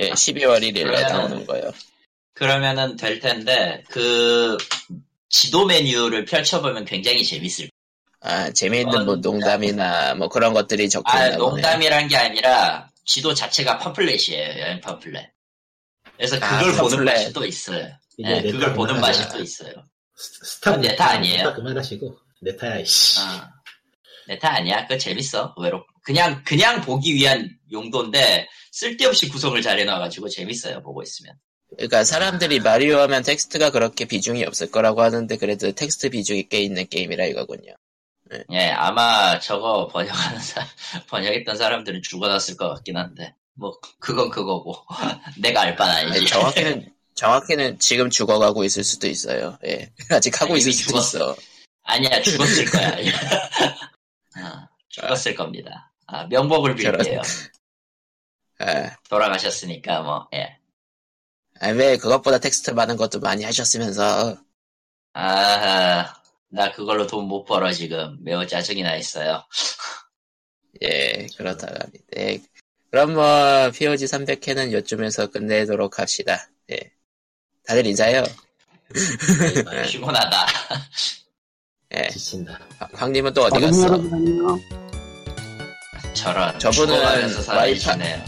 예, 0.00 0.10
12월 0.10 0.60
1일에 0.62 0.84
그러면은- 0.84 1.08
나오는 1.12 1.46
거예요. 1.46 1.70
그러면은 2.34 2.96
될 2.96 3.18
텐데 3.20 3.82
그 3.88 4.58
지도 5.30 5.64
메뉴를 5.64 6.24
펼쳐보면 6.26 6.84
굉장히 6.84 7.24
재밌을 7.24 7.70
아, 8.20 8.50
재미있는 8.50 8.98
어, 9.00 9.04
뭐 9.04 9.16
농담이나 9.16 10.14
뭐 10.14 10.28
그런 10.28 10.52
것들이 10.52 10.88
적혀 10.90 11.10
아, 11.16 11.26
있나 11.26 11.38
보네요. 11.38 11.50
농담이란 11.50 12.08
게 12.08 12.16
아니라 12.16 12.90
지도 13.04 13.32
자체가 13.34 13.78
팜플렛이에요, 13.78 14.60
여행 14.60 14.80
팜플렛. 14.80 15.30
그래서 16.16 16.36
아, 16.36 16.58
그걸 16.58 16.72
보는 16.76 16.90
팜플렛. 16.90 17.14
맛이 17.14 17.32
또 17.32 17.44
있어요. 17.44 17.88
네, 18.18 18.42
그걸 18.42 18.74
보는. 18.74 19.00
맛이 19.00 19.28
또 19.28 19.38
있어요. 19.42 19.72
스- 20.16 20.54
스타 20.56 20.76
네타 20.76 21.10
아니에요? 21.10 21.36
네타 21.44 21.54
그만하시고 21.54 22.16
네타야 22.42 22.78
이씨. 22.80 23.20
어. 23.20 23.24
네타 24.28 24.56
아니야? 24.56 24.82
그거 24.86 24.98
재밌어, 24.98 25.54
의외로. 25.56 25.84
그냥, 26.02 26.42
그냥 26.44 26.80
보기 26.80 27.14
위한 27.14 27.48
용도인데, 27.70 28.48
쓸데없이 28.72 29.28
구성을 29.28 29.60
잘 29.62 29.78
해놔가지고 29.78 30.28
재밌어요, 30.28 30.82
보고 30.82 31.02
있으면. 31.02 31.34
그러니까 31.76 32.02
사람들이 32.04 32.60
마리오 32.60 32.98
하면 33.00 33.22
텍스트가 33.22 33.70
그렇게 33.70 34.04
비중이 34.04 34.44
없을 34.44 34.70
거라고 34.70 35.02
하는데 35.02 35.36
그래도 35.36 35.72
텍스트 35.72 36.10
비중이 36.10 36.48
꽤 36.48 36.60
있는 36.60 36.88
게임이라 36.88 37.26
이거군요. 37.26 37.72
예, 38.52 38.70
아마 38.70 39.38
저거 39.38 39.86
번역하는 39.88 40.40
사, 40.40 40.66
번역했던 41.08 41.56
사람들은 41.56 42.02
죽어났을 42.02 42.56
것 42.56 42.68
같긴 42.68 42.96
한데, 42.96 43.34
뭐, 43.56 43.78
그건 43.98 44.30
그거고. 44.30 44.76
내가 45.40 45.62
알 45.62 45.76
바는 45.76 45.94
아니지. 45.94 46.18
아니, 46.18 46.26
정확히는 46.26 46.94
정확히는 47.14 47.78
지금 47.78 48.10
죽어가고 48.10 48.64
있을 48.64 48.84
수도 48.84 49.06
있어요. 49.06 49.58
예. 49.64 49.90
아직 50.10 50.40
하고 50.40 50.54
아, 50.54 50.56
있을 50.58 50.72
수도 50.72 50.90
죽었어. 50.90 51.18
있어. 51.32 51.36
아니야, 51.84 52.20
죽었을 52.22 52.64
거야. 52.70 52.90
어, 54.38 54.68
죽었을 54.88 55.34
겁니다. 55.34 55.92
아, 56.06 56.24
명복을. 56.26 56.74
빌게요. 56.74 57.22
아, 58.58 58.96
돌아가셨으니까, 59.08 60.02
뭐, 60.02 60.28
예. 60.34 60.58
아, 61.60 61.68
왜 61.68 61.96
그것보다 61.96 62.38
텍스트 62.38 62.70
많은 62.72 62.96
것도 62.96 63.20
많이 63.20 63.44
하셨으면서 63.44 64.36
아, 65.14 66.14
나 66.48 66.72
그걸로 66.72 67.06
돈 67.06 67.26
못 67.26 67.44
벌어, 67.44 67.72
지금. 67.72 68.18
매우 68.22 68.46
짜증이 68.46 68.82
나 68.82 68.94
있어요. 68.96 69.42
예 70.82 71.26
그렇다고 71.38 71.72
합니다. 71.74 72.04
예. 72.18 72.38
그럼 72.96 73.12
뭐 73.12 73.70
POG 73.72 74.06
300회는 74.06 74.72
요쯤에서 74.72 75.26
끝내도록 75.26 75.98
합시다. 75.98 76.48
예. 76.72 76.80
다들 77.66 77.84
인사해요. 77.84 78.22
아, 79.66 79.82
피곤하다. 79.82 80.46
예. 81.94 82.08
지친다. 82.08 82.58
황- 82.78 82.88
황님은 82.94 83.34
또 83.34 83.42
어디 83.44 83.60
갔어? 83.60 84.00
저런. 86.14 86.58
저분은 86.58 86.94
죽어가면서 86.94 87.40
와이파- 87.40 87.44
살아계시네요. 87.44 88.24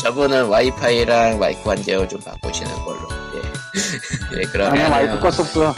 저분은 0.00 0.46
와이파이랑 0.46 1.38
마이크 1.38 1.62
관계를 1.62 2.08
좀 2.08 2.18
바꾸시는 2.22 2.72
걸로. 2.84 3.08
예. 3.36 4.40
예, 4.42 4.64
아니야 4.64 4.88
마이크 4.88 5.12
그러면 5.20 5.30
껐었어. 5.30 5.74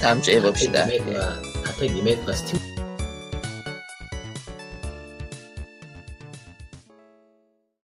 다음 0.00 0.22
주에 0.22 0.40
봅시다. 0.40 0.80
하필 0.84 0.96
리메이크가 1.02 1.42
하필 1.66 1.92
리메이크가 1.92 2.32
스팀 2.32 2.69